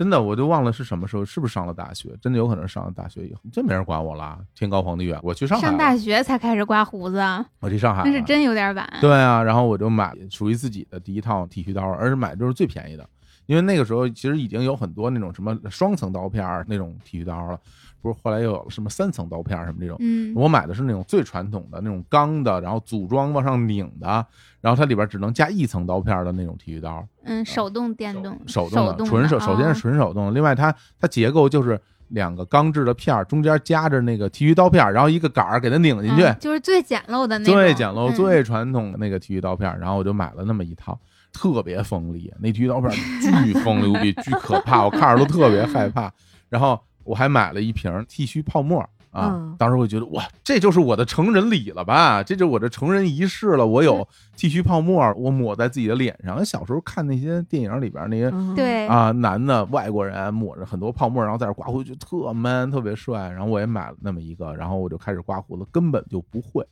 [0.00, 2.16] 真的，我就忘了是什么时候，是不是上了大学？
[2.22, 4.38] 真的有可能上了大学以后，真没人管我了。
[4.54, 8.90] 天高皇帝远，我去上海，上大学才开始刮胡子啊，我去上海，那是真有点晚。
[9.02, 13.06] 对啊，然后我就买属于自己的第一套剃须刀，而且买的就是最便宜的，
[13.44, 17.60] 因为那个时候其实已经有很多那种什么双层刀片儿那种剃须刀了，
[18.00, 19.96] 不是后来又有了什么三层刀片什么这种。
[20.00, 24.26] 嗯，我买的是那种最传统的那种钢的，然后组装往上拧的，
[24.60, 38.14] 然后它里边只能加一层刀片的那种剃须刀，嗯，手动、电动、手动动的，纯手，首先是哦纯手动的，另外它它结构就是两个钢制的片儿，中间夹着那个剃须刀片儿，然后一个杆儿给它拧进去，嗯就是最简陋的那种，最简陋、嗯。
[38.14, 40.98] 最传统的那个剃须刀片儿，然后我就买了那么一套，
[41.32, 46.12] 特别锋利，那剃须刀片儿巨锋利无比，巨可怕，我看着都特别害怕。
[46.48, 46.80] 然后
[47.10, 48.80] 我还买了一瓶剃须泡沫。
[49.12, 52.22] 啊嗯，当时我觉得哇，这就是我的成人礼了吧？
[52.22, 53.66] 这就是我的成人仪式了。
[53.66, 54.06] 我有
[54.36, 56.44] 剃须泡沫，我抹在自己的脸上。
[56.44, 63.28] 小时候看那些电影里边那些嗯对，啊，男的外国人抹着很多泡沫，然后在那刮胡子，就特 man，特别帅。
[63.30, 66.64] 然后我也买了那么一个，然后我就开始刮胡子，根本就不会，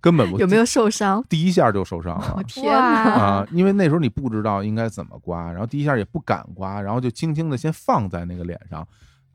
[0.00, 1.24] 根本不有没有受伤？
[1.28, 2.82] 第一下就受伤了我天哇！
[2.82, 3.46] 啊？
[3.52, 8.84] 因为那时候你不知道应该怎么刮，然后第一下也不敢刮，然后就轻轻的先放在那个脸上。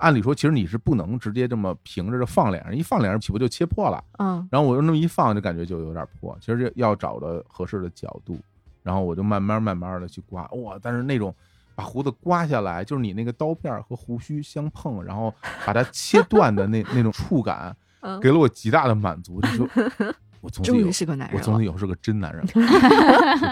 [0.04, 4.04] 按理说，其实你是不能直接这么平着就放脸上，一放脸上岂不就切破了？
[4.20, 6.38] 嗯，然后我就那么一放，就感觉就有点破。
[6.42, 8.38] 其实要找的合适的角度，
[8.84, 10.78] 然后我就慢慢慢慢的去刮，哇！
[10.82, 11.34] 但是那种
[11.74, 15.34] 把胡子刮下来，就是你那个刀片儿和胡须相碰，然后
[15.66, 19.40] 把它切断的那 那种触感，嗯给了我极大的满足。
[19.42, 19.70] 就说
[20.42, 21.64] 我从此以后终于是个男人我总得。
[21.64, 22.54] 以后是个真男人， 是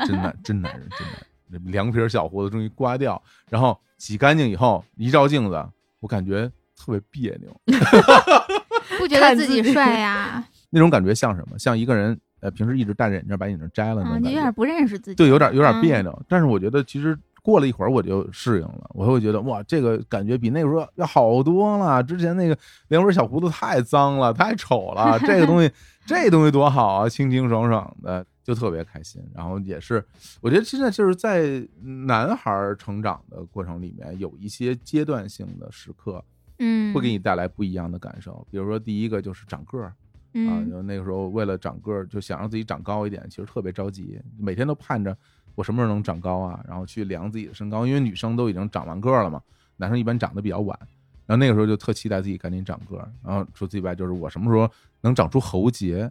[0.05, 1.15] 真男真男人，真男
[1.49, 1.71] 人。
[1.71, 5.65] 凉皮儿小胡子终于刮掉，然后洗干净以后，一照镜子，
[6.01, 7.55] 我感觉特别别扭，
[8.99, 10.43] 不觉得自己帅 呀？
[10.69, 11.57] 那种感觉像什么？
[11.57, 16.21] 像一个人呃平时一直戴着眼镜，把眼镜摘了那啊，种感觉，你有点不认识自己，对，有点有点嗯别扭。
[16.27, 22.01] 但是我觉得其实过了一会儿我就适应了，我会觉得哇，这个感觉比那个时候要好多了。
[22.03, 22.57] 之前那个
[22.89, 25.71] 两根小胡子太脏了，太丑了， 这个东西
[26.05, 29.21] 这东西多好啊，清清爽爽的，就特别开心。
[29.33, 30.03] 然后也是，
[30.41, 36.23] 我觉得现在就是在男孩儿成长的过程里面，有一些阶段性的时刻
[36.59, 38.45] 嗯，会给你带来不一样的感受。
[38.51, 39.93] 比如说第一个就是长个儿。
[40.33, 45.13] 啊，嗯就那个时候为了长个儿，就想让自己长高一点，其实特别着急，每天都盼着
[45.55, 49.41] 我什么时候能长高啊，然后去量自己的身高，因为女生都已经长完个儿了嘛，
[49.75, 50.79] 男生一般长得比较晚，
[51.25, 56.09] 然后那个时候就特期待自己赶紧长个儿，然后除此以外就是我什么时候能长出喉结，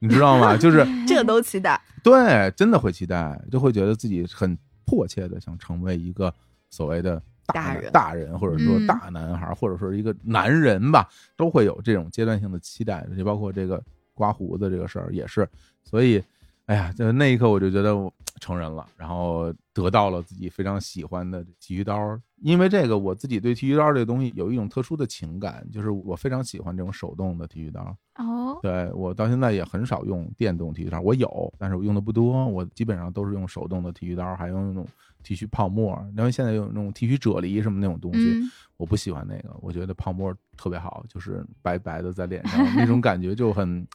[0.00, 0.56] 你知道吗？
[0.58, 1.80] 就是这都期待。
[2.02, 6.32] 对，真的会期待，就会觉得自己很迫切的想成为一个
[6.70, 13.82] 所谓的大大人大人，或者说嗯大男孩，或者说一个男人吧，都会有这种阶段性的期待，就包括这个
[14.14, 15.46] 刮胡子这个事儿也是。
[15.84, 16.22] 所以，
[16.66, 22.18] 哎呀，就那一刻我就觉得我成人了，然后得到了自己非常喜欢的剃须刀。
[22.42, 27.94] 因为这个，我自己对剃须刀这个东西有一种特殊的情感，就是我非常喜欢这种手动的剃须刀。
[28.16, 34.86] 哦，对我到现在也很少用电动剃须刀，我有，但是我用的不多，我基本上都是用手动的剃须刀，还用那种
[35.22, 43.86] 剃须泡沫，因为现在有那种剃须啫喱什么那种东西，嗯我不喜欢那个，我觉得泡沫特别好，就是白白的在脸上那种感觉就很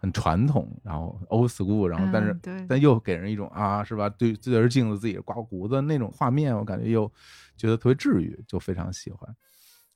[0.00, 2.34] 很传统，然后 old school，然后但是、
[2.66, 7.06] 但又给人一种啊是吧，对对着镜子自己刮胡子那种画面，我感觉又
[7.54, 9.36] 觉得特别治愈，就非常喜欢。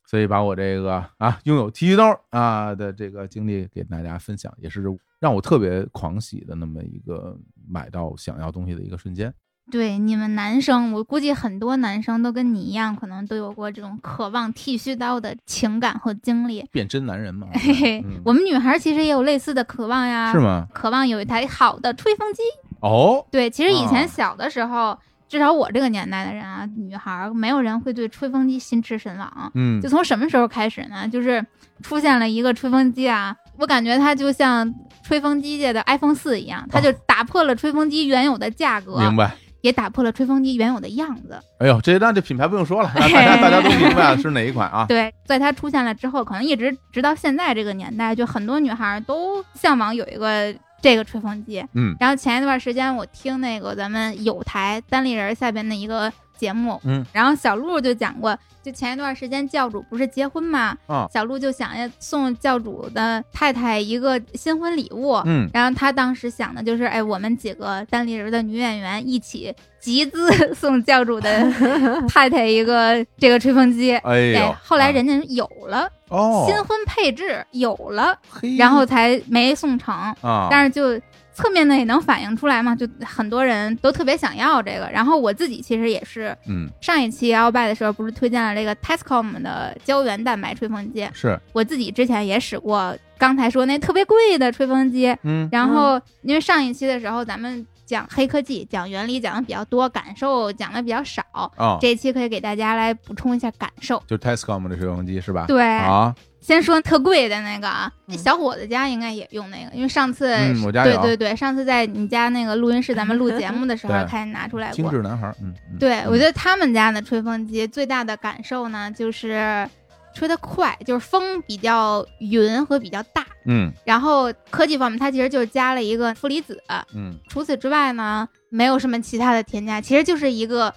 [0.06, 4.84] 所以把我这个啊拥有剃须刀啊的这个经历给大家分享，也是
[5.18, 7.34] 让我特别狂喜的那么一个
[7.66, 9.34] 买到想要东西的一个瞬间。
[9.70, 16.64] 对，你们男生，我估计很多男生都跟你一样，可能都有过这种渴望剃须刀的情感和经历。
[16.70, 20.38] 变真男人嘛， 嘿嘿， 嗯我们女孩其实也有类似的渴望呀，是？
[20.38, 20.66] 吗？
[20.72, 22.42] 渴望有一台好的吹风机。
[22.80, 24.96] 哦，对，其实以啊前小的时候，
[25.28, 29.50] 至少我这个年代的人啊，女孩儿没有人会对吹风机心驰神往。
[29.54, 31.08] 嗯就从什么时候开始呢？
[31.08, 31.44] 就是
[31.82, 34.72] 出现了一个吹风机啊，我感觉它就像
[35.02, 39.34] 吹风机界的 iPhone 四一样，它就打破了吹风机原有的价格，哦明白。
[39.64, 41.40] 也打破了吹风机原有的样子。
[41.58, 44.84] 哎呦，这那这品牌不用说了，大家大家都明白是哪一款啊？
[44.86, 51.64] 对，在它出现了之后，可能一直直到现在这个年代，就很多女孩都向往有一个这个吹风机。
[51.72, 61.06] 嗯然后前一段时间我听那个咱们有台单立人下边的一个节目，嗯，然后小鹿就讲过，就前一段时间教主不是结婚嘛，啊。
[61.12, 65.48] 小鹿就想要送教主的太太一个新婚礼物，嗯。
[65.52, 71.52] 然后他当时想的就是，哎，我们几个单立人的女演员一起集资送教主的
[72.08, 73.94] 太太一个这个吹风机。
[73.96, 74.38] 哎呦。
[74.38, 74.90] 哎，，后来啊。
[74.90, 78.56] 人家有了、哦，新婚配置有了，嘿。
[78.56, 79.94] 然后才没送成。
[80.22, 81.00] 啊，但是就
[81.34, 84.88] 侧面呢也能反映出来嘛，就很多人都特别想要这个。
[84.92, 95.14] 然后我自己其实也是嗯上一期摇拜的时候，不是推荐了这个 Tescom 的胶原蛋白吹风机，是我自己之前也使过，刚才说那特别贵的吹风机。
[95.22, 101.22] 嗯然后因为上一期的时候咱们讲黑科技，讲原理讲的比较多，感受讲的比较少。
[101.56, 104.02] 啊，这一期可以给大家来补充一下感受。
[104.06, 105.44] 就 Tescom 的吹风机是吧？
[105.46, 106.14] 对，啊，
[106.44, 114.04] 先说特贵的那个啊，那小伙子家应该也用那个，因为上次、嗯我家对对对，上次在你家那个录音室咱们录节目的时候 对。
[114.06, 114.74] 看见拿出来过。
[114.74, 115.78] 精致男孩，嗯，嗯。
[115.78, 119.66] 对，嗯我觉得他们家的吹风机最大的感受呢，就是
[120.14, 123.24] 吹得快，就是风比较匀和比较大。
[123.46, 123.72] 嗯。
[123.86, 126.62] 然后科技方面，它其实就是加了一个负离子，
[126.94, 127.18] 嗯。
[127.26, 130.74] 除此之外呢，没有什么其他的添加，其实就是一个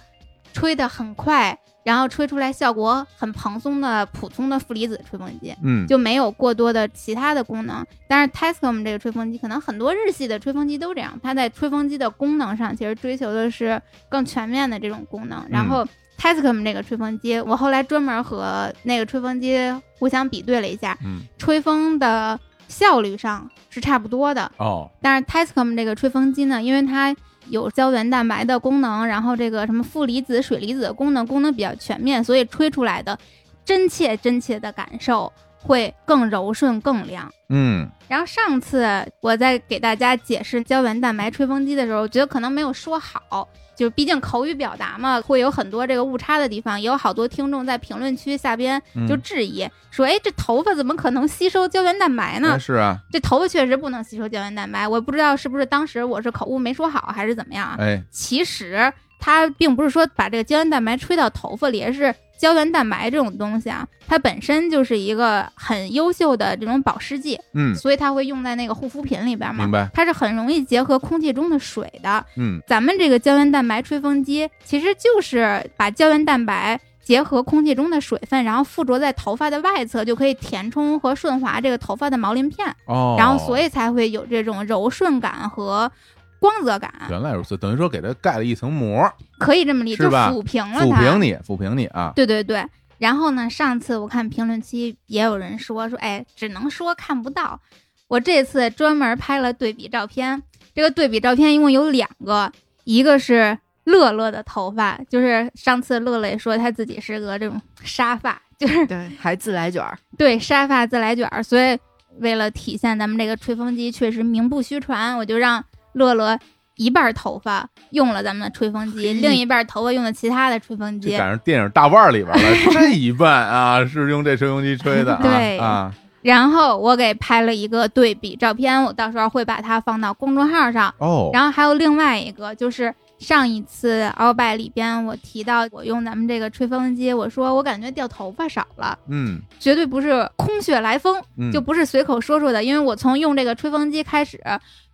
[0.54, 1.58] 吹得很快，
[1.88, 5.56] 然后吹出来效果很蓬松的普通的负离子吹风机。
[5.62, 7.82] 嗯，就没有过多的其他的功能。
[8.06, 15.42] 但是 Tascom 这个吹风机，可能很多日系的吹风机都这样，它在吹风机的功能上其实追求的是更全面的这种功能。
[15.48, 15.82] 然后
[16.18, 19.56] Tascom 这个吹风机，我后来专门和那个吹风机
[19.98, 22.38] 互相比对了一下，嗯吹风的
[22.68, 24.52] 效率上是差不多的。
[24.58, 27.16] 哦，但是 Tascom 这个吹风机呢，因为它
[27.50, 33.18] 有胶原蛋白的功能，然后这个什么负离子、水离子的功能，功能比较全面，所以吹出来的
[33.64, 37.30] 真切真切的感受会更柔顺、更凉。
[37.50, 38.86] 嗯然后上次
[39.20, 43.46] 我在给大家解释胶原蛋白吹风机的时候，我觉得可能没有说好，
[43.78, 46.80] 就毕竟口语表达嘛，会有很多这个误差的地方。
[46.80, 52.58] 也有好多听众在评论区下边就嗯质疑、说：“哎，这头发怎么可能吸收胶原蛋白呢哎？
[52.58, 57.76] 是啊，这头发确实不能吸收胶原蛋白。”我不知道是不是当时我是口误没说好，还是怎么样啊？
[57.78, 69.64] 哎其实它并不是说把这个胶原蛋白吹到头发里，而是胶原蛋白这种东西啊，它本身就是一个很优秀的这种保湿剂，嗯所以它会用在那个护肤品里边嘛。
[69.64, 72.24] 明白它是很容易结合空气中的水的。
[72.36, 76.80] 嗯咱们这个胶原蛋白吹风机其实就是把胶原蛋白。
[77.08, 85.90] 结合空气中的水分，然后附着在头发的外侧，就可以填充和顺滑这个头发的毛鳞片，哦，然后所以才会有这种柔顺感和
[86.38, 86.92] 光泽感。
[87.10, 90.86] 原来如此，等于说给它盖了一层膜，可以这么理解，就是吧抚平了它。
[90.86, 92.12] 抚平你，抚平你啊。
[92.14, 92.64] 对对对。
[92.98, 97.60] 然后呢，上次我看评论区也有人说说，哎，只能说看不到。
[98.08, 100.42] 我这次专门拍了对比照片，
[100.74, 102.50] 这个对比照片一共有两个，
[102.84, 111.78] 一个是乐乐的头发，就是上次乐乐也说他自己是个这种沙发， 就是对，还自来卷儿，对沙发自来卷儿，所以
[112.18, 115.62] 为了体现咱们这个吹风机确实名不虚传，我就让
[115.92, 116.38] 乐乐
[116.76, 121.10] 一半头发用了咱们的吹风机，另一半头发用的其他的吹风机。
[121.10, 122.42] 这赶上电影大腕儿里边了，
[122.72, 125.92] 这一半啊是用这吹风机吹的啊 对啊，
[126.22, 130.92] 然后我给拍了一个对比照片，我到时候会把它放到公众号上。
[130.98, 144.40] 哦，然后还有另外一个，就是上一次鳌拜里边我提到我用咱们这个吹风机，我说我感觉掉头发少了，嗯绝对不是空穴来风，嗯，就不是随口说说的，因为我从用这个吹风机开始，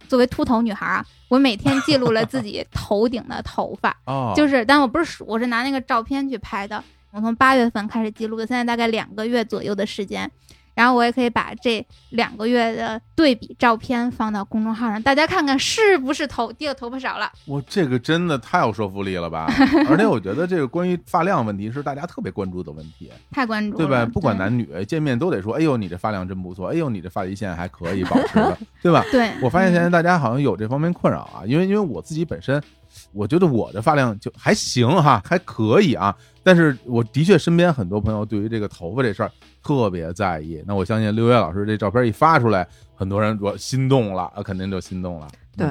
[0.09, 6.83] 作为秃头女孩啊，我每天记录了自己 头顶的头发，哦，就是，但我不是数，我是拿那个照片去拍的。
[7.13, 10.29] 我从八月份开始记录的，现在大概两个月左右的时间。
[10.75, 17.31] 然后我也可以把这两个月的对比照片放到公众号上，大家看看是不是头掉头发少了。
[17.47, 19.47] 我这个真的太有说服力了吧！
[19.89, 24.05] 而且我觉得这个关于发量问题是大家特别关注的问题，太关注了，对吧？
[24.07, 29.05] 不管男女见面都得说，哎呦，你这发量真不错，哎呦，你这发际线还可以保持的， 对吧？
[29.13, 32.61] 对，我发现现在嗯大家好像有这方面困扰啊，因为因为我自己本身，
[33.13, 36.15] 我觉得我的发量就还行哈，还可以啊。
[36.45, 40.63] 但是我的确身边很多朋友对于这个头发这事儿特别在意。
[40.67, 42.65] 那我相信六月老师这照片一发出来，
[42.95, 45.27] 很多人说心动了，啊，肯定就心动了。
[45.57, 45.67] 对。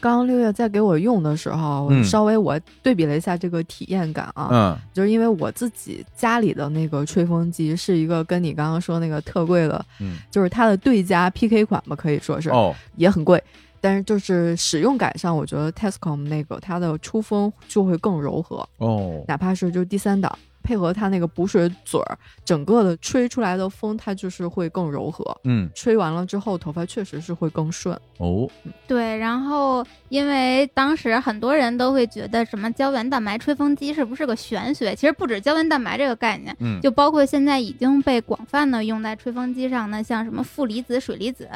[0.00, 13.42] 刚刚六月在给我用的时候，嗯稍微我对比了一下这个体验感啊，嗯，就是因为我自己家里的那个吹风机是一个跟你刚刚说那个特贵的，嗯就是它的对家 PK 款吧，可以说是、哦，也很贵，
[13.80, 20.38] 但是就是使用感上，我觉得 Tescom 那个它的出风就会更柔和，哦，哪怕是就第三档，
[20.68, 27.98] 配合它那个补水嘴儿，整个的吹出来的风它就是会更柔和，嗯，吹完了之后头发确实是会更顺。
[28.18, 28.46] 哦，
[28.86, 34.94] 对，然后因为当时很多人都会觉得什么胶原蛋白吹风机是不是个玄学？
[34.94, 41.48] 其实不止胶原蛋白这个概念，嗯，就包括现在已经被广泛的用在吹风机上的，像什么负离子、水离子，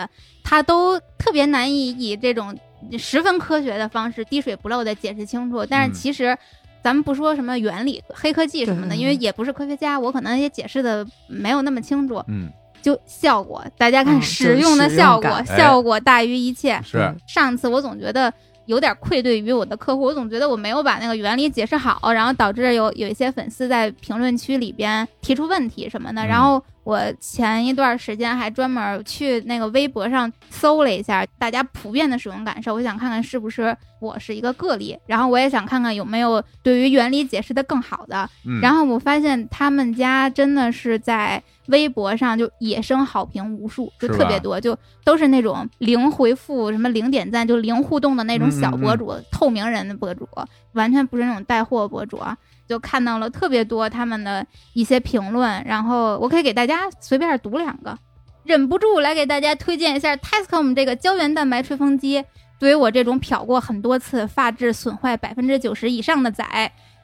[0.43, 2.59] 它都特别难以以这种
[2.99, 5.67] 十分科学的方式滴水不漏的解释清楚。
[5.67, 6.35] 但嗯是其实。
[6.83, 12.23] 咱们不说什么原理、黑科技什么的，因为也不是科学家，我可能也解释的没有那么清楚。
[12.27, 12.51] 嗯，
[12.83, 16.81] 就效果，大家看嗯使用的效果，效果大于一切。
[16.85, 18.33] 是，上次我总觉得
[18.67, 26.23] 有点愧对于我的客户，我总觉得我没有把那个原理解释好，然后导致有有一些粉丝在评论区里边提出问题什么的。
[26.23, 38.29] 嗯然后我前一段时间还专门去那个微博上搜了一下大家普遍的使用感受，我想看看是不是我是一个个例，然后我也想看看有没有对于原理解释的更好的。
[38.45, 50.29] 嗯，然后我发现他们家真的是在微博上就野生好评无数，就特别多，就都是那种零回复、什么零点赞、就零互动的那种小博主、透明人的博主，
[50.73, 52.37] 完全不是那种带货博主啊。
[52.69, 57.99] 就看到了特别多他们的一些评论，然后我可以给大家随便读两个，
[58.45, 62.25] 忍不住来给大家推荐一下 Tascom 这个胶原蛋白吹风机。
[62.59, 66.45] 对于我这种漂过很多次、发质损坏百分之九十以上的仔，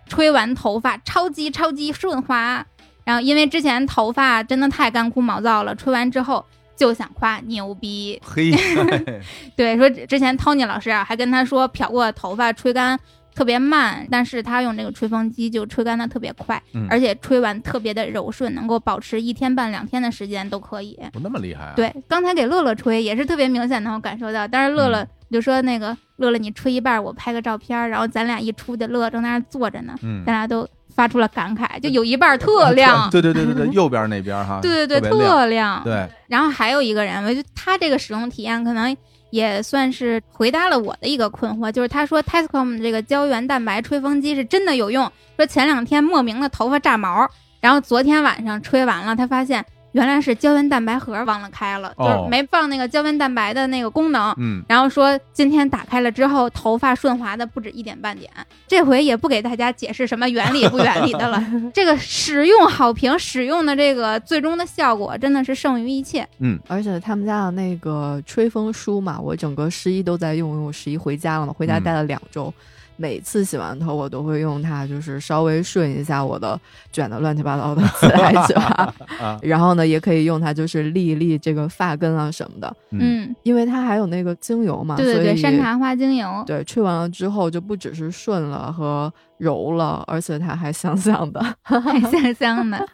[0.07, 2.65] 吹完头发超级超级顺滑。
[3.05, 6.43] 然后因为之前头发真的太干枯毛躁了，吹完之后
[6.77, 8.19] 就想夸牛逼。
[8.25, 8.53] 嘿，
[9.57, 12.99] 对，说之之前 Tony 老师啊，还跟他说漂过头发吹干
[13.39, 20.99] 特别慢，但是他用这个吹风机就吹干的特别快，嗯而且吹完特别的柔顺，能够保持一天半两天的时间都可以。
[21.13, 35.85] 不那么厉害啊？，对，刚才给乐乐吹也是特别明显能够感受到，但是乐乐嗯就说那个乐乐，你吹一半儿，我拍个照片儿，然后咱俩一出去，乐乐正在那儿坐着呢，嗯咱，俩都发出了感慨，就有一半儿特亮，对对对对对， 右边那边哈，对对对，特别亮特亮。
[35.85, 38.97] 对，然后还有一个人，我觉得他这个使用体验可能
[39.31, 47.29] 也算是回答了我的一个困惑，就是他说 Tescom 这个胶原蛋白吹风机是真的有用，说前两天莫名的头发炸毛，
[47.61, 49.65] 然后昨天晚上吹完了，他发现
[49.99, 54.33] 原来是胶原蛋白盒忘了开了，哦就是没放那个胶原蛋白的那个功能。
[54.39, 58.31] 嗯，然后说今天打开了之后，头发顺滑的不止一点半点。
[58.67, 61.43] 这回也不给大家解释什么原理不原理的了，
[61.75, 66.27] 这个使用好评，使用的这个最终的效果真的是胜于一切。
[66.39, 72.53] 嗯而且他们家的那个吹风梳嘛，我整个十一都在用，因为我十一回家了嘛，回家嗯待了两周。
[72.99, 76.61] 每次洗完头，我都会用它，就是稍微顺一下我的
[76.93, 78.57] 卷的乱七八糟的自来卷，
[79.19, 91.41] 啊，然后呢，也可以用它，就是立一沥这个发根啊什么的，嗯，嗯，因为它还有那个精油嘛，对对对，山茶花精油，对，吹完了之后就不只是顺了和柔了，而且它还香香的。
[91.63, 92.89] 还香香的。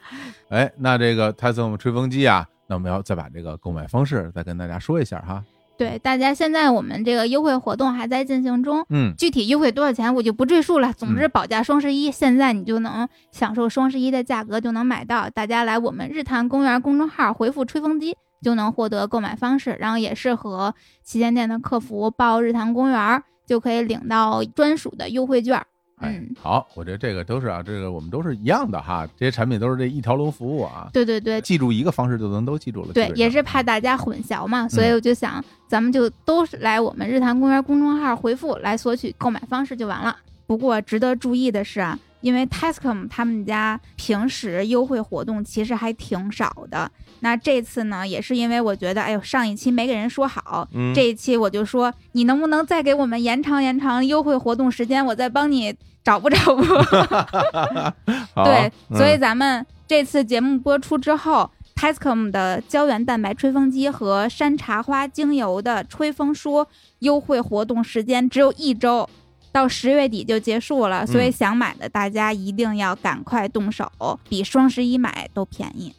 [0.51, 5.43] 哎，那这个 Tascom 吹风机啊，那我们要再把这个购买方式再跟大家说一下哈，
[5.77, 10.93] 对，大家现在我们这个优惠活动还在进行中，嗯，具体优惠多少钱我就不赘述了。
[10.93, 15.29] 总之，保价双十一，现在你就能享受双十一的价格，就能买到。
[15.31, 25.61] 大家来我们日坛公园公众号回复“吹风机”，就能获得购买方式，然后也是和旗舰店的客服报日坛公园，就可以领到专属的优惠券。
[26.05, 40.17] 哎嗯，，好，我觉得这个都是啊，这个我们都是一样的哈，这些产品都是这一条龙服务啊，对对对，记住一个方式就能都记住了，对也是怕大家混淆嘛，所以嗯我就想，咱们就都是来我们日坛公园公众号回复来索取购买方式就完了。
[40.47, 46.91] 不过值得注意的是啊，因为 Tascom 他们家平时优惠活动其实还挺少的，
[47.21, 50.93] 那这次呢，也是因为我觉得，哎呦，上一期没给人说好，嗯。
[50.95, 55.75] 这一期我就说，你能不能再给我们延长延长优惠活动时间，我再帮你
[56.05, 56.63] 找不找不。
[58.37, 66.67] 好对，所以嗯咱们这次节目播出之后，Tascom 的胶原蛋白吹风机和山茶花精油的吹风梳
[66.99, 69.09] 优惠活动时间只有一周，
[69.51, 71.07] 到十月底就结束了。
[71.07, 73.91] 所以嗯想买的大家一定要赶快动手，
[74.29, 75.95] 比双十一买都便宜。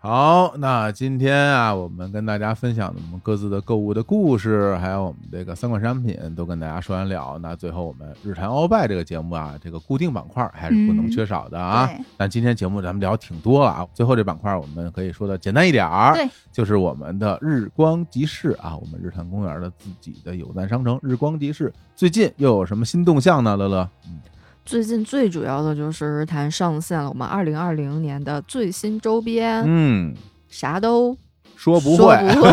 [0.00, 7.36] 好，那今天啊，我们跟大家分享的我们各自的购物的故事，还有我们这个三款商品，都跟大家说完了。
[7.42, 11.88] 那最后我们日坛欧拜这个节目啊，这个固定板块还是不能嗯缺少的啊。
[11.88, 23.56] 对那今天节目咱们聊挺多了啊，最后这板块我们可以说的简单一点儿，对，就是我们的日光集市啊，我们日坛公园的自己的有赞商城日光集市，最近又有什么新动向呢？
[23.56, 24.20] 乐乐，嗯，
[24.68, 30.14] 最近最主要的就是日坛上线了我们二零二零年的最新周边，嗯，
[30.50, 31.16] 啥都
[31.56, 32.50] 说不说会，不会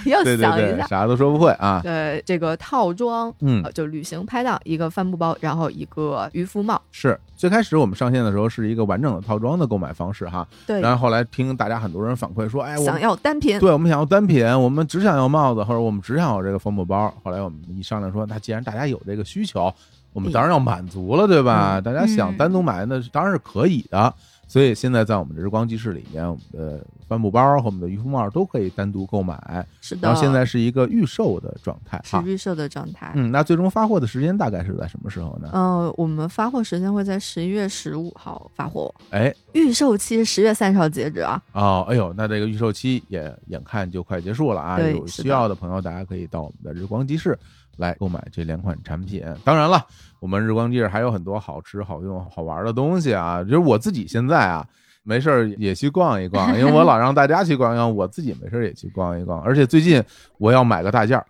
[0.10, 0.86] 要对对对，想一下。
[0.86, 6.80] 啥都说不会啊，对这个套装，嗯呃，就旅行拍档，一个帆布包，然后一个渔夫帽。
[6.90, 17.12] 是最开始我们上线的时候是一个完整的套装的购买方式哈，对，然后后来听大家很多人反馈说，哎，我想要单品，对我们想要单品，我们只想要帽子，或者我们只想要这个帆布包。
[17.22, 19.70] 后来我们一商量说，那既然大家有这个需求，
[20.12, 21.78] 我们当然要满足了，对吧？
[21.78, 24.12] 嗯大家想单独买，那当然是可以的。
[24.48, 29.64] 所以现在在我们的日光集市里面，我们的帆布包和我们的渔夫帽都可以单独购买。
[29.80, 30.00] 是的。
[30.02, 32.00] 然后现在是一个预售的状态。
[32.02, 33.12] 是预售的状态。
[33.14, 35.50] 嗯，那最终发货的时间大概是在什么时候呢？
[35.52, 41.40] 呃，我们发货时间会在十一月十五号发货，哎，预售期十月三十号截止啊。
[41.52, 44.80] 哦，哎呦，那这个预售期也眼看就快结束了啊！
[44.80, 47.38] 有需要的朋友，大家可以到我们的日光集市
[47.76, 49.22] 来购买这两款产品。
[49.44, 49.84] 当然了，
[50.18, 53.42] 我们日光集市还有很多好吃、好用、好玩的东西啊！
[53.42, 54.66] 就是我自己现在啊，
[55.02, 59.40] 没事儿也去逛一逛，因为我老让大家去逛一逛，我自己没事儿也去逛一逛。
[59.42, 60.02] 而且最近
[60.38, 61.24] 我要买个大件儿，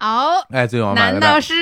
[0.00, 1.54] 哦，哎，最近我要买难个大道是？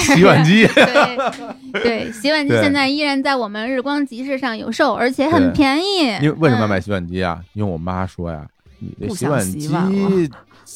[0.00, 0.66] 洗碗机？
[0.66, 6.06] 对对，洗碗机现在依然在我们日光集市上有售，而且很便宜。
[6.20, 7.40] 因为为什么要买嗯洗碗机啊？
[7.52, 8.46] 因为我妈说呀，
[8.80, 10.30] 你这洗碗洗碗机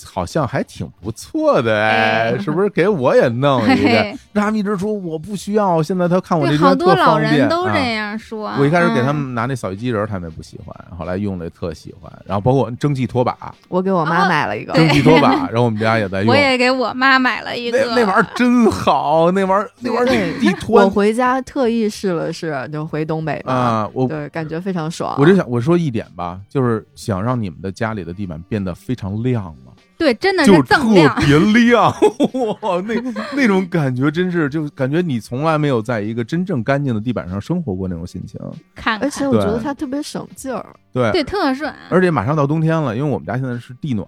[0.05, 4.15] 好像还挺不错的哎，哎是不是给我也弄一个？
[4.35, 8.53] 他们一直说我不需要，现在他看我这对，边好多老特方便人都这啊样说。
[8.59, 12.11] 我一开始给他嗯们拿那扫地机器人，他们也不喜欢，后来用的特喜欢。
[12.27, 16.37] 然后包括蒸汽拖把，我给我妈哦买了一个，蒸汽 拖把，然后我们家也在用我。
[16.37, 23.89] 也给我妈买了一个，那那玩意儿真好，那玩意儿那玩意儿地拖我回家特意试了试，就回东北，啊！
[23.93, 25.15] 我对，感觉非常爽。
[25.19, 29.73] 我就想我说一点吧，就是想让你们的家里的地板变得非常亮嘛。
[30.03, 31.17] 对，真的就是特锃亮。
[31.21, 31.85] 别亮，
[32.61, 32.95] 哇，那
[33.37, 38.41] 那种感觉真是，就感觉你从来没有在一个真正干净的地板上生活过那种心情。
[38.75, 40.75] 看而且，我觉得它特别省劲儿。
[40.93, 41.73] 对，对，特顺。
[41.89, 44.05] 而且马上到冬天了，因为我们家现在是地暖，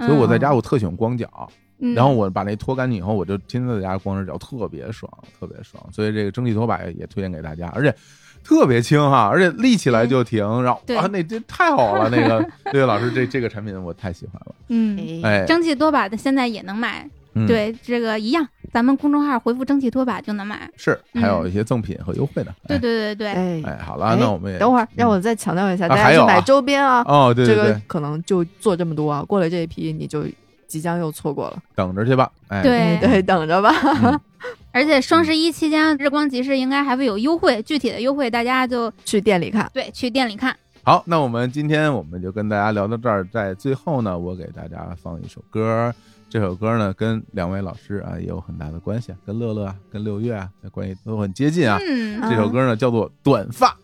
[0.00, 1.26] 所以我在家我特喜欢光脚。
[1.80, 5.08] 嗯然后我把那拖干净以后，我就天天在家光着脚，特别爽，
[5.38, 5.80] 特别爽。
[5.92, 7.94] 所以这个蒸汽拖把也推荐给大家，而且
[8.44, 10.62] 特别轻哈，而且立起来就停。
[10.62, 14.54] 然后对啊，那这太好了，那个 对老师这这个产品我太喜欢了。
[14.68, 20.68] 嗯，哎，蒸汽拖把的现在也能买，嗯，对，这个一样，咱们公众号回复蒸汽拖把就能买。
[20.76, 22.54] 是嗯还有一些赠品和优惠的。
[22.66, 30.24] 对哎对对对，哎，哎，好了，哎那我们也等会儿让嗯我再强调一下，啊大家去买周边啊，哦，对对对这个，可能就做这么多啊，过了这一批你就
[30.66, 31.58] 即将又错过了。
[31.74, 32.30] 等着去吧。
[32.48, 33.72] 哎，对哎对，等着吧。
[34.78, 40.56] 嗯而且双十一期间日光集市应该还会有优惠，具体的优惠大家就去店里看，对去店里看。
[40.84, 45.92] 好，那我们今天我们就跟大家聊到这儿，在最后呢，我给大家放一首歌。
[46.30, 51.78] 这首歌呢，跟两位老师啊也有很大的关系，跟乐乐啊，跟六月啊，关系都很接近啊。
[51.80, 53.74] 嗯，这首歌呢叫做《短发》，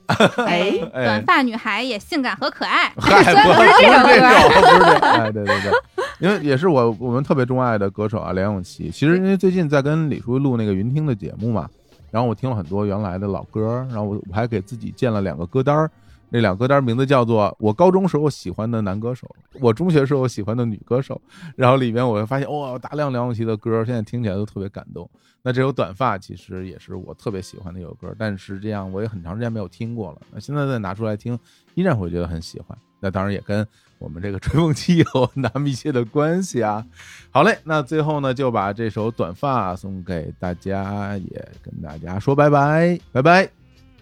[0.45, 2.91] 哎， 哎短发女孩也性感和可爱。
[2.95, 5.73] 不不是这首不是这歌，首，不是这，哎，对对对，
[6.21, 8.91] 因为也是我我们特别钟爱的歌手啊，梁咏琪。
[8.91, 11.67] 其实因为最近在跟李叔录那个云听的节目嘛，
[12.11, 15.91] 然后我听了很多原来的老歌，然后我我还给自己建了两个歌单儿。
[16.31, 19.29] 那两歌单名字叫做“我高中时候喜欢的男歌手”，
[19.61, 21.21] 我中学时候喜欢的女歌手，
[21.55, 25.09] 然后里面我会发现哇、大量梁咏琪的歌，现在听起来都特别感动。
[25.43, 30.23] 那这首《短发》其实也是我特别喜欢的一首歌，但是这样我也很长时间没有听过了。
[30.33, 31.39] 那现在再拿出来听，
[31.75, 32.77] 依然会觉得很喜欢。
[32.99, 33.67] 那当然也跟
[33.99, 36.85] 我们这个吹风机有很大密切的关系啊。
[37.31, 43.51] 好嘞，那最后呢，就把这首《短发》送给大家，也跟大家说拜拜，拜拜。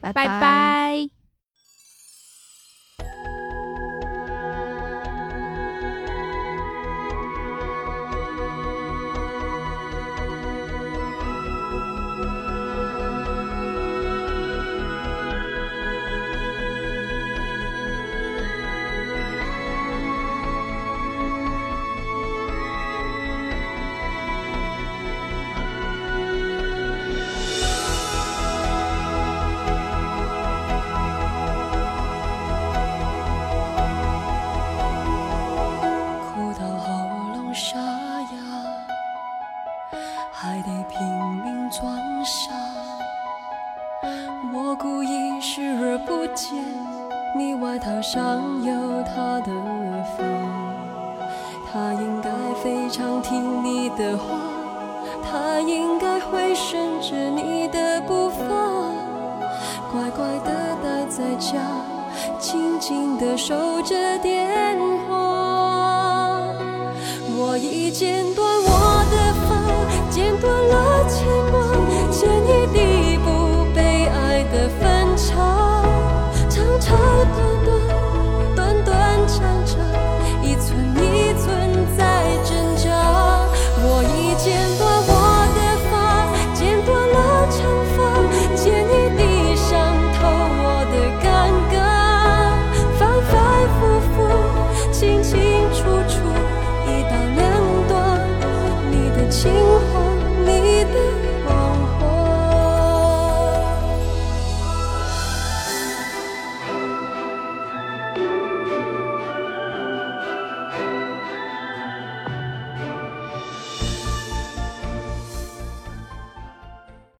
[0.01, 1.22] 拜拜拜。